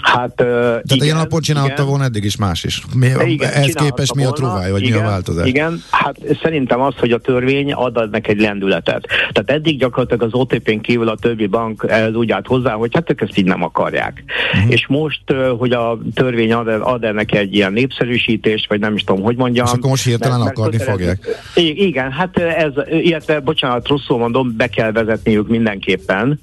Hát, 0.03 0.41
uh, 0.41 0.47
Tehát 0.47 0.83
igen, 0.85 1.05
ilyen 1.05 1.17
napon 1.17 1.41
csinálta 1.41 1.73
igen. 1.73 1.87
volna 1.87 2.05
eddig 2.05 2.25
is 2.25 2.37
más 2.37 2.65
is. 2.65 2.83
Mi, 2.95 3.07
igen, 3.25 3.51
ehhez 3.53 3.73
képest 3.73 4.15
mi 4.15 4.25
a 4.25 4.31
truváj, 4.31 4.71
vagy 4.71 4.83
igen, 4.83 4.99
mi 4.99 5.07
a 5.07 5.09
változás? 5.09 5.47
Igen, 5.47 5.83
hát 5.91 6.17
szerintem 6.43 6.81
az, 6.81 6.95
hogy 6.99 7.13
a 7.13 7.19
törvény 7.19 7.73
ad 7.73 7.97
adnak 7.97 8.29
egy 8.29 8.41
lendületet. 8.41 9.07
Tehát 9.33 9.51
eddig 9.51 9.79
gyakorlatilag 9.79 10.23
az 10.23 10.41
OTP-n 10.41 10.81
kívül 10.81 11.09
a 11.09 11.17
többi 11.17 11.47
bank 11.47 11.85
ez 11.89 12.15
úgy 12.15 12.31
állt 12.31 12.47
hozzá, 12.47 12.73
hogy 12.73 12.91
hát 12.95 13.11
ők 13.11 13.21
ezt 13.21 13.39
így 13.39 13.45
nem 13.45 13.63
akarják. 13.63 14.25
Uh-huh. 14.55 14.73
És 14.73 14.87
most, 14.87 15.23
hogy 15.59 15.73
a 15.73 15.99
törvény 16.15 16.53
ad, 16.53 16.69
ad 16.69 17.05
ennek 17.05 17.35
egy 17.35 17.55
ilyen 17.55 17.73
népszerűsítést, 17.73 18.69
vagy 18.69 18.81
nem 18.81 18.95
is 18.95 19.05
tudom, 19.05 19.23
hogy 19.23 19.37
mondjam. 19.37 19.67
És 19.67 19.73
akkor 19.73 19.91
most 19.91 20.05
hirtelen 20.05 20.39
mert, 20.39 20.51
akarni 20.51 20.77
mert 20.77 20.91
fogják. 20.91 21.27
Igen, 21.55 22.11
hát 22.13 22.39
ez, 22.39 22.73
illetve, 22.91 23.41
bocsánat, 23.41 23.89
rosszul 23.89 24.19
mondom, 24.19 24.57
be 24.57 24.67
kell 24.67 24.93
vezetniük 24.93 25.49
mindenképpen. 25.49 26.41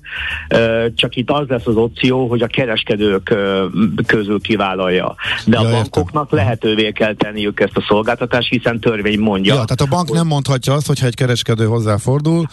Csak 0.95 1.15
itt 1.15 1.29
az 1.31 1.47
lesz 1.47 1.65
az 1.65 1.75
opció, 1.75 2.27
hogy 2.27 2.41
a 2.41 2.47
kereskedők 2.47 3.35
közül 4.05 4.39
kivállalja. 4.41 5.15
De 5.45 5.57
Ja, 5.57 5.59
a 5.59 5.63
értem. 5.63 5.79
bankoknak 5.81 6.31
lehetővé 6.31 6.91
kell 6.91 7.13
tenniük 7.13 7.59
ezt 7.59 7.77
a 7.77 7.85
szolgáltatást, 7.87 8.49
hiszen 8.49 8.79
törvény 8.79 9.19
mondja. 9.19 9.53
Ja, 9.53 9.63
tehát 9.63 9.81
a 9.81 9.95
bank 9.95 10.11
nem 10.11 10.27
mondhatja 10.27 10.73
azt, 10.73 10.87
hogyha 10.87 11.05
egy 11.05 11.15
kereskedő 11.15 11.65
hozzáfordul, 11.65 12.45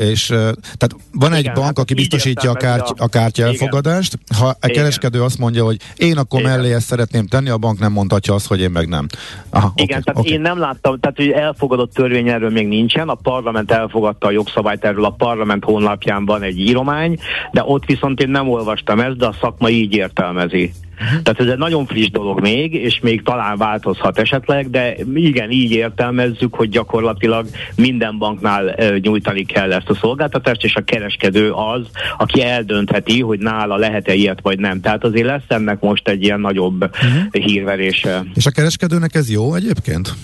és 0.00 0.26
tehát 0.52 0.96
van 1.12 1.32
egy 1.32 1.40
Igen, 1.40 1.54
bank, 1.54 1.66
hát 1.66 1.78
aki 1.78 1.94
biztosítja 1.94 2.50
a, 2.50 2.54
kárty- 2.54 3.00
a- 3.00 3.08
kártya 3.08 3.42
Igen. 3.42 3.48
elfogadást. 3.52 4.18
Ha 4.38 4.46
a 4.46 4.56
Igen. 4.62 4.76
kereskedő 4.76 5.22
azt 5.22 5.38
mondja, 5.38 5.64
hogy 5.64 5.76
én 5.96 6.16
akkor 6.16 6.40
Igen. 6.40 6.52
mellé 6.52 6.72
ezt 6.74 6.86
szeretném 6.86 7.26
tenni, 7.26 7.48
a 7.48 7.58
bank 7.58 7.78
nem 7.78 7.92
mondhatja 7.92 8.34
azt, 8.34 8.46
hogy 8.46 8.60
én 8.60 8.70
meg 8.70 8.88
nem. 8.88 9.06
Aha, 9.50 9.72
Igen, 9.76 9.96
oké, 9.96 10.04
tehát 10.04 10.20
oké. 10.20 10.32
én 10.32 10.40
nem 10.40 10.58
láttam, 10.58 11.00
tehát 11.00 11.16
hogy 11.16 11.30
elfogadott 11.30 11.92
törvény 11.92 12.28
erről 12.28 12.50
még 12.50 12.68
nincsen, 12.68 13.08
a 13.08 13.14
parlament 13.14 13.70
elfogadta 13.72 14.26
a 14.26 14.30
jogszabályt 14.30 14.84
erről, 14.84 15.04
a 15.04 15.10
parlament 15.10 15.64
honlapján 15.64 16.24
van 16.24 16.42
egy 16.42 16.58
íromány, 16.58 17.18
de 17.52 17.62
ott 17.64 17.84
viszont 17.84 18.20
én 18.20 18.30
nem 18.30 18.48
olvastam 18.48 19.00
ezt, 19.00 19.16
de 19.16 19.26
a 19.26 19.34
szakma 19.40 19.68
így 19.68 19.93
értelmezi. 19.96 20.72
Uh-huh. 20.94 21.22
Tehát 21.22 21.40
ez 21.40 21.46
egy 21.46 21.58
nagyon 21.58 21.86
friss 21.86 22.10
dolog 22.10 22.40
még, 22.40 22.74
és 22.74 22.98
még 23.02 23.22
talán 23.22 23.56
változhat 23.56 24.18
esetleg, 24.18 24.70
de 24.70 24.94
igen, 25.14 25.50
így 25.50 25.70
értelmezzük, 25.70 26.54
hogy 26.54 26.68
gyakorlatilag 26.68 27.46
minden 27.76 28.18
banknál 28.18 28.74
nyújtani 29.00 29.44
kell 29.44 29.72
ezt 29.72 29.88
a 29.88 29.94
szolgáltatást, 29.94 30.64
és 30.64 30.74
a 30.74 30.84
kereskedő 30.84 31.50
az, 31.50 31.86
aki 32.18 32.42
eldöntheti, 32.42 33.20
hogy 33.20 33.38
nála 33.38 33.76
lehet-e 33.76 34.14
ilyet 34.14 34.40
vagy 34.42 34.58
nem. 34.58 34.80
Tehát 34.80 35.04
azért 35.04 35.26
lesz 35.26 35.42
ennek 35.48 35.80
most 35.80 36.08
egy 36.08 36.22
ilyen 36.22 36.40
nagyobb 36.40 36.82
uh-huh. 36.82 37.44
hírverése. 37.44 38.24
És 38.34 38.46
a 38.46 38.50
kereskedőnek 38.50 39.14
ez 39.14 39.30
jó 39.30 39.54
egyébként? 39.54 40.14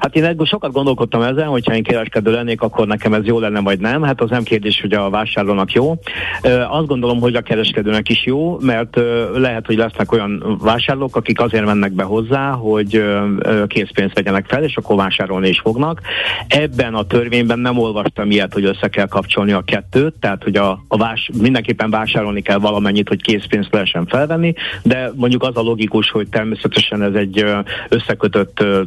Hát 0.00 0.16
én 0.16 0.24
ebből 0.24 0.46
sokat 0.46 0.72
gondolkodtam 0.72 1.22
ezen, 1.22 1.46
hogyha 1.46 1.74
én 1.74 1.82
kereskedő 1.82 2.30
lennék, 2.30 2.60
akkor 2.60 2.86
nekem 2.86 3.14
ez 3.14 3.24
jó 3.24 3.38
lenne, 3.38 3.60
vagy 3.60 3.78
nem. 3.78 4.02
Hát 4.02 4.20
az 4.20 4.30
nem 4.30 4.42
kérdés, 4.42 4.80
hogy 4.80 4.92
a 4.92 5.10
vásárlónak 5.10 5.72
jó. 5.72 5.94
Azt 6.70 6.86
gondolom, 6.86 7.20
hogy 7.20 7.34
a 7.34 7.40
kereskedőnek 7.40 8.08
is 8.08 8.24
jó, 8.24 8.58
mert 8.60 9.00
lehet, 9.34 9.66
hogy 9.66 9.76
lesznek 9.76 10.12
olyan 10.12 10.58
vásárlók, 10.62 11.16
akik 11.16 11.40
azért 11.40 11.64
mennek 11.64 11.92
be 11.92 12.02
hozzá, 12.02 12.50
hogy 12.50 13.04
készpénzt 13.66 14.14
vegyenek 14.14 14.46
fel, 14.46 14.62
és 14.62 14.76
akkor 14.76 14.96
vásárolni 14.96 15.48
is 15.48 15.60
fognak. 15.60 16.00
Ebben 16.48 16.94
a 16.94 17.06
törvényben 17.06 17.58
nem 17.58 17.78
olvastam 17.78 18.30
ilyet, 18.30 18.52
hogy 18.52 18.64
össze 18.64 18.88
kell 18.88 19.06
kapcsolni 19.06 19.52
a 19.52 19.62
kettőt, 19.62 20.14
tehát 20.20 20.42
hogy 20.42 20.56
a, 20.56 20.84
a 20.88 20.96
vás, 20.96 21.30
mindenképpen 21.40 21.90
vásárolni 21.90 22.42
kell 22.42 22.58
valamennyit, 22.58 23.08
hogy 23.08 23.22
készpénzt 23.22 23.72
lehessen 23.72 24.06
felvenni, 24.06 24.54
de 24.82 25.10
mondjuk 25.14 25.42
az 25.42 25.56
a 25.56 25.62
logikus, 25.62 26.10
hogy 26.10 26.28
természetesen 26.28 27.02
ez 27.02 27.14
egy 27.14 27.44
összekötött 27.88 28.60
ö, 28.60 28.82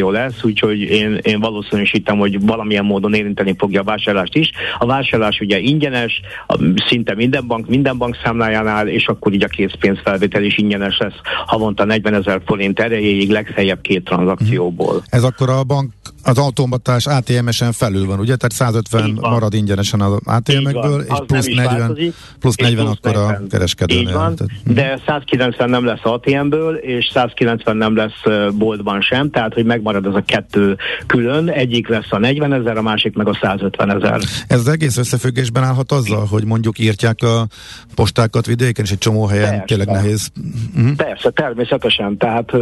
tranzakció 0.00 0.10
lesz, 0.10 0.44
úgyhogy 0.44 0.80
én, 0.80 1.18
én 1.22 1.40
valószínűsítem, 1.40 2.18
hogy 2.18 2.46
valamilyen 2.46 2.84
módon 2.84 3.14
érinteni 3.14 3.54
fogja 3.58 3.80
a 3.80 3.84
vásárlást 3.84 4.34
is. 4.34 4.50
A 4.78 4.86
vásárlás 4.86 5.40
ugye 5.40 5.58
ingyenes, 5.58 6.20
a, 6.46 6.56
szinte 6.88 7.14
minden 7.14 7.46
bank, 7.46 7.68
minden 7.68 7.98
bank 7.98 8.16
számlájánál, 8.24 8.88
és 8.88 9.06
akkor 9.06 9.32
így 9.32 9.42
a 9.42 9.48
készpénzfelvétel 9.48 10.42
is 10.42 10.58
ingyenes 10.58 10.98
lesz 10.98 11.20
havonta 11.46 11.84
40 11.84 12.14
ezer 12.14 12.40
forint 12.44 12.80
erejéig, 12.80 13.30
legfeljebb 13.30 13.80
két 13.80 14.04
tranzakcióból. 14.04 15.02
Ez 15.06 15.24
akkor 15.24 15.50
a 15.50 15.64
bank 15.64 15.92
az 16.22 16.38
automatás 16.38 17.06
ATM-esen 17.06 17.72
felül 17.72 18.06
van, 18.06 18.18
ugye? 18.18 18.36
Tehát 18.36 18.52
150 18.52 19.06
Így 19.06 19.20
van. 19.20 19.30
marad 19.30 19.54
ingyenesen 19.54 20.00
az 20.00 20.18
ATM-ekből, 20.24 21.00
és 21.00 21.08
az 21.08 21.22
plusz 21.26 21.46
nem 21.46 21.54
is 21.54 21.60
40, 21.60 21.78
változik, 21.78 22.14
plusz 22.40 22.54
és 22.56 22.64
40 22.64 22.84
plusz 22.84 22.96
akkor 23.02 23.16
a 23.16 23.26
40. 23.26 23.48
kereskedőnél. 23.48 24.02
Így 24.02 24.12
van, 24.12 24.34
de 24.64 25.00
190 25.06 25.70
nem 25.70 25.84
lesz 25.84 26.00
ATM-ből, 26.02 26.74
és 26.74 27.10
190 27.12 27.76
nem 27.76 27.96
lesz 27.96 28.22
boltban 28.52 29.00
sem, 29.00 29.30
tehát 29.30 29.54
hogy 29.54 29.64
megmarad 29.64 30.06
ez 30.06 30.14
a 30.14 30.22
kettő 30.26 30.76
külön, 31.06 31.48
egyik 31.48 31.88
lesz 31.88 32.10
a 32.10 32.18
40 32.18 32.52
ezer, 32.52 32.76
a 32.76 32.82
másik 32.82 33.14
meg 33.14 33.28
a 33.28 33.38
150 33.42 33.90
ezer. 33.90 34.20
Ez 34.46 34.58
az 34.58 34.68
egész 34.68 34.96
összefüggésben 34.96 35.62
állhat 35.62 35.92
azzal, 35.92 36.26
hogy 36.26 36.44
mondjuk 36.44 36.78
írtják 36.78 37.22
a 37.22 37.46
postákat 37.94 38.46
vidéken, 38.46 38.84
és 38.84 38.90
egy 38.90 38.98
csomó 38.98 39.26
helyen 39.26 39.48
Persze. 39.48 39.64
tényleg 39.64 39.86
nehéz. 39.86 40.30
Uh-huh. 40.76 40.96
Persze, 40.96 41.30
természetesen. 41.30 42.16
Tehát 42.16 42.52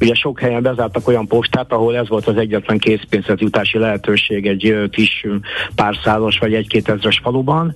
ugye 0.00 0.14
sok 0.14 0.40
helyen 0.40 0.62
bezártak 0.62 1.08
olyan 1.08 1.26
postát, 1.26 1.72
ahol 1.72 1.96
ez 1.96 2.08
volt 2.08 2.26
az 2.26 2.36
egyetlen 2.36 2.78
készpénzhez 2.82 3.40
jutási 3.40 3.78
lehetőség 3.78 4.46
egy 4.46 4.88
kis 4.90 5.24
ö, 5.24 5.34
párszálos 5.74 6.38
vagy 6.38 6.54
egy-két 6.54 6.88
ezres 6.88 7.20
faluban, 7.22 7.74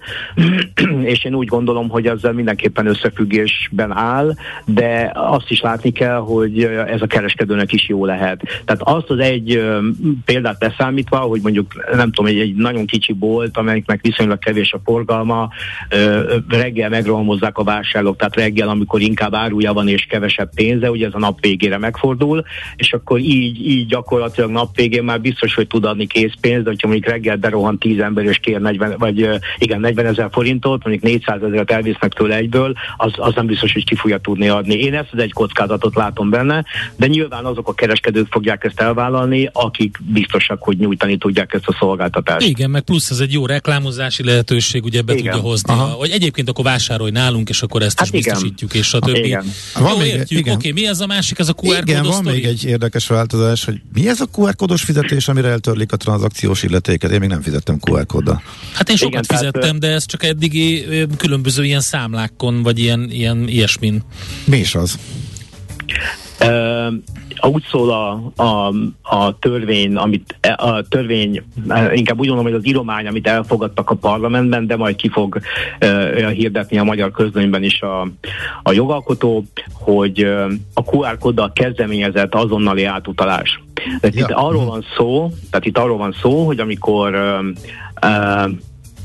és 1.12 1.24
én 1.24 1.34
úgy 1.34 1.46
gondolom, 1.46 1.88
hogy 1.88 2.07
ezzel 2.07 2.32
mindenképpen 2.32 2.86
összefüggésben 2.86 3.96
áll, 3.96 4.34
de 4.64 5.11
azt 5.14 5.50
is 5.50 5.61
látni 5.61 5.92
kell, 5.92 6.18
hogy 6.18 6.62
ez 6.64 7.02
a 7.02 7.07
kereskedőnek 7.07 7.72
is 7.72 7.88
jó 7.88 8.04
lehet. 8.04 8.42
Tehát 8.64 8.82
azt 8.82 9.11
az 9.11 9.18
egy 9.18 9.62
példát 10.24 10.61
leszámítva, 10.61 11.18
hogy 11.18 11.40
mondjuk 11.42 11.90
nem 11.92 12.12
tudom, 12.12 12.30
egy, 12.30 12.40
egy 12.40 12.54
nagyon 12.54 12.86
kicsi 12.86 13.12
bolt, 13.12 13.57
amelyiknek 13.57 14.00
viszonylag 14.02 14.38
kevés 14.38 14.72
a 14.72 14.80
forgalma, 14.84 15.48
reggel 16.48 16.88
megrohamozzák 16.88 17.59
a 17.59 17.64
vásárlók, 17.64 18.16
tehát 18.16 18.36
reggel, 18.36 18.68
amikor 18.68 19.00
inkább 19.00 19.34
árulja 19.34 19.72
van 19.72 19.88
és 19.88 20.04
kevesebb 20.04 20.50
pénze, 20.54 20.90
ugye 20.90 21.07
ez 21.07 21.14
a 21.14 21.18
nap 21.18 21.40
végére 21.40 21.78
megfordul, 21.78 22.44
és 22.76 22.92
akkor 22.92 23.18
így, 23.18 23.66
így 23.66 23.86
gyakorlatilag 23.86 24.50
nap 24.50 24.76
végén 24.76 24.95
már 25.03 25.20
biztos, 25.20 25.55
hogy 25.55 25.66
tud 25.66 25.84
adni 25.84 26.07
készpénzt, 26.07 26.62
de 26.62 26.70
hogyha 26.70 26.88
mondjuk 26.88 27.11
reggel 27.12 27.36
berohan 27.36 27.78
10 27.78 27.99
ember 27.99 28.24
és 28.24 28.38
kér 28.38 28.61
40, 28.61 28.94
vagy 28.99 29.28
igen, 29.59 29.80
40 29.80 30.07
ezer 30.07 30.28
forintot, 30.32 30.84
mondjuk 30.84 31.05
400 31.05 31.42
ezeret 31.42 31.70
elvisznek 31.70 32.12
tőle 32.12 32.36
egyből, 32.36 32.74
az, 32.97 33.12
az 33.16 33.34
nem 33.34 33.47
biztos, 33.47 33.72
hogy 33.72 33.84
ki 33.84 33.94
fogja 33.94 34.18
tudni 34.18 34.49
adni. 34.49 34.74
Én 34.74 34.94
ezt 34.94 35.09
az 35.12 35.18
egy 35.22 35.32
kockázatot 35.32 35.94
látom 35.94 36.30
benne, 36.30 36.64
de 36.97 37.07
nyilván 37.07 37.44
azok 37.44 37.68
a 37.68 37.74
kereskedők 37.74 38.26
fogják 38.30 38.64
ezt 38.64 38.80
elvállalni, 38.80 39.51
akik 39.53 39.99
biztosak, 40.12 40.62
hogy 40.62 40.78
nyújtani 40.78 41.16
tudják 41.16 41.53
ezt 41.53 41.66
a 41.66 41.76
szolgáltatást. 41.78 42.47
Igen, 42.49 42.70
meg 42.70 42.82
plusz 42.82 43.11
ez 43.11 43.18
egy 43.20 43.32
jó 43.32 43.47
reklámozási 43.47 44.24
lehetőség, 44.24 44.84
ugye 44.84 45.03
be 45.03 45.12
Igen. 45.12 45.24
tudja 45.32 45.49
hozni, 45.49 45.72
Aha. 45.72 45.84
hogy 45.86 46.11
egyébként 46.11 46.49
akkor 46.49 46.64
vásárolj 46.64 47.11
nálunk, 47.11 47.49
és 47.49 47.62
akkor 47.62 47.82
ezt 47.82 47.99
Hát 47.99 48.09
is 48.12 48.20
igen. 48.20 48.32
biztosítjuk, 48.32 48.74
és 48.74 48.94
a 48.94 48.99
többi. 48.99 49.24
Igen. 49.24 49.44
Van 49.74 49.90
Jó, 49.92 49.99
még- 49.99 50.07
értjük, 50.07 50.38
igen. 50.40 50.55
oké, 50.55 50.70
mi 50.70 50.86
ez 50.86 51.01
a 51.01 51.07
másik, 51.07 51.38
ez 51.38 51.49
a 51.49 51.55
QR 51.62 51.82
Igen, 51.86 52.03
van 52.03 52.24
még 52.24 52.44
egy 52.44 52.64
érdekes 52.64 53.07
változás, 53.07 53.64
hogy 53.64 53.80
mi 53.92 54.09
ez 54.09 54.20
a 54.20 54.26
QR 54.38 54.57
kódos 54.57 54.84
fizetés, 54.87 55.28
amire 55.28 55.49
eltörlik 55.49 55.93
a 55.93 55.97
tranzakciós 55.97 56.62
illetéket? 56.62 57.11
Én 57.11 57.20
még 57.20 57.28
nem 57.28 57.43
fizettem 57.43 57.78
QR 57.80 58.07
kóddal. 58.07 58.43
Hát 58.72 58.89
én 58.89 58.97
sokat 58.97 59.12
Igen, 59.12 59.22
tehát, 59.22 59.43
fizettem, 59.43 59.78
de 59.78 59.89
ez 59.89 60.07
csak 60.07 60.24
eddigi 60.24 60.87
különböző 61.16 61.64
ilyen 61.64 61.80
számlákon, 61.80 62.62
vagy 62.62 62.78
ilyen, 62.78 63.11
ilyen 63.11 63.49
ilyesmin. 63.49 64.03
Mi 64.45 64.59
is 64.59 64.74
az? 64.74 64.99
Uh, 66.41 66.95
úgy 67.51 67.64
szól 67.70 67.91
a, 67.91 68.32
a, 68.43 68.72
a 69.03 69.39
törvény, 69.39 69.97
amit 69.97 70.39
a 70.57 70.82
törvény, 70.89 71.43
inkább 71.93 72.18
úgy 72.18 72.26
mondom, 72.26 72.45
hogy 72.45 72.55
az 72.55 72.66
íromány, 72.66 73.07
amit 73.07 73.26
elfogadtak 73.26 73.91
a 73.91 73.95
parlamentben, 73.95 74.66
de 74.66 74.76
majd 74.76 74.97
ki 74.97 75.09
fog 75.09 75.41
uh, 75.80 76.30
hirdetni 76.30 76.78
a 76.78 76.84
magyar 76.84 77.11
közlönyben 77.11 77.62
is 77.62 77.80
a, 77.80 78.09
a 78.62 78.72
jogalkotó, 78.72 79.45
hogy 79.72 80.24
uh, 80.24 80.53
a 80.74 80.82
QR 80.82 81.18
kóddal 81.18 81.53
kezdeményezett 81.53 82.34
azonnali 82.34 82.84
átutalás. 82.84 83.62
Tehát 84.01 84.16
Ja. 84.16 84.24
itt 84.24 84.34
arról 84.34 84.64
van 84.64 84.84
szó, 84.97 85.30
tehát 85.51 85.66
itt 85.66 85.78
arról 85.78 85.97
van 85.97 86.14
szó, 86.22 86.47
hogy 86.47 86.59
amikor 86.59 87.14
uh, 87.14 88.51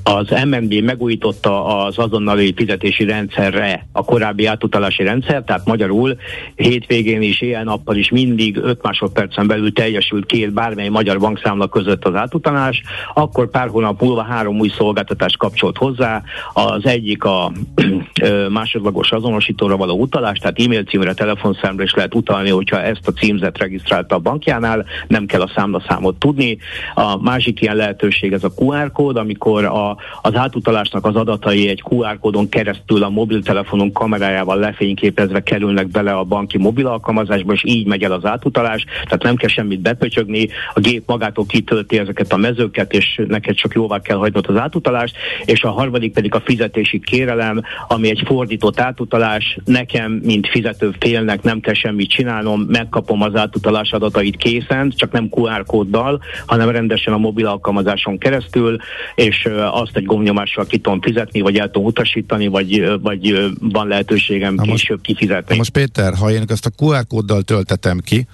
az 0.04 0.30
MNB 0.46 0.74
megújította 0.74 1.78
az 1.78 1.98
azonnali 1.98 2.54
fizetési 2.56 3.04
rendszerre 3.04 3.88
a 3.92 4.04
korábbi 4.04 4.46
átutalási 4.46 5.04
rendszer, 5.04 5.44
tehát 5.44 5.66
magyarul 5.66 6.18
hétvégén 6.56 7.22
is, 7.22 7.42
éjjel-nappal 7.42 7.96
is 7.96 8.10
mindig 8.10 8.58
5 8.58 8.82
másodpercen 8.82 9.48
belül 9.48 9.74
teljesült 9.74 10.26
két 10.26 10.54
bármely 10.54 10.90
magyar 10.90 11.20
bankszámla 11.20 11.68
között 11.68 12.06
az 12.06 12.16
átutalás, 12.16 12.82
akkor 13.14 13.50
pár 13.50 13.68
hónap 13.68 14.02
múlva 14.02 14.24
három 14.24 14.60
új 14.60 14.70
szolgáltatást 14.78 15.38
kapcsolt 15.38 15.78
hozzá, 15.78 16.24
az 16.54 16.86
egyik 16.86 17.24
a 17.24 17.52
másodlagos 18.50 19.12
azonosítóra 19.12 19.78
való 19.78 20.00
utalás, 20.00 20.38
tehát 20.38 20.60
e-mail 20.60 20.84
címre, 20.84 21.14
telefonszámra 21.14 21.84
is 21.84 21.94
lehet 21.94 22.16
utalni, 22.16 22.50
hogyha 22.50 22.82
ezt 22.82 23.08
a 23.08 23.12
címzet 23.12 23.58
regisztrálta 23.58 24.16
a 24.16 24.20
bankjánál, 24.20 24.86
nem 25.08 25.26
kell 25.26 25.42
a 25.42 25.52
számlaszámot 25.56 26.16
tudni. 26.16 26.58
A 26.94 27.22
másik 27.22 27.62
ilyen 27.62 27.76
lehetőség 27.76 28.34
ez 28.34 28.44
a 28.44 28.52
QR 28.56 28.92
kód, 28.92 29.18
amikor 29.18 29.66
a, 29.66 29.91
az 30.22 30.36
átutalásnak 30.36 31.06
az 31.06 31.16
adatai 31.16 31.68
egy 31.68 31.84
QR 31.90 32.20
kódon 32.20 32.50
keresztül 32.50 33.04
a 33.04 33.10
mobiltelefonunk 33.10 33.94
kamerájával 33.94 34.58
lefényképezve 34.58 35.44
kerülnek 35.44 35.88
bele 35.88 36.12
a 36.12 36.24
banki 36.24 36.58
mobil 36.58 36.88
alkalmazásba, 36.88 37.54
és 37.54 37.64
így 37.66 37.88
megy 37.88 38.04
el 38.04 38.12
az 38.12 38.26
átutalás, 38.26 38.86
tehát 39.04 39.24
nem 39.24 39.36
kell 39.36 39.50
semmit 39.50 39.82
bepöcsögni, 39.82 40.50
a 40.74 40.80
gép 40.80 41.04
magától 41.08 41.46
kitölti 41.46 41.98
ezeket 41.98 42.32
a 42.32 42.38
mezőket, 42.38 42.94
és 42.94 43.22
neked 43.28 43.56
csak 43.56 43.74
jóvá 43.74 44.00
kell 44.00 44.18
hagynod 44.18 44.46
az 44.48 44.58
átutalást, 44.58 45.16
és 45.46 45.64
a 45.64 45.72
harmadik 45.72 46.14
pedig 46.14 46.36
a 46.36 46.42
fizetési 46.46 47.00
kérelem, 47.00 47.62
ami 47.88 48.10
egy 48.10 48.24
fordított 48.26 48.80
átutalás, 48.80 49.58
nekem, 49.66 50.12
mint 50.12 50.48
fizető 50.48 50.92
félnek 51.00 51.42
nem 51.44 51.60
kell 51.60 51.74
semmit 51.74 52.10
csinálnom, 52.10 52.62
megkapom 52.62 53.22
az 53.22 53.36
átutalás 53.36 53.92
adatait 53.92 54.38
készen, 54.38 54.94
csak 54.96 55.12
nem 55.12 55.28
QR 55.30 55.66
kóddal, 55.66 56.22
hanem 56.46 56.70
rendesen 56.70 57.14
a 57.14 57.18
mobil 57.18 57.48
alkalmazáson 57.48 58.18
keresztül, 58.18 58.78
és 59.16 59.48
azt 59.82 59.96
egy 59.96 60.06
gombnyomással 60.06 60.66
ki 60.66 60.78
tudom 60.80 61.02
fizetni, 61.02 61.42
vagy 61.42 61.58
el 61.58 61.72
tudom 61.72 61.88
utasítani, 61.88 62.48
vagy, 62.48 63.00
vagy 63.02 63.52
van 63.60 63.88
lehetőségem 63.88 64.54
Na 64.54 64.64
most- 64.66 64.80
később 64.82 65.02
kifizetni. 65.02 65.46
Na 65.50 65.56
most 65.56 65.70
Péter, 65.72 66.14
ha 66.16 66.32
én 66.32 66.44
ezt 66.48 66.66
a 66.66 66.84
QR 66.84 67.08
kóddal 67.08 67.42
töltetem 67.42 68.00
ki, 68.00 68.28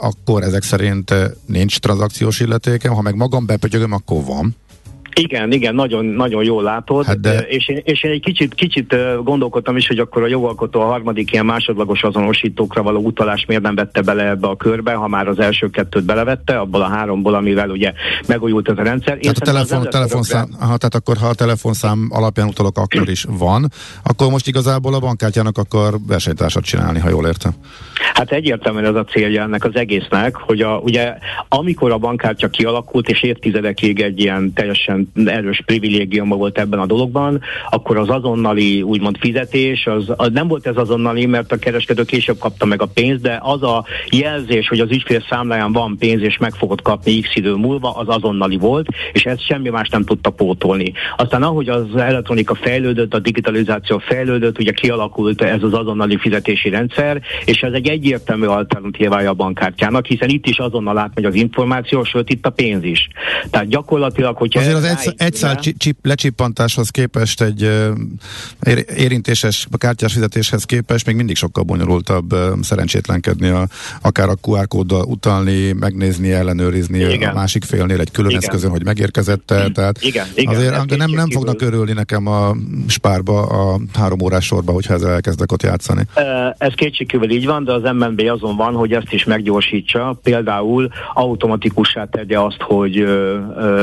akkor 0.00 0.42
ezek 0.42 0.62
szerint 0.62 1.14
nincs 1.46 1.78
tranzakciós 1.78 2.40
illetékem, 2.40 2.92
ha 2.92 3.02
meg 3.02 3.14
magam 3.16 3.46
bepötyögöm, 3.46 3.92
akkor 3.92 4.24
van. 4.24 4.54
Igen, 5.20 5.52
igen, 5.52 5.74
nagyon, 5.74 6.04
nagyon 6.04 6.44
jól 6.44 6.62
látod, 6.62 7.04
Hát 7.04 7.20
de- 7.20 7.38
és, 7.38 7.68
én, 7.68 7.80
és 7.84 8.02
én 8.02 8.10
egy 8.10 8.20
kicsit, 8.20 8.54
kicsit 8.54 8.92
ö, 8.92 9.18
gondolkodtam 9.22 9.76
is, 9.76 9.86
hogy 9.86 9.98
akkor 9.98 10.22
a 10.22 10.26
jogalkotó 10.26 10.80
a 10.80 10.84
harmadik 10.84 11.32
ilyen 11.32 11.44
másodlagos 11.44 12.02
azonosítókra 12.02 12.82
való 12.82 13.00
utalás 13.00 13.44
miért 13.46 13.62
nem 13.62 13.74
vette 13.74 14.02
bele 14.02 14.28
ebbe 14.28 14.48
a 14.48 14.56
körbe, 14.56 14.92
ha 14.92 15.08
már 15.08 15.28
az 15.28 15.38
első 15.38 15.70
kettőt 15.70 16.04
belevette, 16.04 16.58
abból 16.58 16.82
a 16.82 16.88
háromból, 16.88 17.34
amivel 17.34 17.70
ugye 17.70 17.92
megújult 18.26 18.68
ez 18.68 18.78
a 18.78 18.82
rendszer. 18.82 19.14
Én 19.14 19.20
Tehát 19.20 19.38
a 19.38 19.44
telefon, 19.44 19.90
telefonszám, 19.90 20.48
aha, 20.52 20.76
tehát 20.76 20.94
akkor 20.94 21.16
ha 21.16 21.26
a 21.26 21.34
telefonszám 21.34 22.08
alapján 22.10 22.48
utalok, 22.48 22.78
akkor 22.78 23.08
is 23.08 23.24
van, 23.38 23.70
akkor 24.02 24.30
most 24.30 24.46
igazából 24.46 24.94
a 24.94 24.98
bankkártyának 24.98 25.58
akar 25.58 25.94
versenytársat 26.06 26.64
csinálni, 26.64 26.98
ha 26.98 27.08
jól 27.08 27.26
értem. 27.26 27.52
Hát 28.14 28.32
egyértelműen 28.32 28.84
ez 28.84 28.94
a 28.94 29.04
célja 29.04 29.42
ennek 29.42 29.64
az 29.64 29.74
egésznek, 29.74 30.36
hogy 30.36 30.60
a, 30.60 30.76
ugye 30.78 31.14
amikor 31.48 31.92
a 31.92 31.98
bankkártya 31.98 32.48
kialakult, 32.48 33.08
és 33.08 33.22
évtizedekig 33.22 34.00
egy 34.00 34.20
ilyen 34.20 34.52
teljesen 34.52 35.05
erős 35.24 35.62
privilégiuma 35.66 36.36
volt 36.36 36.58
ebben 36.58 36.78
a 36.78 36.86
dologban, 36.86 37.40
akkor 37.70 37.96
az 37.96 38.08
azonnali 38.08 38.82
úgymond 38.82 39.16
fizetés, 39.20 39.86
az, 39.86 40.12
az 40.16 40.30
nem 40.32 40.48
volt 40.48 40.66
ez 40.66 40.76
azonnali, 40.76 41.26
mert 41.26 41.52
a 41.52 41.58
kereskedő 41.58 42.04
később 42.04 42.38
kapta 42.38 42.64
meg 42.64 42.82
a 42.82 42.86
pénzt, 42.86 43.22
de 43.22 43.38
az 43.42 43.62
a 43.62 43.84
jelzés, 44.10 44.68
hogy 44.68 44.80
az 44.80 44.90
ügyfél 44.90 45.24
számláján 45.28 45.72
van 45.72 45.96
pénz, 45.98 46.22
és 46.22 46.36
meg 46.38 46.54
fogod 46.54 46.82
kapni 46.82 47.20
x 47.20 47.36
idő 47.36 47.54
múlva, 47.54 47.90
az 47.90 48.08
azonnali 48.08 48.56
volt, 48.56 48.88
és 49.12 49.24
ezt 49.24 49.46
semmi 49.46 49.68
más 49.68 49.88
nem 49.88 50.04
tudta 50.04 50.30
pótolni. 50.30 50.92
Aztán 51.16 51.42
ahogy 51.42 51.68
az 51.68 51.96
elektronika 51.96 52.54
fejlődött, 52.54 53.14
a 53.14 53.18
digitalizáció 53.18 53.98
fejlődött, 53.98 54.58
ugye 54.58 54.72
kialakult 54.72 55.42
ez 55.42 55.62
az 55.62 55.74
azonnali 55.74 56.16
fizetési 56.16 56.68
rendszer, 56.68 57.20
és 57.44 57.60
ez 57.60 57.72
egy 57.72 57.88
egyértelmű 57.88 58.46
alternatívája 58.46 59.30
a 59.30 59.34
bankkártyának, 59.34 60.06
hiszen 60.06 60.28
itt 60.28 60.46
is 60.46 60.58
azonnal 60.58 60.98
átmegy 60.98 61.24
az 61.24 61.34
információ, 61.34 62.04
sőt 62.04 62.30
itt 62.30 62.46
a 62.46 62.50
pénz 62.50 62.84
is. 62.84 63.08
Tehát 63.50 63.68
gyakorlatilag, 63.68 64.36
hogyha 64.36 64.60
Azért 64.60 64.76
az 64.76 64.84
egy, 65.04 65.14
egy 65.16 65.34
szál 65.34 65.58
csip, 65.76 65.96
lecsippantáshoz 66.02 66.88
képest 66.90 67.42
egy 67.42 67.62
ér- 68.62 68.90
érintéses 68.90 69.66
kártyás 69.78 70.12
fizetéshez 70.12 70.64
képest 70.64 71.06
még 71.06 71.16
mindig 71.16 71.36
sokkal 71.36 71.64
bonyolultabb 71.64 72.34
szerencsétlenkedni, 72.62 73.48
a, 73.48 73.66
akár 74.02 74.28
a 74.28 74.34
QR 74.42 74.68
kóddal 74.68 75.04
utalni, 75.04 75.72
megnézni, 75.72 76.32
ellenőrizni 76.32 76.98
Igen. 76.98 77.30
a 77.30 77.34
másik 77.34 77.64
félnél 77.64 78.00
egy 78.00 78.10
külön 78.10 78.30
Igen. 78.30 78.42
eszközön, 78.42 78.70
hogy 78.70 78.84
megérkezette. 78.84 79.68
Tehát 79.68 79.98
Igen, 80.02 80.26
igen, 80.34 80.54
azért 80.54 80.72
ez 80.72 80.76
nem, 80.76 80.86
nem 80.86 80.98
kétségkívül- 80.98 81.32
fognak 81.32 81.62
örülni 81.62 81.92
nekem 81.92 82.26
a 82.26 82.56
spárba 82.86 83.42
a 83.46 83.80
három 83.94 84.20
órás 84.22 84.44
sorba, 84.44 84.72
hogyha 84.72 84.94
ezzel 84.94 85.10
elkezdek 85.10 85.52
ott 85.52 85.62
játszani. 85.62 86.02
Ez 86.58 86.72
kétségkívül 86.74 87.30
így 87.30 87.46
van, 87.46 87.64
de 87.64 87.72
az 87.72 87.82
MNB 87.82 88.20
azon 88.20 88.56
van, 88.56 88.74
hogy 88.74 88.92
ezt 88.92 89.12
is 89.12 89.24
meggyorsítsa. 89.24 90.18
Például 90.22 90.88
automatikussá 91.14 92.04
tegye 92.04 92.38
azt, 92.40 92.60
hogy 92.60 93.04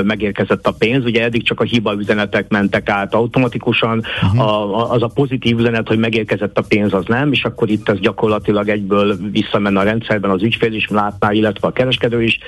megérkezett 0.03 0.68
a 0.68 0.72
pénz. 0.72 1.03
Ugye 1.06 1.24
eddig 1.24 1.43
csak 1.43 1.60
a 1.60 1.64
hiba 1.64 1.93
üzenetek 1.93 2.49
mentek 2.49 2.89
át 2.89 3.14
automatikusan, 3.14 4.04
uh-huh. 4.24 4.47
a- 4.47 4.91
az 4.91 5.04
a 5.04 5.12
pozitív 5.14 5.60
üzenet, 5.60 5.88
hogy 5.88 5.97
megérkezett 5.97 6.58
a 6.58 6.64
pénz, 6.68 6.93
az 6.93 7.06
nem, 7.08 7.32
és 7.32 7.43
akkor 7.43 7.70
itt 7.70 7.89
ez 7.89 7.99
gyakorlatilag 7.99 8.70
egyből 8.70 9.18
visszamenne 9.32 9.80
a 9.80 9.84
rendszerben, 9.84 10.32
az 10.32 10.43
ügyfél 10.43 10.74
is 10.74 10.88
látná, 10.89 11.32
illetve 11.32 11.68
a 11.68 11.72
kereskedő 11.72 12.24
is. 12.24 12.39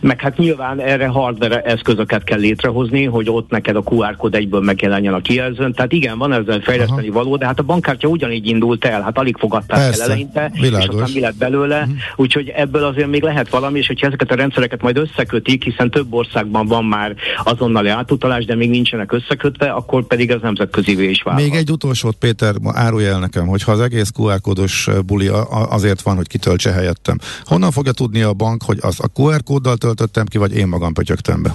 Meg 0.00 0.20
hát 0.20 0.36
nyilván 0.36 0.80
erre 0.80 1.06
hardware 1.06 1.62
eszközöket 1.62 2.24
kell 2.24 2.38
létrehozni, 2.38 3.04
hogy 3.04 3.28
ott 3.30 3.50
neked 3.50 3.76
a 3.76 3.82
QR 3.82 4.16
kód 4.16 4.34
egyből 4.34 4.60
megjelenjen 4.60 5.14
a 5.14 5.20
kijelzőn. 5.20 5.72
Tehát 5.72 5.92
igen, 5.92 6.18
van 6.18 6.32
ezzel 6.32 6.60
fejleszteni 6.60 7.08
Aha. 7.08 7.22
való, 7.22 7.36
de 7.36 7.46
hát 7.46 7.58
a 7.58 7.62
bankkártya 7.62 8.08
ugyanígy 8.08 8.46
indult 8.46 8.84
el, 8.84 9.02
hát 9.02 9.18
alig 9.18 9.36
fogadták 9.36 9.78
Persze, 9.78 10.02
el 10.02 10.10
eleinte, 10.10 10.50
világos. 10.60 10.84
és 10.84 10.88
aztán 10.88 11.10
mi 11.14 11.20
lett 11.20 11.36
belőle, 11.38 11.78
uh-huh. 11.78 11.94
úgyhogy 12.16 12.48
ebből 12.48 12.84
azért 12.84 13.08
még 13.08 13.22
lehet 13.22 13.48
valami, 13.50 13.78
és 13.78 13.86
hogyha 13.86 14.06
ezeket 14.06 14.30
a 14.30 14.34
rendszereket 14.34 14.82
majd 14.82 14.96
összekötik, 14.96 15.64
hiszen 15.64 15.90
több 15.90 16.12
országban 16.14 16.66
van 16.66 16.84
már 16.84 17.14
azonnali 17.44 17.88
átutalás, 17.92 18.44
de 18.44 18.54
még 18.54 18.70
nincsenek 18.70 19.12
összekötve, 19.12 19.70
akkor 19.70 20.06
pedig 20.06 20.32
az 20.32 20.40
nemzetközivé 20.42 21.10
is 21.10 21.22
válhat. 21.22 21.42
Még 21.42 21.54
egy 21.54 21.70
utolsót, 21.70 22.16
Péter, 22.16 22.54
árulj 22.64 23.06
el 23.06 23.18
nekem, 23.18 23.46
hogy 23.46 23.62
ha 23.62 23.72
az 23.72 23.80
egész 23.80 24.10
QR 24.18 24.40
kódos 24.40 24.88
buli 25.06 25.30
azért 25.50 26.02
van, 26.02 26.16
hogy 26.16 26.26
kitöltse 26.26 26.72
helyettem. 26.72 27.18
Honnan 27.44 27.70
fogja 27.70 27.92
tudni 27.92 28.22
a 28.22 28.32
bank, 28.32 28.62
hogy 28.62 28.78
az 28.80 29.00
a 29.00 29.20
QR 29.20 29.42
kóddal 29.42 29.76
töltöttem 29.76 30.26
ki, 30.26 30.38
vagy 30.38 30.56
én 30.56 30.68
magam 30.68 30.92
pötyögtem 30.92 31.42
be? 31.42 31.54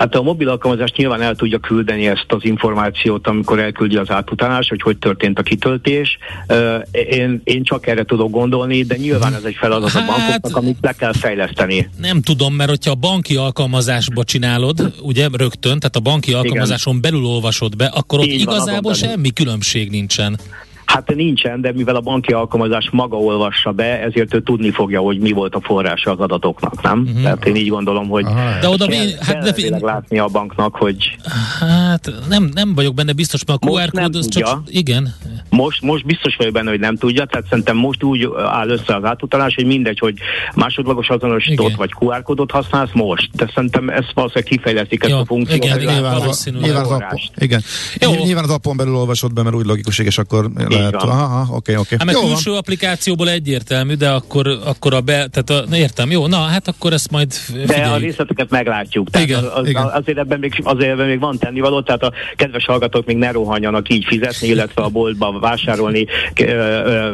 Hát 0.00 0.14
a 0.14 0.22
mobil 0.22 0.48
alkalmazás 0.48 0.92
nyilván 0.92 1.22
el 1.22 1.34
tudja 1.34 1.58
küldeni 1.58 2.06
ezt 2.06 2.24
az 2.28 2.44
információt, 2.44 3.26
amikor 3.26 3.58
elküldi 3.58 3.96
az 3.96 4.10
átutalás, 4.10 4.68
hogy 4.68 4.82
hogy 4.82 4.98
történt 4.98 5.38
a 5.38 5.42
kitöltés. 5.42 6.18
Én, 6.92 7.40
én 7.44 7.62
csak 7.62 7.86
erre 7.86 8.04
tudok 8.04 8.30
gondolni, 8.30 8.82
de 8.82 8.96
nyilván 8.96 9.34
ez 9.34 9.44
egy 9.44 9.54
feladat 9.54 9.94
a 9.94 9.98
Hát- 9.98 10.06
bankoknak, 10.06 10.56
amit 10.56 10.76
le 10.80 10.92
kell 10.92 11.12
fejleszteni. 11.12 11.88
Nem 11.98 12.20
tudom, 12.22 12.54
mert 12.54 12.70
hogyha 12.70 12.90
a 12.90 12.94
banki 12.94 13.36
alkalmazásba 13.36 14.24
csinálod, 14.24 14.92
ugye 15.02 15.28
rögtön, 15.32 15.78
tehát 15.78 15.96
a 15.96 16.00
banki 16.00 16.32
alkalmazáson 16.32 17.00
belül 17.00 17.24
olvasod 17.24 17.76
be, 17.76 17.86
akkor 17.86 18.18
ott 18.18 18.26
Így 18.26 18.44
van, 18.44 18.54
igazából 18.54 18.92
belül. 18.92 19.08
semmi 19.08 19.30
különbség 19.32 19.90
nincsen. 19.90 20.38
Hát 20.92 21.14
nincsen, 21.14 21.60
de 21.60 21.72
mivel 21.72 21.96
a 21.96 22.00
banki 22.00 22.32
alkalmazás 22.32 22.88
maga 22.92 23.16
olvassa 23.16 23.70
be, 23.72 24.00
ezért 24.00 24.34
ő 24.34 24.42
tudni 24.42 24.70
fogja, 24.70 25.00
hogy 25.00 25.18
mi 25.18 25.30
volt 25.32 25.54
a 25.54 25.60
forrása 25.62 26.10
az 26.10 26.18
adatoknak, 26.18 26.82
nem? 26.82 26.98
Uh-huh. 27.00 27.22
Tehát 27.22 27.46
én 27.46 27.56
így 27.56 27.68
gondolom, 27.68 28.08
hogy 28.08 28.24
Aha, 28.24 28.58
De 28.60 28.68
oda 28.68 28.86
kell, 28.86 29.04
mi, 29.04 29.10
hát 29.12 29.32
kell 29.32 29.40
de, 29.42 29.46
elvileg 29.48 29.82
látni 29.82 30.18
a 30.18 30.26
banknak, 30.26 30.74
hogy 30.76 31.16
hát 31.60 32.10
nem, 32.28 32.50
nem 32.54 32.74
vagyok 32.74 32.94
benne 32.94 33.12
biztos, 33.12 33.44
mert 33.44 33.64
a 33.64 33.68
QR 33.68 33.90
kód 33.90 34.14
az 34.16 34.28
csak, 34.28 34.42
tudja. 34.42 34.62
igen, 34.80 35.14
Most, 35.48 35.82
most 35.82 36.04
biztos 36.06 36.36
vagyok 36.36 36.52
benne, 36.52 36.70
hogy 36.70 36.80
nem 36.80 36.96
tudja, 36.96 37.24
tehát 37.24 37.46
szerintem 37.48 37.76
most 37.76 38.02
úgy 38.02 38.28
áll 38.50 38.68
össze 38.68 38.94
az 38.94 39.04
átutalás, 39.04 39.54
hogy 39.54 39.66
mindegy, 39.66 39.98
hogy 39.98 40.14
másodlagos 40.54 41.08
azonosítót 41.08 41.66
Igen. 41.66 41.76
vagy 41.78 41.90
QR 42.00 42.22
kódot 42.22 42.50
használsz 42.50 42.90
most, 42.92 43.30
de 43.36 43.50
szerintem 43.54 43.88
ezt 43.88 44.12
valószínűleg 44.14 44.50
kifejlesztik 44.52 45.02
ezt 45.04 45.12
a 45.12 45.24
funkciót. 45.24 45.64
igen, 45.64 45.80
igen, 45.80 46.02
látod 46.02 46.16
a- 46.16 46.18
valószínűleg. 46.20 46.64
nyilván, 46.64 46.84
az 46.84 46.90
appon, 46.90 47.18
igen. 47.38 47.62
Jó. 48.00 48.10
Ny- 48.12 48.24
Nyilván 48.24 48.44
az 48.44 48.50
appon 48.50 48.76
belül 48.76 48.94
olvasod 48.96 49.32
be, 49.32 49.42
mert 49.42 49.54
úgy 49.56 49.66
logikus, 49.66 49.98
és 49.98 50.18
akkor 50.18 50.50
lehet. 50.80 51.02
van. 51.02 51.18
Aha, 51.18 51.54
oké, 51.56 51.76
oké. 51.76 51.94
Hát 51.98 52.04
meg 52.04 52.14
Jó 52.14 52.20
van. 52.20 52.30
külső 52.30 52.52
applikációból 52.52 53.28
egyértelmű, 53.30 53.94
de 53.94 54.08
akkor, 54.10 54.58
akkor 54.64 54.94
a 54.94 55.00
be, 55.00 55.26
tehát 55.28 55.50
a, 55.50 55.68
na 55.68 55.76
értem, 55.76 56.10
jó, 56.10 56.26
na 56.26 56.36
hát 56.36 56.68
akkor 56.68 56.92
ezt 56.92 57.10
majd 57.10 57.28
De 57.52 57.62
a 57.62 57.66
figyeljük. 57.66 58.00
részleteket 58.00 58.50
meglátjuk. 58.50 59.10
Tehát 59.10 59.28
Igen, 59.28 59.44
az, 59.44 59.68
igen. 59.68 59.82
Azért, 59.82 60.18
ebben 60.18 60.38
még, 60.38 60.60
azért 60.64 60.90
ebben 60.90 61.06
még 61.06 61.20
van 61.20 61.38
tennivaló, 61.38 61.82
tehát 61.82 62.02
a 62.02 62.12
kedves 62.36 62.64
hallgatók 62.64 63.06
még 63.06 63.16
ne 63.16 63.30
rohanjanak 63.30 63.88
így 63.88 64.04
fizetni, 64.04 64.48
illetve 64.48 64.82
a 64.82 64.88
boltba 64.88 65.38
vásárolni, 65.38 66.06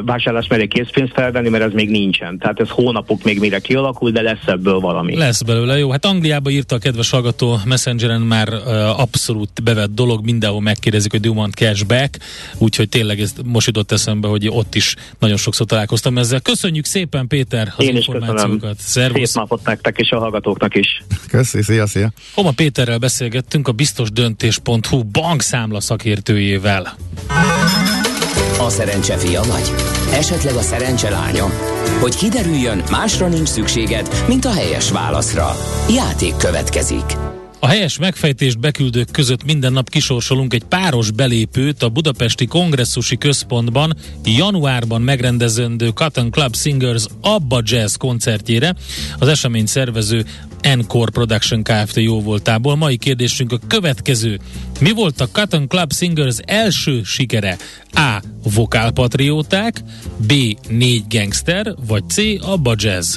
vásárlás 0.04 0.46
mellé 0.48 0.66
készpénzt 0.66 1.12
felvenni, 1.12 1.48
mert 1.48 1.64
ez 1.64 1.72
még 1.72 1.90
nincsen. 1.90 2.38
Tehát 2.38 2.60
ez 2.60 2.68
hónapok 2.68 3.22
még 3.22 3.38
mire 3.40 3.58
kialakul, 3.58 4.10
de 4.10 4.22
lesz 4.22 4.46
ebből 4.46 4.78
valami. 4.78 5.16
Lesz 5.16 5.42
belőle, 5.42 5.78
jó. 5.78 5.90
Hát 5.90 6.04
Angliába 6.04 6.50
írta 6.50 6.74
a 6.74 6.78
kedves 6.78 7.10
hallgató 7.10 7.58
Messengeren 7.64 8.20
már 8.20 8.48
uh, 8.48 9.00
abszolút 9.00 9.62
bevett 9.62 9.94
dolog, 9.94 10.24
mindenhol 10.24 10.60
megkérdezik, 10.60 11.10
hogy 11.10 11.20
do 11.20 11.28
you 11.28 11.36
want 11.38 11.54
cashback, 11.54 12.18
úgyhogy 12.58 12.88
tényleg 12.88 13.20
ez 13.20 13.32
most 13.56 13.66
jutott 13.66 13.92
eszembe, 13.92 14.28
hogy 14.28 14.48
ott 14.48 14.74
is 14.74 14.94
nagyon 15.18 15.36
sokszor 15.36 15.66
találkoztam 15.66 16.18
ezzel. 16.18 16.40
Köszönjük 16.40 16.84
szépen, 16.84 17.26
Péter, 17.26 17.72
az 17.76 17.84
Én 17.84 17.96
is 17.96 18.04
köszönöm. 18.04 18.28
információkat. 18.28 18.78
Szervusz. 18.78 19.28
Szép 19.28 19.36
napot 19.36 19.64
nektek 19.64 19.98
és 19.98 20.10
a 20.10 20.18
hallgatóknak 20.18 20.74
is. 20.74 21.04
Köszi, 21.28 21.62
szia, 21.62 21.86
szia. 21.86 22.12
Homa 22.34 22.50
Péterrel 22.50 22.98
beszélgettünk 22.98 23.68
a 23.68 23.72
biztosdöntés.hu 23.72 25.02
bankszámla 25.02 25.80
szakértőjével. 25.80 26.96
A 28.58 28.68
szerencse 28.68 29.16
fia 29.16 29.42
vagy? 29.42 29.72
Esetleg 30.12 30.54
a 30.54 30.62
szerencse 30.62 31.10
lánya? 31.10 31.46
Hogy 32.00 32.16
kiderüljön, 32.16 32.82
másra 32.90 33.28
nincs 33.28 33.48
szükséged, 33.48 34.24
mint 34.28 34.44
a 34.44 34.52
helyes 34.52 34.90
válaszra. 34.90 35.56
Játék 35.90 36.36
következik. 36.36 37.25
A 37.58 37.66
helyes 37.66 37.98
megfejtést 37.98 38.58
beküldők 38.58 39.10
között 39.10 39.44
minden 39.44 39.72
nap 39.72 39.88
kisorsolunk 39.88 40.54
egy 40.54 40.64
páros 40.64 41.10
belépőt 41.10 41.82
a 41.82 41.88
Budapesti 41.88 42.46
Kongresszusi 42.46 43.16
Központban 43.16 43.96
januárban 44.24 45.02
megrendezendő 45.02 45.88
Cotton 45.88 46.30
Club 46.30 46.56
Singers 46.56 47.06
Abba 47.20 47.62
Jazz 47.64 47.94
koncertjére. 47.94 48.74
Az 49.18 49.28
esemény 49.28 49.66
szervező 49.66 50.24
Encore 50.60 51.10
Production 51.10 51.62
Kft. 51.62 51.96
jó 51.96 52.22
voltából. 52.22 52.76
Mai 52.76 52.96
kérdésünk 52.96 53.52
a 53.52 53.58
következő. 53.66 54.38
Mi 54.80 54.92
volt 54.92 55.20
a 55.20 55.28
Cotton 55.32 55.68
Club 55.68 55.92
Singers 55.92 56.36
első 56.44 57.02
sikere? 57.04 57.56
A. 57.92 58.22
Vokálpatrióták, 58.54 59.82
B. 60.26 60.32
Négy 60.68 61.04
gangster, 61.08 61.74
vagy 61.86 62.02
C. 62.08 62.16
Abba 62.40 62.74
Jazz? 62.78 63.16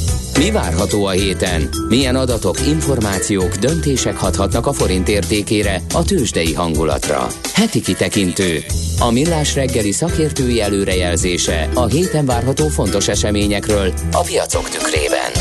Mi 0.37 0.51
várható 0.51 1.05
a 1.05 1.09
héten? 1.09 1.69
Milyen 1.87 2.15
adatok, 2.15 2.67
információk, 2.67 3.55
döntések 3.55 4.17
hathatnak 4.17 4.67
a 4.67 4.73
forint 4.73 5.09
értékére, 5.09 5.81
a 5.93 6.03
tőzsdei 6.03 6.53
hangulatra? 6.53 7.27
Heti 7.53 7.81
kitekintő. 7.81 8.63
A 8.99 9.11
millás 9.11 9.55
reggeli 9.55 9.91
szakértői 9.91 10.61
előrejelzése 10.61 11.69
a 11.73 11.85
héten 11.85 12.25
várható 12.25 12.67
fontos 12.67 13.07
eseményekről 13.07 13.93
a 14.11 14.21
piacok 14.21 14.69
tükrében. 14.69 15.31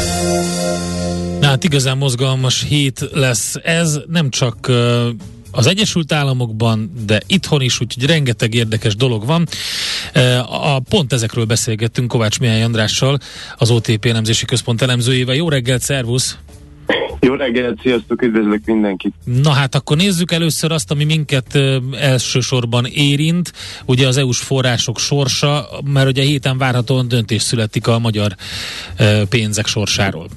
Na 1.41 1.47
hát 1.47 1.65
igazán 1.65 1.99
mozgalmas 1.99 2.65
hét 2.69 3.09
lesz 3.13 3.55
ez, 3.63 3.99
nem 4.07 4.31
csak 4.31 4.57
uh, 4.69 5.09
az 5.51 5.67
Egyesült 5.67 6.13
Államokban, 6.13 6.93
de 7.07 7.21
itthon 7.27 7.61
is, 7.61 7.81
úgyhogy 7.81 8.05
rengeteg 8.05 8.55
érdekes 8.55 8.97
dolog 8.97 9.27
van. 9.27 9.47
A, 10.47 10.81
pont 10.81 11.13
ezekről 11.13 11.45
beszélgettünk 11.45 12.09
Kovács 12.09 12.41
Mihály 12.41 12.63
Andrással, 12.63 13.19
az 13.57 13.71
OTP 13.71 14.05
elemzési 14.05 14.45
központ 14.45 14.83
elemzőjével. 14.83 15.35
Jó 15.35 15.49
reggelt, 15.49 15.83
szervusz! 15.83 16.39
Jó 17.21 17.35
reggelt, 17.35 17.81
sziasztok, 17.83 18.23
üdvözlök 18.23 18.61
mindenkit! 18.65 19.15
Na 19.25 19.51
hát 19.51 19.75
akkor 19.75 19.97
nézzük 19.97 20.33
először 20.33 20.73
azt, 20.73 20.91
ami 20.91 21.05
minket 21.05 21.59
elsősorban 22.01 22.87
érint, 22.87 23.53
ugye 23.85 24.07
az 24.07 24.17
EU-s 24.17 24.39
források 24.39 24.99
sorsa, 24.99 25.69
mert 25.85 26.09
ugye 26.09 26.23
héten 26.23 26.59
várhatóan 26.59 27.09
döntés 27.09 27.43
születik 27.43 27.87
a 27.87 27.99
magyar 27.99 28.35
pénzek 29.29 29.67
sorsáról. 29.67 30.29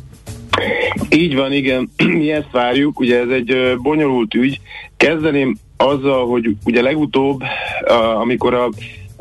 Így 1.09 1.35
van, 1.35 1.51
igen, 1.51 1.89
mi 2.17 2.31
ezt 2.31 2.51
várjuk, 2.51 2.99
ugye 2.99 3.19
ez 3.19 3.29
egy 3.29 3.77
bonyolult 3.81 4.33
ügy. 4.33 4.59
Kezdeném 4.97 5.57
azzal, 5.77 6.27
hogy 6.27 6.55
ugye 6.65 6.81
legutóbb, 6.81 7.41
amikor 8.19 8.53
a, 8.53 8.69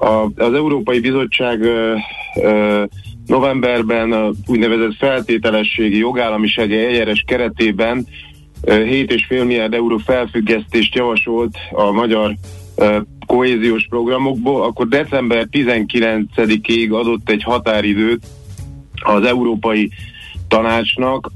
a, 0.07 0.31
az 0.37 0.55
Európai 0.55 1.01
Bizottság 1.01 1.61
novemberben 3.27 4.13
a 4.13 4.31
úgynevezett 4.47 4.95
feltételességi 4.99 5.99
jogállamisági 5.99 6.79
eljárás 6.79 7.25
keretében 7.27 8.07
7,5 8.63 9.29
milliárd 9.29 9.75
euró 9.75 9.97
felfüggesztést 9.97 10.95
javasolt 10.95 11.57
a 11.71 11.91
magyar 11.91 12.35
kohéziós 13.27 13.87
programokból, 13.89 14.63
akkor 14.63 14.89
december 14.89 15.47
19-ig 15.53 16.91
adott 16.91 17.31
egy 17.31 17.43
határidőt 17.43 18.27
az 19.03 19.25
Európai 19.25 19.91
Tanácsnak, 20.53 21.31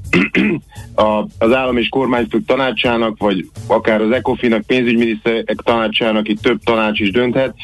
a, 0.95 1.25
az 1.37 1.53
állam 1.53 1.77
és 1.77 1.89
kormányfők 1.89 2.45
tanácsának, 2.45 3.17
vagy 3.17 3.49
akár 3.67 4.01
az 4.01 4.11
ECOFIN-nak, 4.11 4.65
pénzügyminiszterek 4.65 5.59
tanácsának, 5.63 6.27
itt 6.27 6.41
több 6.41 6.59
tanács 6.63 6.99
is 6.99 7.11
dönthet, 7.11 7.55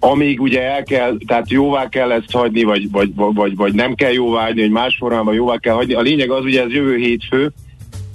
amíg 0.00 0.40
ugye 0.40 0.62
el 0.62 0.82
kell, 0.82 1.16
tehát 1.26 1.50
jóvá 1.50 1.88
kell 1.88 2.12
ezt 2.12 2.32
hagyni, 2.32 2.62
vagy, 2.62 2.90
vagy, 2.90 3.12
vagy, 3.14 3.56
vagy 3.56 3.74
nem 3.74 3.94
kell 3.94 4.12
jóvá 4.12 4.42
hagyni, 4.42 4.60
vagy 4.60 4.70
más 4.70 4.96
formában 4.98 5.34
jóvá 5.34 5.58
kell 5.58 5.74
hagyni. 5.74 5.94
A 5.94 6.00
lényeg 6.00 6.30
az, 6.30 6.44
ugye 6.44 6.62
ez 6.62 6.70
jövő 6.70 6.96
hétfő, 6.96 7.52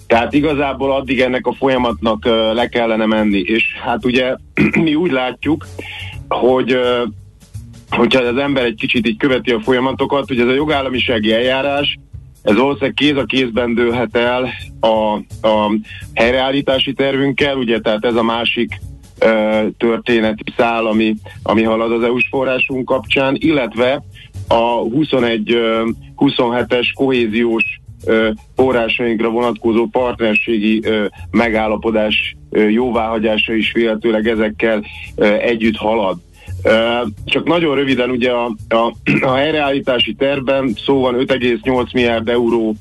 tehát 0.08 0.34
igazából 0.34 0.92
addig 0.92 1.20
ennek 1.20 1.46
a 1.46 1.54
folyamatnak 1.54 2.26
le 2.54 2.68
kellene 2.70 3.06
menni. 3.06 3.40
És 3.40 3.64
hát 3.84 4.06
ugye 4.06 4.36
mi 4.86 4.96
úgy 4.96 5.12
látjuk, 5.12 5.68
hogy 6.28 6.78
hogyha 7.90 8.22
az 8.22 8.38
ember 8.38 8.64
egy 8.64 8.76
kicsit 8.76 9.08
így 9.08 9.18
követi 9.18 9.52
a 9.52 9.60
folyamatokat, 9.60 10.28
hogy 10.28 10.40
ez 10.40 10.48
a 10.48 10.54
jogállamisági 10.54 11.34
eljárás, 11.34 11.98
ez 12.48 12.56
valószínűleg 12.56 12.94
kéz 12.94 13.16
a 13.16 13.26
kézben 13.26 13.74
dőlhet 13.74 14.18
el 14.18 14.50
a, 14.80 15.14
a 15.48 15.72
helyreállítási 16.14 16.94
tervünkkel, 16.94 17.58
ugye 17.58 17.80
tehát 17.80 18.06
ez 18.06 18.16
a 18.16 18.24
másik 18.24 18.80
történeti 19.78 20.44
szál, 20.58 20.86
ami, 20.86 21.16
ami 21.44 21.64
halad 21.64 21.92
az 21.92 22.04
EU-s 22.04 22.28
forrásunk 22.30 22.86
kapcsán, 22.86 23.36
illetve 23.40 24.04
a 24.48 24.84
21-27-es 24.84 26.88
kohéziós 26.94 27.82
forrásainkra 28.56 29.30
vonatkozó 29.30 29.88
partnerségi 29.88 30.84
megállapodás 31.32 32.36
jóváhagyása 32.52 33.54
is 33.54 33.72
véletőleg 33.72 34.28
ezekkel 34.28 34.84
együtt 35.40 35.76
halad. 35.76 36.18
Csak 37.26 37.44
nagyon 37.44 37.76
röviden 37.76 38.10
ugye 38.10 38.32
a, 38.32 38.56
a, 38.70 38.94
a 39.22 39.34
helyreállítási 39.34 40.14
tervben 40.14 40.74
szó 40.86 41.00
van 41.00 41.16
5,8 41.16 41.94
milliárd 41.94 42.30
euró 42.30 42.76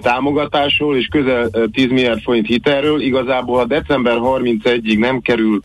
támogatásról 0.00 0.96
és 0.96 1.06
közel 1.06 1.50
10 1.72 1.86
milliárd 1.86 2.20
forint 2.22 2.46
hitelről. 2.46 3.00
Igazából 3.00 3.60
a 3.60 3.64
december 3.64 4.16
31-ig 4.20 4.98
nem 4.98 5.20
kerül 5.20 5.60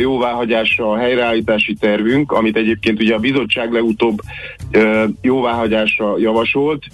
jóváhagyásra 0.00 0.90
a 0.90 0.96
helyreállítási 0.96 1.74
tervünk, 1.74 2.32
amit 2.32 2.56
egyébként 2.56 3.00
ugye 3.00 3.14
a 3.14 3.18
bizottság 3.18 3.72
legutóbb 3.72 4.18
jóváhagyásra 5.20 6.18
javasolt, 6.18 6.86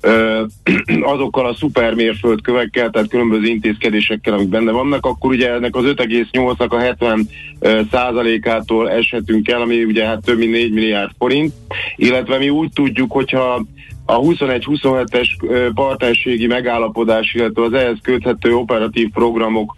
azokkal 1.14 1.46
a 1.46 1.54
szupermérföldkövekkel, 1.54 2.90
tehát 2.90 3.08
különböző 3.08 3.46
intézkedésekkel, 3.46 4.34
amik 4.34 4.48
benne 4.48 4.70
vannak, 4.70 5.06
akkor 5.06 5.30
ugye 5.30 5.52
ennek 5.52 5.76
az 5.76 5.84
5,8-nak 5.84 6.68
a 6.68 6.78
70 6.78 7.28
százalékától 7.90 8.90
eshetünk 8.90 9.48
el, 9.48 9.60
ami 9.60 9.84
ugye 9.84 10.06
hát 10.06 10.24
több 10.24 10.38
mint 10.38 10.52
4 10.52 10.72
milliárd 10.72 11.10
forint, 11.18 11.52
illetve 11.96 12.38
mi 12.38 12.50
úgy 12.50 12.70
tudjuk, 12.74 13.12
hogyha 13.12 13.66
a 14.04 14.18
21-27-es 14.20 15.28
partnerségi 15.74 16.46
megállapodás, 16.46 17.34
illetve 17.34 17.62
az 17.62 17.72
ehhez 17.72 17.96
köthető 18.02 18.54
operatív 18.54 19.08
programok 19.10 19.76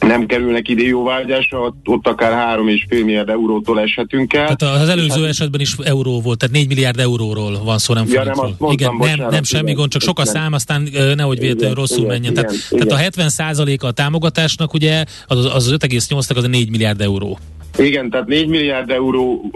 nem 0.00 0.26
kerülnek 0.26 0.68
ide 0.68 0.82
jóvágyásra, 0.82 1.74
ott 1.84 2.06
akár 2.06 2.58
3,5 2.58 2.88
milliárd 2.88 3.28
eurótól 3.28 3.80
eshetünk 3.80 4.32
el. 4.32 4.56
Tehát 4.56 4.82
az 4.82 4.88
előző 4.88 5.20
hát, 5.20 5.30
esetben 5.30 5.60
is 5.60 5.74
euró 5.82 6.20
volt, 6.20 6.38
tehát 6.38 6.54
4 6.54 6.68
milliárd 6.68 6.98
euróról 6.98 7.64
van 7.64 7.78
szó, 7.78 7.94
nem 7.94 8.04
ja, 8.08 8.24
nem, 8.24 8.34
mondtam, 8.36 8.70
igen, 8.70 8.96
bocsánat, 8.96 9.20
nem, 9.20 9.30
nem 9.30 9.42
semmi 9.42 9.62
igen, 9.62 9.76
gond, 9.76 9.90
csak 9.90 10.02
sok 10.02 10.18
a 10.18 10.26
szám, 10.26 10.52
aztán 10.52 10.88
nehogy 11.16 11.38
véletlenül 11.38 11.74
rosszul 11.74 12.04
igen, 12.04 12.10
menjen. 12.10 12.32
Igen, 12.32 12.44
tehát, 12.44 12.58
igen. 12.70 12.86
tehát 12.86 13.00
a 13.00 13.02
70 13.02 13.28
százaléka 13.28 13.86
a 13.86 13.90
támogatásnak 13.90 14.74
ugye 14.74 15.04
az, 15.26 15.44
az 15.54 15.74
5,8-nak 15.78 16.36
az 16.36 16.44
a 16.44 16.48
4 16.48 16.70
milliárd 16.70 17.00
euró. 17.00 17.38
Igen, 17.78 18.10
tehát 18.10 18.26
4 18.26 18.48
milliárd 18.48 18.90
euró 18.90 19.50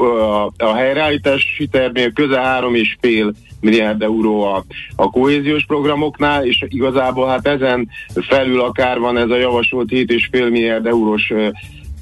a, 0.56 0.74
helyreállítási 0.74 1.66
tervnél, 1.66 2.12
közel 2.12 2.60
3,5 2.62 3.32
milliárd 3.60 4.02
euró 4.02 4.42
a, 4.42 4.64
a 4.96 5.10
kohéziós 5.10 5.64
programoknál, 5.66 6.46
és 6.46 6.64
igazából 6.68 7.28
hát 7.28 7.46
ezen 7.46 7.88
felül 8.14 8.60
akár 8.60 8.98
van 8.98 9.16
ez 9.16 9.30
a 9.30 9.36
javasolt 9.36 9.88
7,5 9.90 10.50
milliárd 10.50 10.86
eurós 10.86 11.32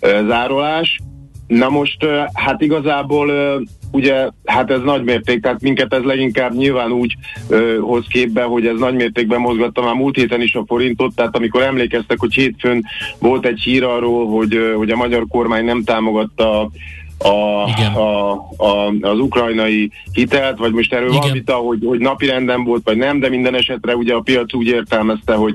zárolás. 0.01 1.01
Na 1.47 1.69
most 1.69 2.07
hát 2.33 2.61
igazából 2.61 3.31
ugye, 3.93 4.29
hát 4.45 4.71
ez 4.71 4.81
nagy 4.85 5.03
mérték, 5.05 5.41
tehát 5.41 5.63
minket 5.63 5.95
ez 5.95 6.03
leginkább 6.03 6.55
nyilván 6.55 6.93
úgy 6.93 7.17
ö, 7.49 7.79
hoz 7.81 8.05
képbe, 8.09 8.43
hogy 8.43 8.67
ez 8.67 8.79
nagy 8.79 8.95
mértékben 8.95 9.41
mozgatta 9.41 9.83
már 9.83 9.95
múlt 9.95 10.17
héten 10.17 10.41
is 10.41 10.55
a 10.55 10.65
forintot, 10.67 11.15
tehát 11.15 11.37
amikor 11.37 11.63
emlékeztek, 11.63 12.21
hogy 12.21 12.35
hétfőn 12.35 12.85
volt 13.19 13.47
egy 13.47 13.61
hír 13.61 13.85
arról, 13.85 14.27
hogy, 14.27 14.55
ö, 14.55 14.73
hogy 14.73 14.91
a 14.91 14.97
magyar 14.97 15.25
kormány 15.29 15.65
nem 15.65 15.85
támogatta 15.85 16.71
a, 17.23 17.65
a, 17.99 18.33
a, 18.57 18.93
az 19.01 19.19
ukrajnai 19.19 19.91
hitelt, 20.13 20.59
vagy 20.59 20.73
most 20.73 20.93
erről 20.93 21.09
Igen. 21.09 21.21
van 21.21 21.33
vita, 21.33 21.55
hogy, 21.55 21.79
hogy 21.85 21.99
napirenden 21.99 22.65
volt, 22.65 22.83
vagy 22.85 22.97
nem, 22.97 23.21
de 23.21 23.29
minden 23.29 23.55
esetre 23.55 23.97
ugye 23.97 24.15
a 24.15 24.21
piac 24.21 24.55
úgy 24.55 24.67
értelmezte, 24.67 25.35
hogy 25.35 25.55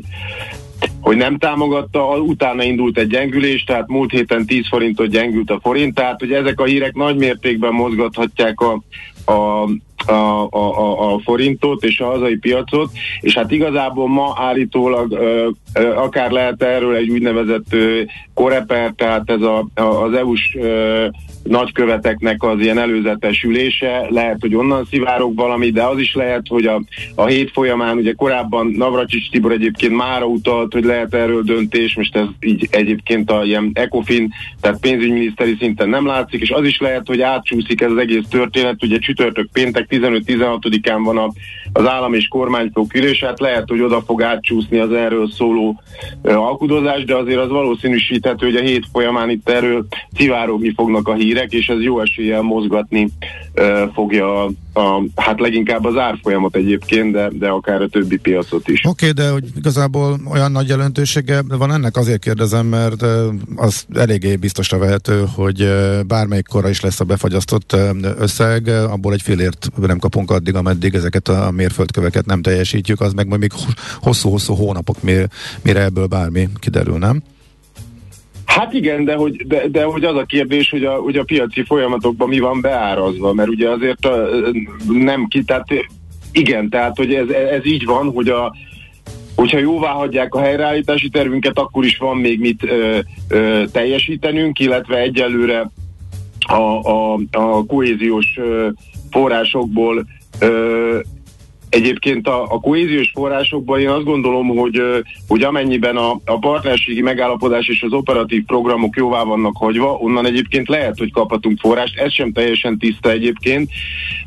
hogy 1.01 1.17
nem 1.17 1.37
támogatta, 1.37 2.17
utána 2.17 2.63
indult 2.63 2.97
egy 2.97 3.07
gyengülés, 3.07 3.63
tehát 3.63 3.87
múlt 3.87 4.11
héten 4.11 4.45
10 4.45 4.67
forintot 4.67 5.07
gyengült 5.07 5.49
a 5.49 5.59
forint, 5.61 5.95
tehát 5.95 6.19
hogy 6.19 6.31
ezek 6.31 6.59
a 6.59 6.65
hírek 6.65 6.93
nagy 6.93 7.15
mértékben 7.17 7.73
mozgathatják 7.73 8.59
a, 8.59 8.81
a, 9.31 9.63
a, 10.11 10.47
a, 10.49 11.13
a 11.13 11.19
forintot 11.19 11.83
és 11.83 11.99
a 11.99 12.05
hazai 12.05 12.37
piacot, 12.37 12.91
és 13.21 13.33
hát 13.33 13.51
igazából 13.51 14.07
ma 14.07 14.33
állítólag 14.37 15.11
ö, 15.11 15.49
ö, 15.73 15.95
akár 15.95 16.31
lehet 16.31 16.63
erről 16.63 16.95
egy 16.95 17.09
úgynevezett 17.09 17.73
ö, 17.73 18.01
tehát 18.95 19.29
ez 19.29 19.41
a, 19.41 19.67
a, 19.75 19.81
az 19.81 20.13
EU-s 20.13 20.57
nagyköveteknek 21.47 22.43
az 22.43 22.59
ilyen 22.59 22.77
előzetes 22.77 23.43
ülése, 23.43 24.05
lehet, 24.09 24.37
hogy 24.39 24.55
onnan 24.55 24.85
szivárok 24.89 25.35
valami, 25.35 25.69
de 25.69 25.83
az 25.83 25.99
is 25.99 26.13
lehet, 26.13 26.45
hogy 26.47 26.65
a, 26.65 26.81
a 27.15 27.25
hét 27.25 27.51
folyamán, 27.51 27.97
ugye 27.97 28.13
korábban 28.13 28.67
Navracsics 28.67 29.29
Tibor 29.29 29.51
egyébként 29.51 29.95
mára 29.95 30.25
utalt, 30.25 30.73
hogy 30.73 30.83
lehet 30.83 31.13
erről 31.13 31.43
döntés, 31.43 31.95
most 31.95 32.15
ez 32.15 32.25
így 32.39 32.67
egyébként 32.71 33.31
a 33.31 33.43
ilyen 33.43 33.71
ECOFIN, 33.73 34.33
tehát 34.61 34.79
pénzügyminiszteri 34.79 35.55
szinten 35.59 35.89
nem 35.89 36.05
látszik, 36.05 36.41
és 36.41 36.49
az 36.49 36.65
is 36.65 36.79
lehet, 36.79 37.07
hogy 37.07 37.21
átcsúszik 37.21 37.81
ez 37.81 37.91
az 37.91 37.97
egész 37.97 38.25
történet, 38.29 38.83
ugye 38.83 38.97
csütörtök 38.97 39.49
péntek 39.51 39.87
15-16-án 39.89 41.01
van 41.03 41.17
a, 41.17 41.31
az 41.77 41.87
állam 41.87 42.13
és 42.13 42.27
kormányfők 42.27 42.93
ülés, 42.93 43.23
hát 43.23 43.39
lehet, 43.39 43.63
hogy 43.67 43.81
oda 43.81 44.01
fog 44.01 44.21
átcsúszni 44.21 44.77
az 44.77 44.91
erről 44.91 45.29
szóló 45.31 45.81
alkudozás, 46.23 47.03
de 47.03 47.15
azért 47.15 47.39
az 47.39 47.49
valószínűsíthető, 47.49 48.45
hogy 48.45 48.55
a 48.55 48.61
hét 48.61 48.85
folyamán 48.91 49.29
itt 49.29 49.49
erről 49.49 49.87
szivárogni 50.13 50.73
fognak 50.75 51.07
a 51.07 51.13
hírek, 51.13 51.51
és 51.51 51.67
ez 51.67 51.81
jó 51.81 51.99
eséllyel 51.99 52.41
mozgatni 52.41 53.07
fogja 53.93 54.43
a, 54.43 54.49
a, 54.79 55.03
hát 55.15 55.39
leginkább 55.39 55.85
az 55.85 55.97
árfolyamat 55.97 56.55
egyébként, 56.55 57.11
de, 57.11 57.29
de 57.31 57.47
akár 57.47 57.81
a 57.81 57.87
többi 57.87 58.17
piacot 58.17 58.67
is. 58.67 58.81
Oké, 58.85 59.09
okay, 59.09 59.25
de 59.25 59.31
hogy 59.31 59.43
igazából 59.55 60.19
olyan 60.31 60.51
nagy 60.51 60.67
jelentősége 60.67 61.41
van 61.47 61.71
ennek 61.71 61.97
azért 61.97 62.21
kérdezem, 62.21 62.65
mert 62.65 63.05
az 63.55 63.85
eléggé 63.93 64.35
biztosra 64.35 64.77
vehető, 64.77 65.23
hogy 65.35 65.69
bármelyik 66.07 66.47
korra 66.47 66.69
is 66.69 66.81
lesz 66.81 66.99
a 66.99 67.03
befagyasztott 67.03 67.75
összeg, 68.17 68.67
abból 68.67 69.13
egy 69.13 69.21
félért 69.21 69.69
nem 69.87 69.99
kapunk 69.99 70.31
addig, 70.31 70.55
ameddig 70.55 70.93
ezeket 70.93 71.27
a 71.27 71.51
mérföldköveket 71.67 72.25
nem 72.25 72.41
teljesítjük, 72.41 73.01
az 73.01 73.13
meg 73.13 73.27
majd 73.27 73.39
még 73.39 73.51
hosszú-hosszú 74.01 74.53
hónapok, 74.53 75.01
mire, 75.01 75.27
mire 75.63 75.83
ebből 75.83 76.05
bármi 76.05 76.47
kiderül, 76.59 76.97
nem? 76.97 77.21
Hát 78.45 78.73
igen, 78.73 79.05
de 79.05 79.15
hogy, 79.15 79.47
de, 79.47 79.67
de 79.67 79.83
hogy 79.83 80.03
az 80.03 80.15
a 80.15 80.23
kérdés, 80.23 80.69
hogy 80.69 80.83
a, 80.83 80.93
hogy 80.93 81.17
a 81.17 81.23
piaci 81.23 81.63
folyamatokban 81.63 82.27
mi 82.27 82.39
van 82.39 82.61
beárazva, 82.61 83.33
mert 83.33 83.49
ugye 83.49 83.69
azért 83.69 84.05
a, 84.05 84.27
nem 84.87 85.25
ki, 85.27 85.43
tehát 85.43 85.67
igen, 86.31 86.69
tehát 86.69 86.97
hogy 86.97 87.13
ez, 87.13 87.29
ez 87.29 87.65
így 87.65 87.85
van, 87.85 88.11
hogy 88.11 88.29
a, 88.29 88.55
hogyha 89.35 89.57
jóvá 89.57 89.91
hagyják 89.91 90.35
a 90.35 90.41
helyreállítási 90.41 91.09
tervünket, 91.09 91.59
akkor 91.59 91.85
is 91.85 91.97
van 91.97 92.17
még 92.17 92.39
mit 92.39 92.63
ö, 92.63 92.99
ö, 93.27 93.63
teljesítenünk, 93.71 94.59
illetve 94.59 94.97
egyelőre 94.97 95.69
a, 96.47 96.89
a, 96.91 97.19
a 97.31 97.65
kohéziós 97.65 98.37
ö, 98.37 98.67
forrásokból 99.11 100.05
ö, 100.39 100.99
Egyébként 101.77 102.27
a, 102.27 102.43
a 102.43 102.59
kohéziós 102.59 103.11
forrásokban 103.13 103.79
én 103.79 103.89
azt 103.89 104.03
gondolom, 104.03 104.47
hogy, 104.47 104.81
hogy 105.27 105.43
amennyiben 105.43 105.97
a, 105.97 106.11
a 106.25 106.39
partnerségi 106.39 107.01
megállapodás 107.01 107.67
és 107.67 107.81
az 107.81 107.93
operatív 107.93 108.43
programok 108.45 108.95
jóvá 108.95 109.23
vannak 109.23 109.57
hagyva, 109.57 109.93
onnan 109.93 110.25
egyébként 110.25 110.67
lehet, 110.67 110.97
hogy 110.97 111.11
kaphatunk 111.11 111.59
forrást, 111.59 111.97
ez 111.97 112.13
sem 112.13 112.31
teljesen 112.31 112.77
tiszta 112.77 113.09
egyébként, 113.09 113.69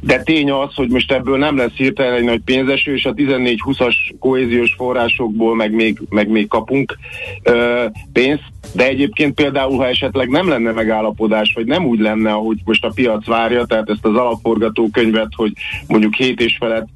de 0.00 0.22
tény 0.22 0.50
az, 0.50 0.74
hogy 0.74 0.88
most 0.88 1.12
ebből 1.12 1.38
nem 1.38 1.56
lesz 1.56 1.72
hirtelen 1.74 2.14
egy 2.14 2.24
nagy 2.24 2.40
pénzeső, 2.44 2.94
és 2.94 3.04
a 3.04 3.14
14-20-as 3.14 3.94
kohéziós 4.18 4.74
forrásokból 4.76 5.54
meg 5.54 5.72
még, 5.72 5.98
meg 6.08 6.28
még 6.28 6.48
kapunk 6.48 6.98
ö, 7.42 7.84
pénzt, 8.12 8.44
de 8.74 8.86
egyébként 8.86 9.34
például, 9.34 9.76
ha 9.76 9.86
esetleg 9.86 10.28
nem 10.28 10.48
lenne 10.48 10.72
megállapodás, 10.72 11.52
vagy 11.54 11.66
nem 11.66 11.84
úgy 11.86 12.00
lenne, 12.00 12.32
ahogy 12.32 12.58
most 12.64 12.84
a 12.84 12.92
piac 12.94 13.26
várja, 13.26 13.64
tehát 13.64 13.90
ezt 13.90 14.06
az 14.06 14.14
alapforgatókönyvet, 14.14 15.30
hogy 15.36 15.52
mondjuk 15.86 16.14
7 16.14 16.40
és 16.40 16.56
felett 16.60 16.88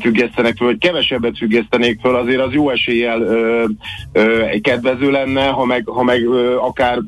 függesztenek 0.00 0.56
föl, 0.56 0.66
vagy 0.66 0.78
kevesebbet 0.78 1.38
függesztenék 1.38 2.00
föl, 2.00 2.14
azért 2.14 2.40
az 2.40 2.52
jó 2.52 2.70
eséllyel 2.70 3.20
ö, 3.20 3.64
ö, 4.12 4.44
kedvező 4.62 5.10
lenne, 5.10 5.46
ha 5.46 5.64
meg, 5.64 5.86
ha 5.86 6.02
meg 6.02 6.24
ö, 6.24 6.56
akár 6.56 6.98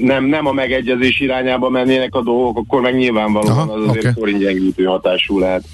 nem, 0.00 0.24
nem 0.24 0.46
a 0.46 0.52
megegyezés 0.52 1.20
irányába 1.20 1.68
mennének 1.68 2.14
a 2.14 2.22
dolgok, 2.22 2.58
akkor 2.58 2.80
meg 2.80 2.96
nyilvánvalóan 2.96 3.58
Aha, 3.58 3.72
az 3.72 3.88
azért 3.88 4.04
okay. 4.04 4.12
forintgyengítő 4.12 4.84
hatású 4.84 5.38
lehet. 5.38 5.64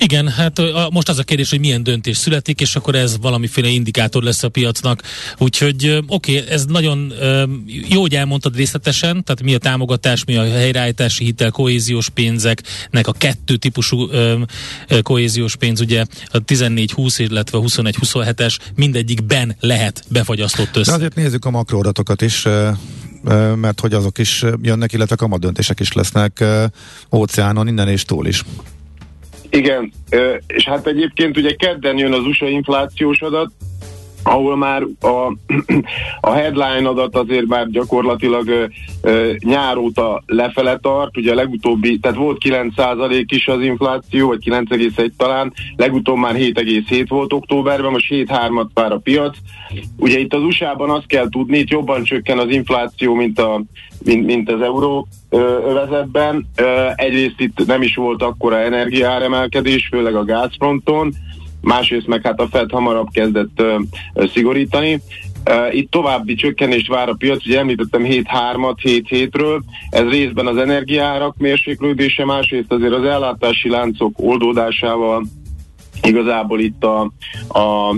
Igen, 0.00 0.28
hát 0.28 0.60
most 0.90 1.08
az 1.08 1.18
a 1.18 1.22
kérdés, 1.22 1.50
hogy 1.50 1.60
milyen 1.60 1.82
döntés 1.82 2.16
születik, 2.16 2.60
és 2.60 2.76
akkor 2.76 2.94
ez 2.94 3.16
valamiféle 3.20 3.68
indikátor 3.68 4.22
lesz 4.22 4.42
a 4.42 4.48
piacnak. 4.48 5.02
Úgyhogy 5.38 6.02
oké, 6.06 6.38
okay, 6.38 6.50
ez 6.50 6.64
nagyon 6.64 7.12
jó, 7.88 8.00
hogy 8.00 8.14
elmondtad 8.14 8.56
részletesen, 8.56 9.24
tehát 9.24 9.42
mi 9.42 9.54
a 9.54 9.58
támogatás, 9.58 10.24
mi 10.24 10.36
a 10.36 10.42
helyreállítási 10.42 11.24
hitel, 11.24 11.50
kohéziós 11.50 12.08
pénzeknek 12.08 13.06
a 13.06 13.12
kettő 13.12 13.56
típusú 13.56 14.08
kohéziós 15.02 15.56
pénz, 15.56 15.80
ugye 15.80 16.04
a 16.26 16.44
14-20, 16.44 17.14
illetve 17.18 17.58
a 17.58 17.60
21-27-es 17.60 18.56
mindegyikben 18.74 19.56
lehet 19.60 20.04
befagyasztott 20.08 20.76
össze. 20.76 20.90
De 20.90 20.96
azért 20.96 21.14
nézzük 21.14 21.44
a 21.44 21.50
makroadatokat 21.50 22.22
is, 22.22 22.46
mert 23.54 23.80
hogy 23.80 23.94
azok 23.94 24.18
is 24.18 24.44
jönnek, 24.62 24.92
illetve 24.92 25.16
kamadöntések 25.16 25.80
is 25.80 25.92
lesznek 25.92 26.44
óceánon, 27.12 27.68
innen 27.68 27.88
és 27.88 28.04
túl 28.04 28.26
is. 28.26 28.44
Igen, 29.50 29.92
és 30.46 30.64
hát 30.64 30.86
egyébként 30.86 31.36
ugye 31.36 31.54
kedden 31.54 31.98
jön 31.98 32.12
az 32.12 32.24
USA 32.24 32.48
inflációs 32.48 33.20
adat, 33.20 33.52
ahol 34.22 34.56
már 34.56 34.82
a, 35.00 35.32
a 36.20 36.30
headline 36.30 36.88
adat 36.88 37.16
azért 37.16 37.46
már 37.46 37.70
gyakorlatilag 37.70 38.48
ö, 38.48 38.64
ö, 39.02 39.32
nyár 39.38 39.76
óta 39.76 40.22
lefele 40.26 40.78
tart, 40.78 41.16
ugye 41.16 41.32
a 41.32 41.34
legutóbbi, 41.34 41.98
tehát 41.98 42.16
volt 42.16 42.42
9% 42.44 43.24
is 43.28 43.46
az 43.46 43.60
infláció, 43.60 44.28
vagy 44.28 44.42
9,1 44.44 45.10
talán, 45.16 45.52
legutóbb 45.76 46.16
már 46.16 46.34
7,7 46.34 47.04
volt 47.08 47.32
októberben, 47.32 47.90
most 47.90 48.06
7,3-at 48.08 48.68
vár 48.74 48.92
a 48.92 48.98
piac. 48.98 49.36
Ugye 49.96 50.18
itt 50.18 50.34
az 50.34 50.42
USA-ban 50.42 50.90
azt 50.90 51.06
kell 51.06 51.28
tudni, 51.28 51.58
itt 51.58 51.70
jobban 51.70 52.02
csökken 52.02 52.38
az 52.38 52.50
infláció, 52.50 53.14
mint, 53.14 53.38
a, 53.38 53.62
mint, 54.04 54.26
mint 54.26 54.50
az 54.50 54.60
euró 54.60 55.08
övezetben. 55.66 56.48
Egyrészt 56.94 57.40
itt 57.40 57.66
nem 57.66 57.82
is 57.82 57.94
volt 57.94 58.22
akkora 58.22 58.58
energiáremelkedés, 58.58 59.88
főleg 59.90 60.14
a 60.14 60.24
gázfronton, 60.24 61.14
másrészt 61.60 62.06
meg 62.06 62.22
hát 62.22 62.40
a 62.40 62.48
Fed 62.50 62.70
hamarabb 62.70 63.08
kezdett 63.12 63.62
szigorítani. 64.14 65.00
Itt 65.70 65.90
további 65.90 66.34
csökkenést 66.34 66.88
vár 66.88 67.08
a 67.08 67.14
piac, 67.14 67.46
ugye 67.46 67.58
említettem 67.58 68.04
7-3-at 68.04 68.76
7-7-ről, 68.82 69.60
ez 69.90 70.08
részben 70.08 70.46
az 70.46 70.56
energiárak 70.56 71.36
mérséklődése, 71.36 72.24
másrészt 72.24 72.72
azért 72.72 72.92
az 72.92 73.04
ellátási 73.04 73.68
láncok 73.68 74.12
oldódásával 74.16 75.24
igazából 76.02 76.60
itt 76.60 76.84
a, 76.84 77.12
a, 77.48 77.94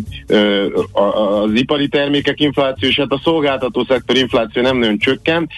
a, 0.92 1.02
az 1.42 1.52
ipari 1.54 1.88
termékek 1.88 2.40
infláció, 2.40 2.88
és 2.88 2.98
hát 2.98 3.12
a 3.12 3.20
szolgáltató 3.24 3.84
szektor 3.84 4.16
infláció 4.16 4.62
nem 4.62 4.78
nagyon 4.78 4.98
csökken. 4.98 5.48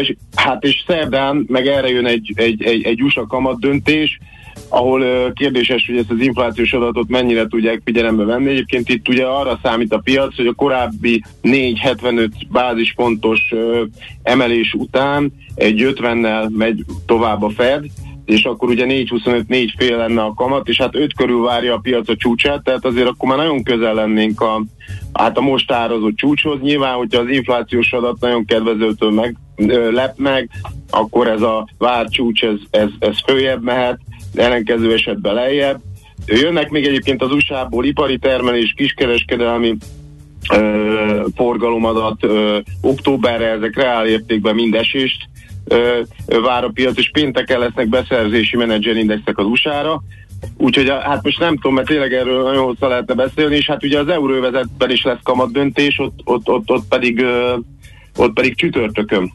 És, 0.00 0.14
hát 0.34 0.64
és 0.64 0.84
szerdán 0.86 1.44
meg 1.48 1.66
erre 1.66 1.88
jön 1.88 2.06
egy, 2.06 2.32
egy, 2.34 2.62
egy, 2.62 2.82
egy 2.82 3.02
USA 3.02 3.26
kamat 3.26 3.60
döntés, 3.60 4.18
ahol 4.68 5.32
kérdéses, 5.32 5.86
hogy 5.86 5.96
ezt 5.96 6.10
az 6.10 6.20
inflációs 6.20 6.72
adatot 6.72 7.08
mennyire 7.08 7.46
tudják 7.46 7.80
figyelembe 7.84 8.24
venni. 8.24 8.48
Egyébként 8.48 8.88
itt 8.88 9.08
ugye 9.08 9.24
arra 9.24 9.58
számít 9.62 9.92
a 9.92 9.98
piac, 9.98 10.36
hogy 10.36 10.46
a 10.46 10.52
korábbi 10.52 11.22
4,75 11.42 12.30
bázispontos 12.50 13.54
emelés 14.22 14.74
után 14.74 15.32
egy 15.54 15.94
50-nel 15.94 16.48
megy 16.56 16.84
tovább 17.06 17.42
a 17.42 17.50
Fed, 17.50 17.84
és 18.30 18.44
akkor 18.44 18.68
ugye 18.68 18.84
4,25, 18.86 19.46
4 19.46 19.74
fél 19.78 19.96
lenne 19.96 20.22
a 20.22 20.34
kamat, 20.34 20.68
és 20.68 20.76
hát 20.76 20.94
5 20.94 21.14
körül 21.14 21.42
várja 21.42 21.74
a 21.74 21.78
piac 21.78 22.08
a 22.08 22.16
csúcsát, 22.16 22.62
tehát 22.62 22.84
azért 22.84 23.06
akkor 23.06 23.28
már 23.28 23.38
nagyon 23.38 23.62
közel 23.62 23.94
lennénk 23.94 24.40
a, 24.40 24.62
hát 25.12 25.38
a 25.38 25.40
most 25.40 25.72
árazott 25.72 26.16
csúcshoz. 26.16 26.60
Nyilván, 26.60 26.94
hogyha 26.94 27.20
az 27.20 27.28
inflációs 27.28 27.92
adat 27.92 28.20
nagyon 28.20 28.44
kedvezőtől 28.44 29.10
meg, 29.10 29.36
ö, 29.56 29.90
lep 29.90 30.18
meg, 30.18 30.50
akkor 30.90 31.28
ez 31.28 31.42
a 31.42 31.68
vár 31.78 32.08
csúcs, 32.08 32.44
ez, 32.44 32.58
ez, 32.70 32.88
ez 32.98 33.16
följebb 33.24 33.62
mehet, 33.62 34.00
ellenkező 34.34 34.92
esetben 34.92 35.34
lejjebb. 35.34 35.80
Jönnek 36.26 36.70
még 36.70 36.86
egyébként 36.86 37.22
az 37.22 37.32
USA-ból 37.32 37.84
ipari 37.84 38.18
termelés, 38.18 38.72
kiskereskedelmi 38.76 39.76
ö, 40.52 41.24
forgalomadat 41.34 42.24
ö, 42.24 42.58
októberre, 42.80 43.46
ezek 43.46 43.76
reál 43.76 44.06
értékben 44.06 44.54
mind 44.54 44.74
esést 44.74 45.28
ö, 45.64 46.00
vár 46.26 46.64
a 46.64 46.70
piac, 46.74 46.98
és 46.98 47.10
pénteken 47.12 47.58
lesznek 47.58 47.88
beszerzési 47.88 48.56
menedzserindexek 48.56 49.38
az 49.38 49.46
USA-ra. 49.46 50.02
Úgyhogy 50.56 50.88
hát 50.88 51.22
most 51.22 51.38
nem 51.38 51.54
tudom, 51.54 51.74
mert 51.74 51.86
tényleg 51.86 52.12
erről 52.12 52.42
nagyon 52.42 52.64
hosszá 52.64 52.86
lehetne 52.88 53.14
beszélni, 53.14 53.56
és 53.56 53.66
hát 53.66 53.84
ugye 53.84 53.98
az 53.98 54.08
euróvezetben 54.08 54.90
is 54.90 55.02
lesz 55.02 55.22
kamat 55.22 55.52
döntés, 55.52 55.98
ott, 55.98 56.20
ott, 56.24 56.48
ott, 56.48 56.70
ott 56.70 56.88
pedig 56.88 57.24
ott 58.16 58.32
pedig 58.32 58.56
csütörtökön. 58.56 59.32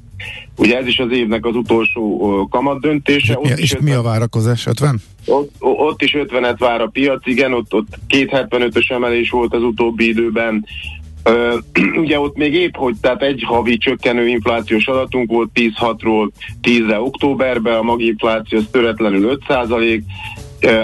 Ugye 0.57 0.78
ez 0.78 0.88
is 0.88 0.99
az 0.99 1.11
évnek 1.11 1.45
az 1.45 1.55
utolsó 1.55 2.47
kamat 2.51 2.82
döntése. 2.82 3.39
És, 3.41 3.51
és 3.55 3.74
50, 3.74 3.84
mi 3.84 3.91
a 3.91 4.01
várakozás? 4.01 4.66
50? 4.66 5.01
Ott, 5.26 5.51
ott 5.59 6.01
is 6.01 6.16
50-et 6.18 6.55
vár 6.57 6.82
a 6.82 6.88
piac, 6.88 7.28
igen, 7.28 7.53
ott, 7.53 7.74
ott 7.74 7.88
275-ös 8.09 8.91
emelés 8.91 9.30
volt 9.30 9.53
az 9.53 9.61
utóbbi 9.61 10.07
időben. 10.07 10.66
Uh, 11.30 11.53
ugye 12.03 12.20
ott 12.20 12.38
még 12.38 12.53
épp, 12.53 12.76
hogy 12.76 12.95
tehát 13.01 13.22
egy 13.22 13.43
havi 13.45 13.78
csökkenő 13.78 14.28
inflációs 14.28 14.88
adatunk 14.88 15.32
volt 15.32 15.49
10-6-ról 15.55 16.30
10-re 16.63 16.99
októberben, 16.99 17.78
a 17.78 17.82
maginfláció 17.82 18.57
az 18.57 18.68
töretlenül 18.72 19.30
5 19.30 19.41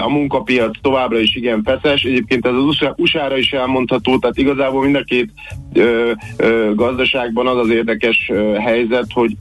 a 0.02 0.08
munkapiac 0.08 0.80
továbbra 0.80 1.18
is 1.18 1.36
igen 1.36 1.62
feszes. 1.62 2.02
Egyébként 2.02 2.46
ez 2.46 2.52
az 2.52 2.92
USA-ra 2.96 3.36
is 3.36 3.52
elmondható, 3.52 4.18
tehát 4.18 4.38
igazából 4.38 4.82
mind 4.82 4.96
a 4.96 5.02
két 5.02 5.30
ö, 5.72 6.12
ö, 6.36 6.70
gazdaságban 6.74 7.46
az 7.46 7.56
az 7.56 7.70
érdekes 7.70 8.28
ö, 8.32 8.54
helyzet, 8.54 9.06
hogy 9.12 9.36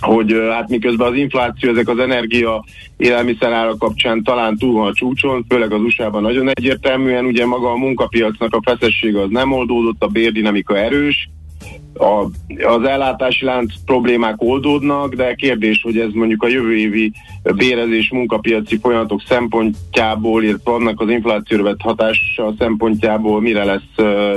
hogy 0.00 0.34
hát 0.50 0.68
miközben 0.68 1.06
az 1.06 1.16
infláció, 1.16 1.70
ezek 1.70 1.88
az 1.88 1.98
energia 1.98 2.64
élelmiszerára 2.96 3.76
kapcsán 3.76 4.22
talán 4.22 4.56
túl 4.56 4.72
van 4.72 4.86
a 4.86 4.92
csúcson, 4.92 5.44
főleg 5.48 5.72
az 5.72 5.80
USA-ban 5.80 6.22
nagyon 6.22 6.48
egyértelműen, 6.48 7.24
ugye 7.24 7.46
maga 7.46 7.70
a 7.70 7.76
munkapiacnak 7.76 8.54
a 8.54 8.60
feszessége 8.64 9.20
az 9.20 9.28
nem 9.30 9.52
oldódott, 9.52 10.02
a 10.02 10.06
bérdinamika 10.06 10.78
erős, 10.78 11.28
a, 11.94 12.24
az 12.66 12.82
ellátási 12.84 13.44
lánc 13.44 13.72
problémák 13.84 14.42
oldódnak, 14.42 15.14
de 15.14 15.34
kérdés, 15.34 15.80
hogy 15.82 15.98
ez 15.98 16.10
mondjuk 16.12 16.42
a 16.42 16.48
jövő 16.48 16.76
évi 16.76 17.12
bérezés 17.42 18.10
munkapiaci 18.10 18.78
folyamatok 18.78 19.22
szempontjából, 19.28 20.42
illetve 20.42 20.72
annak 20.72 21.00
az 21.00 21.08
inflációra 21.08 21.62
vett 21.62 21.80
hatása 21.80 22.54
szempontjából 22.58 23.40
mire 23.40 23.64
lesz 23.64 23.96
uh, 23.96 24.34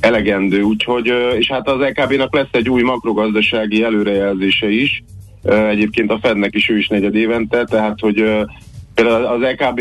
elegendő. 0.00 0.62
Úgyhogy, 0.62 1.10
uh, 1.10 1.34
és 1.38 1.50
hát 1.50 1.68
az 1.68 1.80
EKB-nak 1.80 2.34
lesz 2.34 2.48
egy 2.50 2.68
új 2.68 2.82
makrogazdasági 2.82 3.82
előrejelzése 3.82 4.70
is, 4.70 5.02
uh, 5.42 5.68
egyébként 5.68 6.10
a 6.10 6.18
Fednek 6.22 6.54
is 6.54 6.68
ő 6.68 6.76
is 6.78 6.88
negyed 6.88 7.14
évente, 7.14 7.64
tehát 7.64 8.00
hogy 8.00 8.46
Például 9.02 9.24
az 9.24 9.42
EKB 9.42 9.80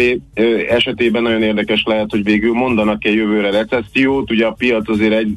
esetében 0.69 1.21
nagyon 1.21 1.43
érdekes 1.43 1.83
lehet, 1.85 2.09
hogy 2.09 2.23
végül 2.23 2.53
mondanak-e 2.53 3.09
jövőre 3.09 3.51
recessziót. 3.51 4.31
Ugye 4.31 4.45
a 4.45 4.51
piac 4.51 4.89
azért 4.89 5.13
egy 5.13 5.31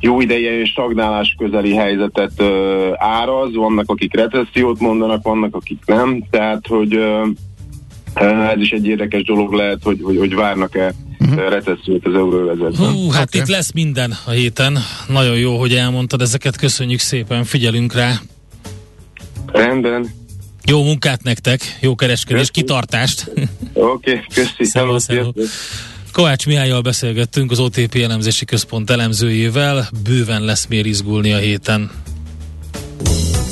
jó 0.00 0.20
ideje 0.20 0.64
stagnálás 0.64 1.34
közeli 1.38 1.74
helyzetet 1.74 2.42
áraz. 2.96 3.54
Vannak, 3.54 3.84
akik 3.86 4.14
recessziót 4.14 4.80
mondanak, 4.80 5.22
vannak, 5.22 5.54
akik 5.54 5.78
nem. 5.86 6.24
Tehát, 6.30 6.66
hogy 6.66 6.98
ez 8.54 8.60
is 8.60 8.70
egy 8.70 8.86
érdekes 8.86 9.22
dolog 9.22 9.52
lehet, 9.52 9.78
hogy, 9.82 10.00
hogy, 10.02 10.18
hogy 10.18 10.34
várnak-e 10.34 10.94
uh-huh. 11.20 11.48
recessziót 11.48 12.06
az 12.06 12.14
euróvezetben. 12.14 12.92
Hú, 12.92 13.10
hát 13.10 13.26
okay. 13.26 13.40
itt 13.40 13.48
lesz 13.48 13.72
minden 13.72 14.14
a 14.26 14.30
héten. 14.30 14.78
Nagyon 15.08 15.36
jó, 15.38 15.58
hogy 15.58 15.72
elmondtad 15.72 16.20
ezeket. 16.20 16.56
Köszönjük 16.56 17.00
szépen, 17.00 17.44
figyelünk 17.44 17.94
rá. 17.94 18.12
Rendben. 19.46 20.22
Jó 20.66 20.82
munkát 20.82 21.22
nektek, 21.22 21.78
jó 21.80 21.94
kereskedés, 21.94 22.50
kitartást. 22.50 23.30
Oké, 23.72 24.10
okay, 24.10 24.20
köszi. 24.34 24.70
Hello, 24.72 24.98
hello. 25.06 25.32
Kovács 26.12 26.46
Mihályjal 26.46 26.80
beszélgettünk 26.80 27.50
az 27.50 27.58
OTP 27.58 27.94
elemzési 27.94 28.44
központ 28.44 28.90
elemzőjével, 28.90 29.88
bőven 30.02 30.42
lesz 30.42 30.66
miért 30.66 30.86
izgulni 30.86 31.32
a 31.32 31.38
héten. 31.38 31.90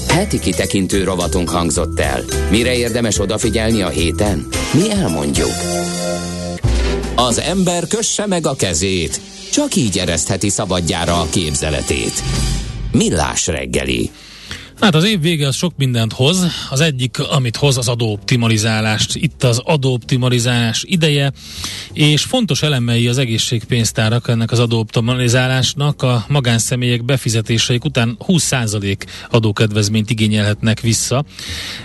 Heti 0.09 0.41
kitekintő 0.41 1.05
rovatunk 1.05 1.49
hangzott 1.49 2.01
el. 2.01 2.23
Mire 2.51 2.77
érdemes 2.77 3.19
odafigyelni 3.21 3.83
a 3.83 3.89
héten? 3.89 4.47
Mi 4.73 4.91
elmondjuk. 4.91 5.53
Az 7.15 7.39
ember 7.39 7.87
kösse 7.87 8.27
meg 8.27 8.47
a 8.47 8.55
kezét, 8.55 9.21
csak 9.53 9.75
így 9.75 9.99
eresztheti 9.99 10.49
szabadjára 10.49 11.21
a 11.21 11.29
képzeletét. 11.31 12.23
Millás 12.93 13.47
reggeli. 13.47 14.11
Hát 14.83 14.95
az 14.95 15.05
év 15.05 15.21
vége 15.21 15.47
az 15.47 15.57
sok 15.57 15.73
mindent 15.77 16.13
hoz. 16.13 16.47
Az 16.71 16.81
egyik, 16.81 17.19
amit 17.19 17.57
hoz, 17.57 17.77
az 17.79 17.89
adóoptimalizálást. 17.89 19.17
Itt 19.17 19.43
az 19.43 19.59
adóoptimalizálás 19.65 20.85
ideje, 20.87 21.33
és 21.93 22.23
fontos 22.23 22.63
elemei 22.63 23.09
az 23.09 23.19
egészségpénztárak 23.19 24.29
ennek 24.29 24.51
az 24.51 24.59
adóoptimalizálásnak 24.59 26.03
a 26.03 26.25
magánszemélyek 26.29 27.05
befizetéseik 27.05 27.85
után 27.85 28.17
20% 28.27 28.97
adókedvezményt 29.31 30.11
igényelhetnek 30.11 30.81
vissza. 30.81 31.25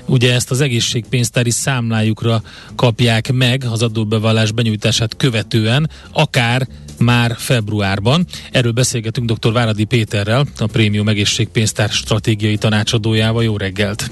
Ugye 0.05 0.33
ezt 0.33 0.51
az 0.51 0.61
egészségpénztári 0.61 1.51
számlájukra 1.51 2.41
kapják 2.75 3.31
meg 3.33 3.65
az 3.71 3.81
adóbevallás 3.81 4.51
benyújtását 4.51 5.17
követően, 5.17 5.89
akár 6.11 6.67
már 6.99 7.35
februárban. 7.37 8.25
Erről 8.51 8.71
beszélgetünk 8.71 9.31
dr. 9.31 9.51
Váradi 9.51 9.83
Péterrel, 9.83 10.45
a 10.57 10.65
Prémium 10.65 11.07
Egészségpénztár 11.07 11.89
stratégiai 11.89 12.57
tanácsadójával. 12.57 13.43
Jó 13.43 13.57
reggelt! 13.57 14.11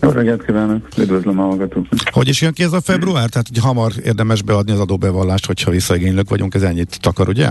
Jó 0.00 0.10
reggelt 0.10 0.44
kívánok, 0.44 0.88
üdvözlöm 0.98 1.38
a 1.38 1.42
hallgatókat. 1.42 2.02
Hogy 2.10 2.28
is 2.28 2.40
jön 2.40 2.52
ki 2.52 2.62
ez 2.62 2.72
a 2.72 2.80
február? 2.80 3.28
Tehát, 3.28 3.48
hogy 3.48 3.58
hamar 3.58 3.92
érdemes 4.04 4.42
beadni 4.42 4.72
az 4.72 4.80
adóbevallást, 4.80 5.46
hogyha 5.46 5.70
visszaigénylők 5.70 6.28
vagyunk, 6.28 6.54
ez 6.54 6.62
ennyit 6.62 6.98
takar, 7.00 7.28
ugye? 7.28 7.50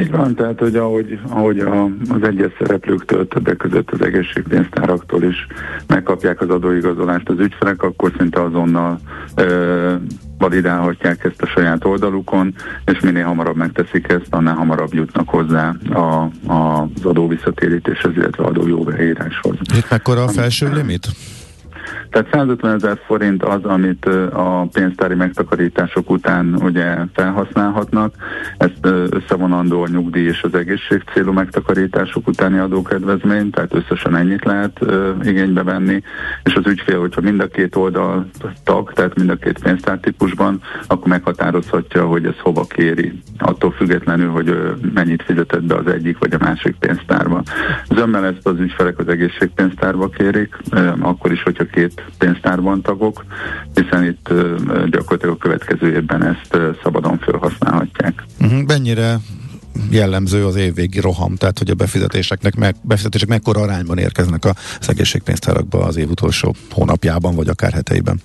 Így 0.00 0.10
van, 0.10 0.34
tehát 0.34 0.58
hogy 0.58 0.76
ahogy, 0.76 1.18
ahogy 1.28 1.58
a, 1.58 1.84
az 1.84 2.22
egyes 2.22 2.52
szereplőktől, 2.58 3.28
többek 3.28 3.56
között 3.56 3.90
az 3.90 4.02
egészségpénztáraktól 4.02 5.22
is 5.22 5.46
megkapják 5.86 6.40
az 6.40 6.48
adóigazolást 6.48 7.28
az 7.28 7.38
ügyfelek, 7.38 7.82
akkor 7.82 8.12
szinte 8.18 8.42
azonnal 8.42 8.98
ö, 9.34 9.94
validálhatják 10.38 11.24
ezt 11.24 11.42
a 11.42 11.46
saját 11.46 11.84
oldalukon, 11.84 12.54
és 12.84 13.00
minél 13.00 13.24
hamarabb 13.24 13.56
megteszik 13.56 14.08
ezt, 14.08 14.26
annál 14.30 14.54
hamarabb 14.54 14.94
jutnak 14.94 15.28
hozzá 15.28 15.74
a, 15.90 15.98
a, 16.46 16.82
az 16.82 17.04
adó 17.04 17.28
visszatérítéshez, 17.28 18.16
illetve 18.16 18.44
adó 18.44 18.66
jóbeíráshoz. 18.66 19.56
Itt 19.76 19.90
mekkora 19.90 20.22
a 20.24 20.28
felső 20.28 20.72
limit? 20.72 21.06
Tehát 22.10 22.28
150 22.32 22.74
ezer 22.74 22.98
forint 23.06 23.44
az, 23.44 23.64
amit 23.64 24.04
a 24.32 24.68
pénztári 24.72 25.14
megtakarítások 25.14 26.10
után 26.10 26.54
ugye 26.54 26.96
felhasználhatnak. 27.14 28.14
Ezt 28.56 28.86
összevonandó 29.10 29.82
a 29.82 29.88
nyugdíj 29.88 30.26
és 30.26 30.42
az 30.42 30.54
egészség 30.54 31.02
célú 31.12 31.32
megtakarítások 31.32 32.28
utáni 32.28 32.58
adókedvezmény, 32.58 33.50
tehát 33.50 33.74
összesen 33.74 34.16
ennyit 34.16 34.44
lehet 34.44 34.80
igénybe 35.22 35.62
venni, 35.62 36.02
és 36.44 36.54
az 36.54 36.66
ügyfél, 36.66 37.00
hogyha 37.00 37.20
mind 37.20 37.40
a 37.40 37.46
két 37.46 37.76
oldal 37.76 38.26
tag, 38.64 38.92
tehát 38.92 39.16
mind 39.16 39.30
a 39.30 39.36
két 39.36 39.58
pénztártípusban, 39.62 40.60
akkor 40.86 41.08
meghatározhatja, 41.08 42.06
hogy 42.06 42.26
ez 42.26 42.38
hova 42.38 42.64
kéri, 42.64 43.12
attól 43.38 43.70
függetlenül, 43.70 44.30
hogy 44.30 44.74
mennyit 44.94 45.22
fizetett 45.22 45.64
be 45.64 45.74
az 45.74 45.86
egyik 45.86 46.18
vagy 46.18 46.34
a 46.34 46.38
másik 46.40 46.76
pénztárba. 46.76 47.42
Zömmel 47.88 48.26
ezt 48.26 48.46
az 48.46 48.58
ügyfelek 48.58 48.98
az 48.98 49.08
egészségpénztárba 49.08 50.08
kérik, 50.08 50.56
akkor 51.00 51.32
is, 51.32 51.42
hogyha 51.42 51.64
két 51.72 52.04
pénztárban 52.18 52.82
tagok, 52.82 53.24
hiszen 53.74 54.04
itt 54.04 54.28
gyakorlatilag 54.90 55.34
a 55.34 55.36
következő 55.36 55.92
évben 55.94 56.24
ezt 56.24 56.58
szabadon 56.82 57.18
felhasználhatják. 57.18 58.24
Uh-huh. 58.40 58.62
Mennyire 58.66 59.18
jellemző 59.90 60.46
az 60.46 60.56
évvégi 60.56 61.00
roham, 61.00 61.36
tehát 61.36 61.58
hogy 61.58 61.70
a 61.70 61.74
befizetéseknek 61.74 62.54
meg, 62.54 62.74
befizetések 62.82 63.28
mekkora 63.28 63.60
arányban 63.60 63.98
érkeznek 63.98 64.44
az 64.44 64.88
egészségpénztárakba 64.88 65.78
az 65.84 65.96
év 65.96 66.10
utolsó 66.10 66.54
hónapjában, 66.70 67.34
vagy 67.34 67.48
akár 67.48 67.72
heteiben? 67.72 68.20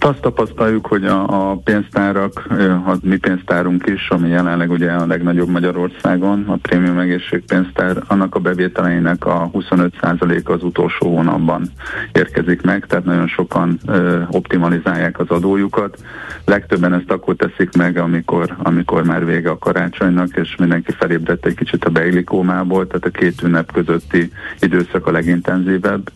Azt 0.00 0.20
tapasztaljuk, 0.20 0.86
hogy 0.86 1.04
a, 1.04 1.50
a 1.50 1.56
pénztárak, 1.56 2.46
a 2.86 2.96
mi 3.02 3.16
pénztárunk 3.16 3.86
is, 3.86 4.08
ami 4.08 4.28
jelenleg 4.28 4.70
ugye 4.70 4.90
a 4.90 5.06
legnagyobb 5.06 5.48
Magyarországon, 5.48 6.44
a 6.46 6.56
prémium 6.56 6.98
egészségpénztár, 6.98 7.96
annak 8.06 8.34
a 8.34 8.38
bevételeinek 8.38 9.26
a 9.26 9.50
25% 9.52 10.44
az 10.44 10.62
utolsó 10.62 11.14
hónapban 11.14 11.70
érkezik 12.12 12.62
meg, 12.62 12.86
tehát 12.86 13.04
nagyon 13.04 13.26
sokan 13.26 13.78
ö, 13.86 14.20
optimalizálják 14.30 15.18
az 15.18 15.28
adójukat. 15.28 15.98
Legtöbben 16.44 16.92
ezt 16.92 17.10
akkor 17.10 17.36
teszik 17.36 17.76
meg, 17.76 17.96
amikor, 17.96 18.56
amikor 18.58 19.04
már 19.04 19.24
vége 19.24 19.50
a 19.50 19.58
karácsonynak, 19.58 20.36
és 20.36 20.56
mindenki 20.56 20.92
felébredt 20.92 21.46
egy 21.46 21.54
kicsit 21.54 21.84
a 21.84 21.90
beilikómából, 21.90 22.86
tehát 22.86 23.04
a 23.04 23.18
két 23.18 23.42
ünnep 23.42 23.72
közötti 23.72 24.32
időszak 24.60 25.06
a 25.06 25.10
legintenzívebb. 25.10 26.10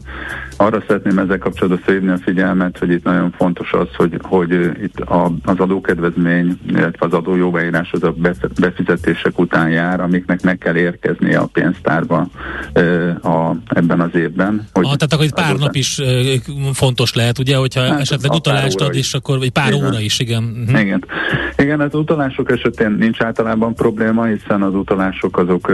Arra 0.57 0.83
szeretném 0.87 1.19
ezzel 1.19 1.39
kapcsolatban 1.39 1.83
felhívni 1.85 2.11
a 2.11 2.19
figyelmet, 2.19 2.79
hogy 2.79 2.91
itt 2.91 3.05
nagyon 3.05 3.31
fontos 3.31 3.72
az, 3.73 3.89
hogy, 3.97 4.19
hogy 4.23 4.53
itt 4.83 5.01
a, 5.01 5.33
az 5.45 5.59
adókedvezmény, 5.59 6.59
illetve 6.69 7.07
az 7.07 7.13
adójóbeírás 7.13 7.93
az 7.93 8.03
a 8.03 8.15
befizetések 8.61 9.39
után 9.39 9.71
jár, 9.71 10.01
amiknek 10.01 10.43
meg 10.43 10.59
kell 10.59 10.77
érkeznie 10.77 11.39
a 11.39 11.49
pénztárba 11.53 12.29
a, 13.23 13.51
ebben 13.69 14.01
az 14.01 14.15
évben. 14.15 14.67
Hogy 14.73 14.85
ah, 14.85 14.95
tehát 14.95 15.13
akkor 15.13 15.25
egy 15.25 15.35
pár 15.35 15.57
nap 15.57 15.75
is 15.75 16.01
fontos 16.73 17.15
lehet, 17.15 17.39
ugye, 17.39 17.57
hogyha 17.57 17.81
hát, 17.81 18.01
esetleg 18.01 18.33
utalást 18.33 18.81
ad, 18.81 18.95
és 18.95 19.15
akkor, 19.15 19.39
vagy 19.39 19.51
pár 19.51 19.73
igen. 19.73 19.87
óra 19.87 20.01
is, 20.01 20.19
igen. 20.19 20.43
Uh-huh. 20.67 20.81
Igen. 20.81 21.05
Igen, 21.57 21.81
az 21.81 21.95
utalások 21.95 22.51
esetén 22.51 22.91
nincs 22.91 23.21
általában 23.21 23.75
probléma, 23.75 24.25
hiszen 24.25 24.63
az 24.63 24.75
utalások 24.75 25.39
azok 25.39 25.73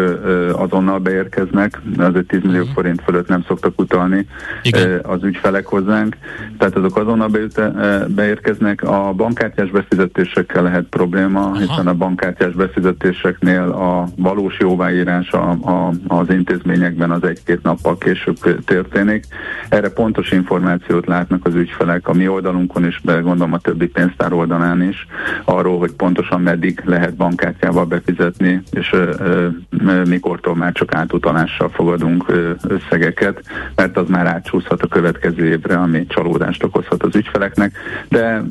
azonnal 0.53 0.99
beérkeznek, 0.99 1.81
azért 1.97 2.27
10 2.27 2.41
millió 2.43 2.59
uh-huh. 2.59 2.75
forint 2.75 3.03
fölött 3.03 3.29
nem 3.29 3.45
szoktak 3.47 3.81
utalni 3.81 4.27
igen. 4.63 5.01
az 5.03 5.23
ügyfelek 5.23 5.67
hozzánk, 5.67 6.17
tehát 6.59 6.77
azok 6.77 6.97
azonnal 6.97 7.29
beüte, 7.29 7.73
beérkeznek. 8.09 8.83
A 8.83 9.13
bankkártyás 9.13 9.71
befizetésekkel 9.71 10.63
lehet 10.63 10.85
probléma, 10.85 11.41
Aha. 11.41 11.59
hiszen 11.59 11.87
a 11.87 11.95
bankkártyás 11.95 12.53
befizetéseknél 12.53 13.63
a 13.63 14.09
valós 14.17 14.59
jóváírás 14.59 15.33
a, 15.33 15.51
a, 15.51 15.93
az 16.07 16.31
intézményekben 16.31 17.11
az 17.11 17.25
egy-két 17.25 17.63
nappal 17.63 17.99
később 17.99 18.65
történik. 18.65 19.25
Erre 19.69 19.91
pontos 19.91 20.31
információt 20.31 21.07
látnak 21.07 21.47
az 21.47 21.55
ügyfelek 21.55 22.09
a 22.09 22.13
mi 22.13 22.29
oldalunkon 22.29 22.87
is, 22.87 23.01
de 23.05 23.13
gondolom 23.13 23.53
a 23.53 23.59
többi 23.59 23.87
pénztár 23.87 24.33
oldalán 24.33 24.83
is, 24.83 25.07
arról, 25.45 25.79
hogy 25.79 25.93
pontosan 25.93 26.41
meddig 26.41 26.83
lehet 26.85 27.15
bankkártyával 27.15 27.85
befizetni, 27.85 28.63
és 28.71 28.93
ö, 28.93 29.11
ö, 29.19 30.05
mikortól 30.05 30.57
már 30.57 30.73
csak 30.73 30.95
átutalással 30.95 31.69
fogadunk 31.69 32.25
ö, 32.29 32.51
összegeket, 32.69 33.43
mert 33.75 33.97
az 33.97 34.09
már 34.09 34.27
átsúszhat 34.27 34.83
a 34.83 34.87
következő 34.87 35.47
évre, 35.47 35.77
ami 35.77 36.07
csalódást 36.07 36.65
okozhat 36.65 37.03
az 37.03 37.17
ügyfeleknek, 37.17 37.78
de 38.11 38.51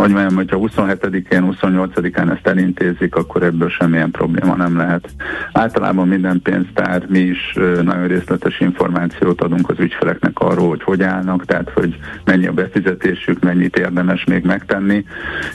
hogy 0.00 0.10
mondjam, 0.10 0.34
hogyha 0.34 0.58
27-én, 0.60 1.56
28-án 1.60 2.32
ezt 2.36 2.46
elintézik, 2.46 3.14
akkor 3.14 3.42
ebből 3.42 3.68
semmilyen 3.68 4.10
probléma 4.10 4.56
nem 4.56 4.76
lehet. 4.76 5.08
Általában 5.52 6.08
minden 6.08 6.40
pénztár, 6.42 7.06
mi 7.08 7.18
is 7.18 7.54
nagyon 7.82 8.06
részletes 8.06 8.60
információt 8.60 9.40
adunk 9.40 9.70
az 9.70 9.78
ügyfeleknek 9.78 10.38
arról, 10.38 10.68
hogy 10.68 10.82
hogy 10.82 11.02
állnak, 11.02 11.44
tehát 11.44 11.70
hogy 11.74 11.96
mennyi 12.24 12.46
a 12.46 12.52
befizetésük, 12.52 13.40
mennyit 13.40 13.76
érdemes 13.76 14.24
még 14.24 14.44
megtenni, 14.44 15.04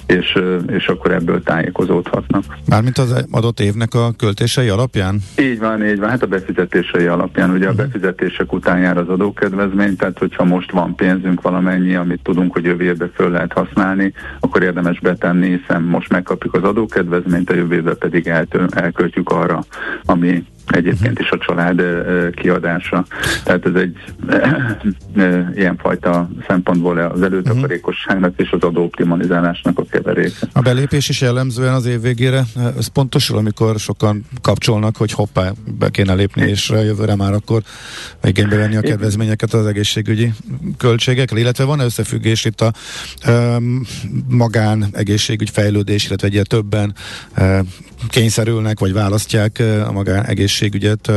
és, 0.06 0.40
és 0.68 0.88
akkor 0.88 1.12
ebből 1.12 1.44
tájékozódhatnak. 1.44 2.44
Mármint 2.68 2.98
az 2.98 3.26
adott 3.32 3.60
évnek 3.60 3.94
a 3.94 4.12
költései 4.18 4.70
alapján? 4.70 5.20
Így 5.38 5.60
van, 5.60 5.86
így 5.86 6.00
van, 6.00 6.10
hát 6.10 6.24
a 6.24 6.28
befizetései 6.28 7.06
alapján. 7.06 7.50
Ugye 7.50 7.68
a 7.68 7.72
mhm. 7.72 7.82
befizetések 7.82 8.54
után 8.54 8.80
jár 8.80 8.98
az 8.98 9.08
adókedvezmény, 9.08 9.96
tehát 9.96 10.18
hogyha 10.18 10.44
most 10.44 10.72
van 10.72 10.96
pénzünk 10.96 11.42
valamennyi, 11.42 11.96
amit 11.96 12.24
tudunk, 12.24 12.54
hogy 12.54 12.64
jövő 12.64 13.12
föl 13.16 13.30
lehet 13.30 13.54
használni, 13.54 14.14
akkor 14.40 14.64
érdemes 14.64 15.00
betenni, 15.00 15.58
hiszen 15.58 15.82
most 15.82 16.10
megkapjuk 16.10 16.54
az 16.54 16.64
adókedvezményt, 16.64 17.50
a 17.50 17.56
jövő 17.56 17.76
évben 17.76 17.98
pedig 17.98 18.28
eltő, 18.28 18.66
elköltjük 18.72 19.30
arra, 19.30 19.64
ami 20.06 20.46
egyébként 20.68 21.20
is 21.20 21.30
a 21.30 21.38
család 21.38 21.82
kiadása. 22.36 23.06
Tehát 23.44 23.66
ez 23.66 23.74
egy 23.76 23.98
ilyenfajta 25.56 26.30
szempontból 26.48 26.98
az 26.98 27.22
előtakarékosságnak 27.22 28.34
és 28.38 28.52
az 28.52 28.62
adóoptimalizálásnak 28.62 29.80
a 29.80 29.84
keveréke. 29.90 30.48
A 30.54 30.62
belépés 30.62 31.10
is 31.10 31.22
jellemzően 31.22 31.74
az 31.74 31.86
év 31.86 32.02
végére, 32.02 32.44
ez 32.78 32.88
pontosul, 32.88 33.38
amikor 33.38 33.80
sokan 33.80 34.26
kapcsolnak, 34.42 34.98
hogy 34.98 35.12
hoppá, 35.12 35.52
be 35.78 35.90
kéne 35.90 36.14
lépni, 36.14 36.50
és 36.50 36.70
jövőre 36.70 37.16
már 37.16 37.34
akkor 37.34 37.62
igénybe 38.24 38.56
venni 38.56 38.76
a 38.76 38.82
kedvezményeket 38.82 39.54
az 39.54 39.66
egészségügyi 39.66 40.32
költségekre, 40.78 41.40
illetve 41.40 41.64
van 41.64 41.80
összefüggés 41.80 42.46
itt 42.46 42.62
a 42.62 42.74
um, 43.28 43.82
magán 44.28 44.86
egészségügy 44.92 45.50
fejlődés, 45.50 46.08
illetve 46.08 46.28
egyre 46.28 46.44
többen 46.44 46.96
uh, 47.38 47.60
kényszerülnek, 48.10 48.80
vagy 48.80 48.94
választják 48.94 49.64
a 49.88 49.92
magán 49.92 50.26
egészségügyet, 50.54 51.12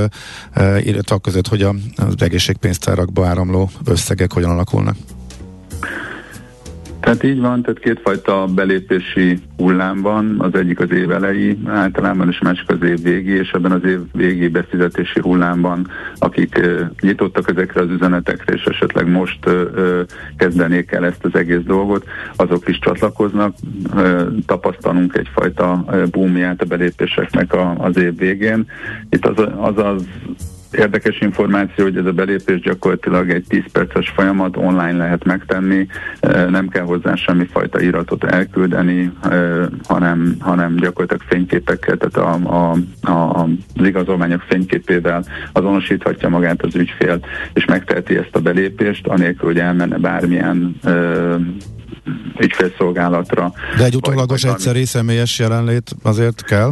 illetve 0.85 1.15
a 1.15 1.19
között, 1.19 1.49
hogy 1.49 1.63
az 1.63 2.15
egészségpénztárakba 2.19 3.27
áramló 3.27 3.71
összegek 3.85 4.33
hogyan 4.33 4.51
alakulnak? 4.51 4.97
Tehát 7.07 7.23
így 7.23 7.41
van, 7.41 7.63
tehát 7.63 7.79
kétfajta 7.79 8.47
belépési 8.55 9.39
hullám 9.57 10.03
van, 10.03 10.37
az 10.39 10.55
egyik 10.55 10.81
az 10.81 10.91
év 10.91 11.11
elejé 11.11 11.59
általában, 11.67 12.29
és 12.29 12.39
a 12.41 12.45
másik 12.45 12.71
az 12.71 12.83
év 12.83 13.03
végi, 13.03 13.31
és 13.31 13.51
ebben 13.51 13.73
az 13.73 13.85
év 13.85 13.99
végi 14.13 14.49
befizetési 14.49 15.21
hullámban, 15.21 15.89
akik 16.19 16.61
nyitottak 17.01 17.51
ezekre 17.51 17.81
az 17.81 17.91
üzenetekre, 17.91 18.55
és 18.55 18.65
esetleg 18.65 19.11
most 19.11 19.47
uh, 19.47 20.01
kezdenék 20.37 20.93
el 20.93 21.05
ezt 21.05 21.25
az 21.25 21.35
egész 21.35 21.63
dolgot, 21.65 22.05
azok 22.37 22.69
is 22.69 22.79
csatlakoznak. 22.79 23.55
Uh, 23.95 24.21
tapasztalunk 24.47 25.17
egyfajta 25.17 25.85
boomját 26.11 26.63
a 26.63 26.65
belépéseknek 26.65 27.53
a, 27.53 27.75
az 27.79 27.97
év 27.99 28.17
végén. 28.17 28.67
Itt 29.11 29.27
az 29.27 29.47
az, 29.59 29.77
az 29.77 30.07
Érdekes 30.79 31.21
információ, 31.21 31.85
hogy 31.85 31.97
ez 31.97 32.07
a 32.07 32.13
belépés 32.13 32.61
gyakorlatilag 32.61 33.31
egy 33.31 33.45
10 33.49 33.63
perces 33.73 34.09
folyamat, 34.09 34.57
online 34.57 34.97
lehet 34.97 35.25
megtenni, 35.25 35.87
nem 36.49 36.69
kell 36.69 36.85
hozzá 36.85 37.15
semmifajta 37.15 37.81
iratot 37.81 38.25
elküldeni, 38.25 39.13
hanem, 39.87 40.37
hanem 40.39 40.77
gyakorlatilag 40.77 41.23
fényképekkel, 41.29 41.97
tehát 41.97 42.17
a, 42.17 42.55
a, 42.55 42.77
a, 43.11 43.43
az 43.43 43.87
igazolványok 43.87 44.41
fényképével 44.49 45.25
azonosíthatja 45.53 46.29
magát 46.29 46.63
az 46.63 46.75
ügyfél, 46.75 47.21
és 47.53 47.65
megteheti 47.65 48.17
ezt 48.17 48.37
a 48.37 48.41
belépést, 48.41 49.07
anélkül, 49.07 49.47
hogy 49.47 49.59
elmenne 49.59 49.97
bármilyen 49.97 50.77
ügyfélszolgálatra. 52.41 53.53
De 53.77 53.85
egy 53.85 53.97
utólagos 53.97 54.45
egyszerű 54.45 54.85
személyes 54.85 55.39
jelenlét 55.39 55.91
azért 56.03 56.45
kell? 56.45 56.71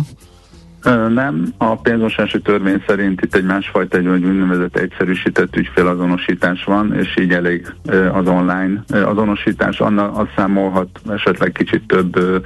Nem, 1.09 1.47
a 1.57 1.76
pénzmosási 1.76 2.41
törvény 2.41 2.82
szerint 2.87 3.20
itt 3.20 3.35
egy 3.35 3.45
másfajta, 3.45 3.97
egy 3.97 4.07
úgynevezett 4.07 4.76
egyszerűsített 4.76 5.57
ügyfélazonosítás 5.57 6.64
van, 6.64 6.95
és 6.95 7.16
így 7.20 7.32
elég 7.32 7.72
az 8.12 8.26
online 8.26 8.85
azonosítás. 8.91 9.80
Anna 9.80 10.12
az 10.12 10.26
számolhat 10.37 10.89
esetleg 11.11 11.53
kicsit 11.53 11.87
több 11.87 12.43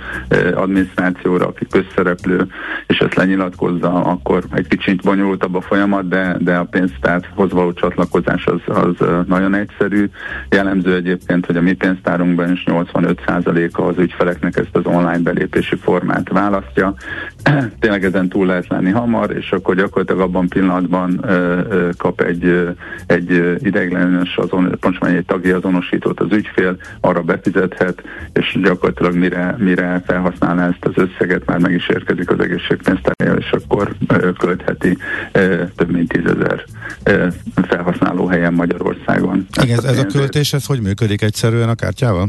adminisztrációra, 0.54 1.46
aki 1.46 1.66
közszereplő, 1.70 2.46
és 2.86 2.98
ezt 2.98 3.14
lenyilatkozza, 3.14 4.04
akkor 4.04 4.44
egy 4.52 4.68
kicsit 4.68 5.02
bonyolultabb 5.02 5.54
a 5.54 5.60
folyamat, 5.60 6.08
de, 6.08 6.36
de 6.38 6.56
a 6.56 6.64
pénztárhoz 6.64 7.52
való 7.52 7.72
csatlakozás 7.72 8.46
az, 8.46 8.76
az 8.76 9.06
nagyon 9.26 9.54
egyszerű. 9.54 10.10
Jellemző 10.50 10.94
egyébként, 10.94 11.46
hogy 11.46 11.56
a 11.56 11.60
mi 11.60 11.72
pénztárunkban 11.72 12.52
is 12.52 12.62
85%-a 12.66 13.82
az 13.82 13.98
ügyfeleknek 13.98 14.56
ezt 14.56 14.76
az 14.76 14.84
online 14.84 15.18
belépési 15.18 15.76
formát 15.76 16.28
választja. 16.28 16.94
Tényleg 17.80 18.04
ezen 18.04 18.27
túl 18.28 18.46
lehet 18.46 18.68
lenni 18.68 18.90
hamar, 18.90 19.36
és 19.36 19.52
akkor 19.52 19.74
gyakorlatilag 19.74 20.20
abban 20.20 20.48
pillanatban 20.48 21.24
kap 21.96 22.20
egy, 22.20 22.76
egy 23.06 23.56
ideiglenes 23.58 24.36
azon, 24.36 24.76
pontosabban 24.80 25.16
egy 25.16 25.24
tagi 25.24 25.50
azonosítót 25.50 26.20
az 26.20 26.32
ügyfél, 26.32 26.76
arra 27.00 27.22
befizethet, 27.22 28.02
és 28.32 28.58
gyakorlatilag 28.62 29.14
mire, 29.14 29.54
mire 29.58 30.02
felhasználná 30.06 30.68
ezt 30.68 30.84
az 30.84 30.92
összeget, 30.96 31.46
már 31.46 31.58
meg 31.58 31.72
is 31.72 31.88
érkezik 31.88 32.30
az 32.30 32.40
egészségpénztárnél, 32.40 33.36
és 33.38 33.50
akkor 33.50 33.94
költheti 34.38 34.96
több 35.76 35.90
mint 35.90 36.08
tízezer 36.08 36.64
felhasználó 37.54 38.26
helyen 38.26 38.54
Magyarországon. 38.54 39.46
Igen, 39.62 39.78
ez, 39.78 39.84
ez 39.84 39.98
a 39.98 40.06
költés, 40.06 40.52
ez 40.52 40.66
hogy 40.66 40.80
működik 40.80 41.22
egyszerűen 41.22 41.68
a 41.68 41.74
kártyával? 41.74 42.28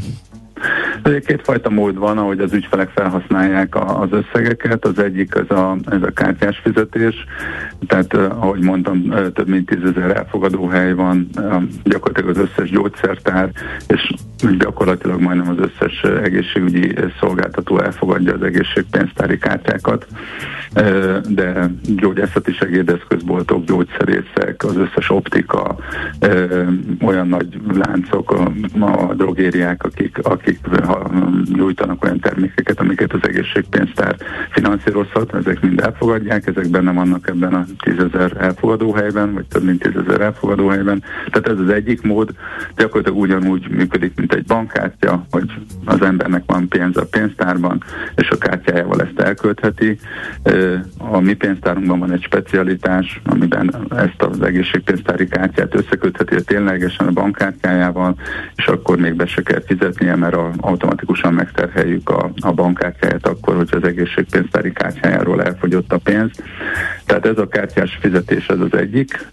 Kétfajta 1.25 1.69
mód 1.69 1.97
van, 1.97 2.17
ahogy 2.17 2.39
az 2.39 2.53
ügyfelek 2.53 2.89
felhasználják 2.89 3.75
az 3.75 4.09
összegeket. 4.11 4.85
Az 4.85 4.99
egyik 4.99 5.35
az 5.35 5.57
a, 5.57 5.77
ez 5.85 6.01
a 6.01 6.11
kártyás 6.11 6.61
fizetés, 6.63 7.15
tehát 7.87 8.13
ahogy 8.13 8.59
mondtam, 8.59 9.13
több 9.33 9.47
mint 9.47 9.65
tízezer 9.65 10.17
elfogadóhely 10.17 10.93
van, 10.93 11.29
gyakorlatilag 11.83 12.37
az 12.37 12.49
összes 12.49 12.69
gyógyszertár, 12.69 13.49
és 13.87 14.13
gyakorlatilag 14.57 15.21
majdnem 15.21 15.49
az 15.49 15.69
összes 15.69 16.01
egészségügyi 16.23 16.95
szolgáltató 17.19 17.79
elfogadja 17.79 18.33
az 18.33 18.43
egészségpénztári 18.43 19.37
kártyákat, 19.37 20.07
de 21.29 21.71
gyógyászati 21.95 22.51
segédeszközboltok, 22.53 23.65
gyógyszerészek, 23.65 24.63
az 24.63 24.75
összes 24.77 25.09
optika, 25.09 25.75
olyan 27.01 27.27
nagy 27.27 27.59
láncok, 27.73 28.31
a, 28.31 28.51
a 28.79 29.13
drogériák, 29.13 29.83
akik, 29.83 30.17
akik 30.23 30.48
nyújtanak 31.53 32.03
olyan 32.03 32.19
termékeket, 32.19 32.79
amiket 32.79 33.13
az 33.13 33.19
egészségpénztár 33.23 34.15
finanszírozhat, 34.51 35.35
ezek 35.35 35.61
mind 35.61 35.79
elfogadják, 35.79 36.47
ezek 36.47 36.69
benne 36.69 36.91
vannak 36.91 37.27
ebben 37.27 37.53
a 37.53 37.65
tízezer 37.79 38.31
elfogadóhelyben, 38.39 39.33
vagy 39.33 39.45
több 39.45 39.63
mint 39.63 39.81
tízezer 39.81 40.21
elfogadóhelyben. 40.21 41.03
Tehát 41.29 41.47
ez 41.47 41.59
az 41.59 41.69
egyik 41.69 42.01
mód, 42.01 42.29
gyakorlatilag 42.75 43.19
ugyanúgy 43.19 43.69
működik, 43.69 44.15
mint 44.15 44.33
egy 44.33 44.45
bankkártya, 44.45 45.25
hogy 45.31 45.51
az 45.85 46.01
embernek 46.01 46.43
van 46.45 46.67
pénz 46.67 46.97
a 46.97 47.05
pénztárban, 47.05 47.83
és 48.15 48.29
a 48.29 48.37
kártyájával 48.37 49.01
ezt 49.01 49.19
elköltheti. 49.19 49.99
A 50.97 51.19
mi 51.19 51.33
pénztárunkban 51.33 51.99
van 51.99 52.11
egy 52.11 52.23
specialitás, 52.23 53.21
amiben 53.25 53.75
ezt 53.89 54.21
az 54.21 54.41
egészségpénztári 54.41 55.27
kártyát 55.27 55.75
összekötheti 55.75 56.35
a 56.35 56.41
ténylegesen 56.41 57.07
a 57.07 57.11
bankkártyájával, 57.11 58.15
és 58.55 58.67
akkor 58.67 58.97
még 58.97 59.15
be 59.15 59.25
se 59.25 59.41
kell 59.41 59.61
fizetnie, 59.65 60.15
mert 60.15 60.35
a, 60.39 60.51
automatikusan 60.59 61.33
megterheljük 61.33 62.09
a, 62.09 62.31
a 62.39 62.51
bankkártyáját 62.51 63.27
akkor, 63.27 63.55
hogy 63.55 63.69
az 63.71 63.83
egészségpénztári 63.83 64.71
kártyájáról 64.71 65.43
elfogyott 65.43 65.93
a 65.93 65.97
pénz. 65.97 66.31
Tehát 67.05 67.25
ez 67.25 67.37
a 67.37 67.47
kártyás 67.47 67.97
fizetés 68.01 68.47
az 68.47 68.59
az 68.59 68.73
egyik 68.77 69.27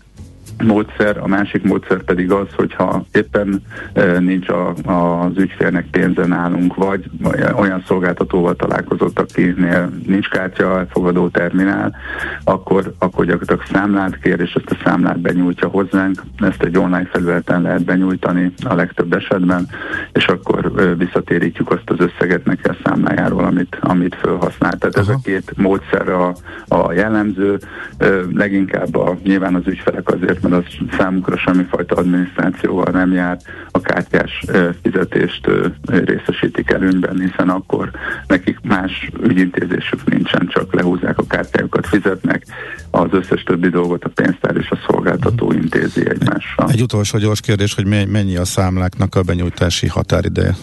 módszer, 0.64 1.18
a 1.18 1.26
másik 1.26 1.62
módszer 1.62 2.02
pedig 2.02 2.30
az, 2.30 2.46
hogyha 2.57 3.04
éppen 3.12 3.62
e, 3.92 4.18
nincs 4.18 4.48
a, 4.48 4.74
az 4.84 5.32
ügyfélnek 5.36 5.86
pénze 5.90 6.26
nálunk, 6.26 6.74
vagy 6.74 7.11
olyan 7.57 7.82
szolgáltatóval 7.86 8.57
találkozott, 8.57 9.18
akinél 9.18 9.90
nincs 10.07 10.28
kártya 10.28 10.78
elfogadó 10.78 11.28
terminál, 11.28 11.96
akkor, 12.44 12.92
akkor 12.98 13.24
gyakorlatilag 13.24 13.62
számlát 13.72 14.18
kér, 14.18 14.40
és 14.40 14.52
ezt 14.52 14.70
a 14.70 14.82
számlát 14.84 15.20
benyújtja 15.20 15.68
hozzánk. 15.68 16.22
Ezt 16.38 16.62
egy 16.62 16.78
online 16.78 17.09
felületen 17.12 17.62
lehet 17.62 17.84
benyújtani 17.84 18.52
a 18.64 18.74
legtöbb 18.74 19.12
esetben, 19.12 19.68
és 20.12 20.26
akkor 20.26 20.72
e, 20.78 20.94
visszatérítjük 20.94 21.70
azt 21.70 21.90
az 21.90 21.96
összeget 21.98 22.44
neki 22.44 22.68
a 22.68 22.76
számlájáról, 22.84 23.44
amit, 23.44 23.76
amit 23.80 24.14
felhasznált. 24.14 24.78
Tehát 24.78 24.96
Aha. 24.96 25.11
ez 25.11 25.16
a 25.16 25.20
két 25.24 25.52
módszer 25.57 26.09
a, 26.09 26.34
a 26.68 26.92
jellemző, 26.92 27.59
e, 27.98 28.07
leginkább 28.34 28.96
a, 28.96 29.16
nyilván 29.22 29.54
az 29.54 29.66
ügyfelek 29.66 30.12
azért, 30.12 30.44
mert 30.49 30.66
az 30.66 30.97
számukra 30.99 31.36
semmifajta 31.36 31.94
adminisztrációval 31.94 32.92
nem 32.92 33.12
jár, 33.12 33.38
a 33.70 33.80
kártyás 33.80 34.44
fizetést 34.82 35.49
részesítik 35.86 36.70
előnyben, 36.70 37.20
hiszen 37.20 37.49
akkor 37.49 37.90
nekik 38.26 38.59
más 38.62 39.11
ügyintézésük 39.22 40.05
nincsen, 40.05 40.47
csak 40.49 40.74
lehúzzák 40.74 41.18
a 41.18 41.26
kártyájukat, 41.28 41.86
fizetnek, 41.86 42.47
az 42.90 43.09
összes 43.11 43.42
többi 43.42 43.68
dolgot 43.68 44.05
a 44.05 44.09
pénztár 44.09 44.57
és 44.57 44.70
a 44.70 44.78
szolgáltató 44.88 45.53
intézi 45.53 46.09
egymással. 46.09 46.70
Egy 46.70 46.82
utolsó 46.82 47.18
gyors 47.18 47.40
kérdés, 47.40 47.74
hogy 47.74 47.86
mennyi 47.86 48.36
a 48.36 48.44
számláknak 48.44 49.14
a 49.14 49.22
benyújtási 49.22 49.86
határideje? 49.86 50.55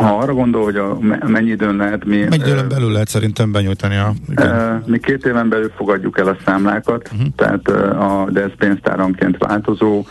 Ha 0.00 0.18
arra 0.18 0.32
gondol, 0.32 0.64
hogy 0.64 0.76
a, 0.76 0.98
mennyi 1.26 1.50
időn 1.50 1.76
lehet 1.76 2.04
mi... 2.04 2.16
Mennyi 2.16 2.48
időn 2.50 2.68
belül 2.68 2.92
lehet 2.92 3.08
szerintem 3.08 3.52
benyújtani 3.52 3.96
a... 3.96 4.12
Igen. 4.28 4.82
Mi 4.86 4.98
két 4.98 5.24
éven 5.24 5.48
belül 5.48 5.72
fogadjuk 5.76 6.18
el 6.18 6.26
a 6.26 6.36
számlákat, 6.44 7.10
uh-huh. 7.12 7.28
tehát 7.36 7.68
a, 7.68 8.28
de 8.30 8.42
ez 8.42 8.50
pénztáranként 8.58 9.38
változó, 9.38 10.04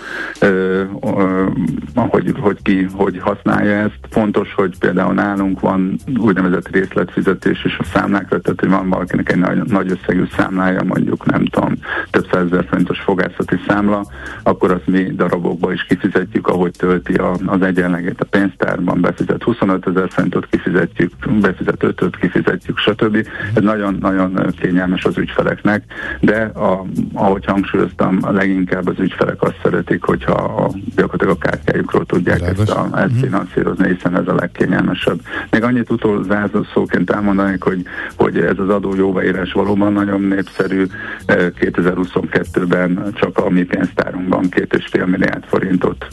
hogy, 1.95 2.33
hogy 2.39 2.61
ki 2.61 2.87
hogy 2.93 3.19
használja 3.19 3.75
ezt. 3.75 3.99
Fontos, 4.09 4.53
hogy 4.53 4.77
például 4.79 5.13
nálunk 5.13 5.59
van 5.59 5.95
úgynevezett 6.17 6.69
részletfizetés 6.69 7.65
is 7.65 7.77
a 7.79 7.83
számlákra, 7.83 8.39
tehát 8.39 8.59
hogy 8.59 8.69
van 8.69 8.89
valakinek 8.89 9.31
egy 9.31 9.37
nagy, 9.37 9.63
nagy 9.63 9.91
összegű 9.91 10.23
számlája, 10.37 10.83
mondjuk 10.83 11.25
nem 11.25 11.45
tudom, 11.45 11.73
több 12.11 12.27
százezer 12.31 12.65
forintos 12.69 12.99
fogászati 12.99 13.55
számla, 13.67 14.05
akkor 14.43 14.71
azt 14.71 14.87
mi 14.87 15.03
darabokba 15.15 15.73
is 15.73 15.83
kifizetjük, 15.83 16.47
ahogy 16.47 16.71
tölti 16.77 17.13
a, 17.13 17.33
az 17.45 17.61
egyenlegét 17.61 18.21
a 18.21 18.25
pénztárban, 18.25 19.01
befizet 19.01 19.43
25 19.43 19.78
25 19.79 19.97
ezer 19.97 20.09
forintot 20.09 20.47
kifizetjük, 20.49 21.11
befizet 21.41 21.83
5 21.83 22.17
kifizetjük, 22.19 22.77
stb. 22.77 23.27
Ez 23.53 23.63
nagyon-nagyon 23.63 24.53
kényelmes 24.59 25.05
az 25.05 25.17
ügyfeleknek, 25.17 25.83
de 26.19 26.41
a, 26.41 26.85
ahogy 27.13 27.45
hangsúlyoztam, 27.45 28.19
a 28.21 28.31
leginkább 28.31 28.87
az 28.87 28.99
ügyfelek 28.99 29.41
azt 29.41 29.59
szeretik, 29.63 30.03
hogyha 30.03 30.33
a, 30.33 30.69
gyakorlatilag 30.95 31.37
a 31.39 31.47
kártyájukról 31.47 32.05
tudják 32.05 32.41
ezt, 32.41 32.69
a, 32.69 32.89
ezt 32.93 33.05
uh-huh. 33.05 33.19
finanszírozni, 33.19 33.93
hiszen 33.93 34.15
ez 34.15 34.27
a 34.27 34.35
legkényelmesebb. 34.35 35.19
Még 35.49 35.63
annyit 35.63 35.89
utolzázó 35.89 36.63
szóként 36.73 37.09
elmondani, 37.09 37.55
hogy, 37.59 37.81
hogy 38.15 38.37
ez 38.37 38.59
az 38.59 38.69
adó 38.69 38.95
jóváírás 38.95 39.51
valóban 39.51 39.93
nagyon 39.93 40.21
népszerű. 40.21 40.85
2022-ben 41.27 43.13
csak 43.13 43.37
a 43.37 43.49
mi 43.49 43.63
pénztárunkban 43.63 44.49
két 44.49 44.73
és 44.73 44.85
fél 44.91 45.05
milliárd 45.05 45.43
forintot 45.43 46.07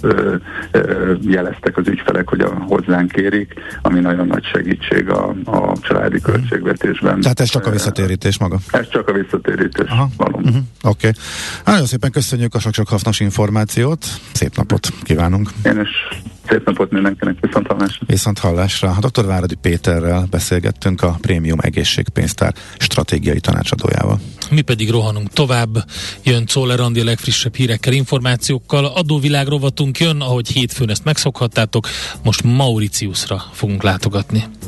jeleztek 1.21 1.77
az 1.77 1.89
ügyfelek, 1.89 2.29
hogy 2.29 2.41
a 2.41 2.65
hozzánk 2.69 3.11
kérik, 3.11 3.46
ami 3.83 4.01
nagyon 4.01 4.27
nagy 4.27 4.45
segítség 4.45 5.11
a, 5.11 5.35
a 5.45 5.73
családi 5.81 6.17
mhm. 6.17 6.31
költségvetésben. 6.31 7.21
Tehát 7.21 7.41
ez 7.41 7.49
csak 7.49 7.67
a 7.67 7.71
visszatérítés 7.71 8.39
maga? 8.39 8.59
Ez 8.71 8.89
csak 8.89 9.09
a 9.09 9.13
visszatérítés, 9.13 9.89
Aha. 9.89 10.09
valóban. 10.17 10.45
Uh-huh. 10.45 10.63
Oké. 10.83 11.09
Okay. 11.09 11.23
Nagyon 11.65 11.87
szépen 11.87 12.11
köszönjük 12.11 12.55
a 12.55 12.59
sok-sok 12.59 12.89
hasznos 12.89 13.21
információt, 13.21 14.05
szép 14.33 14.57
napot 14.57 14.89
kívánunk! 15.03 15.51
Én 15.65 15.81
is 15.81 15.91
Szép 16.49 16.67
napot 16.67 16.91
mindenkinek, 16.91 17.37
viszont 17.41 17.67
hallásra. 17.67 18.07
Viszont 18.07 18.39
hallásra. 18.39 18.97
A 19.01 19.09
dr. 19.09 19.27
Váradi 19.27 19.55
Péterrel 19.55 20.27
beszélgettünk 20.31 21.03
a 21.03 21.17
Prémium 21.21 21.59
Egészségpénztár 21.61 22.55
stratégiai 22.79 23.41
tanácsadójával. 23.41 24.21
Mi 24.51 24.61
pedig 24.61 24.91
rohanunk 24.91 25.29
tovább. 25.29 25.85
Jön 26.25 26.47
Czoller 26.47 26.81
Andi 26.81 27.01
a 27.01 27.05
legfrissebb 27.05 27.55
hírekkel, 27.55 27.93
információkkal. 27.93 28.85
Adóvilág 28.85 29.47
rovatunk 29.47 29.99
jön, 29.99 30.21
ahogy 30.21 30.49
hétfőn 30.49 30.91
ezt 30.91 31.05
megszokhattátok. 31.05 31.89
Most 32.25 32.43
Mauritiusra 32.43 33.43
fogunk 33.53 33.83
látogatni. 33.83 34.45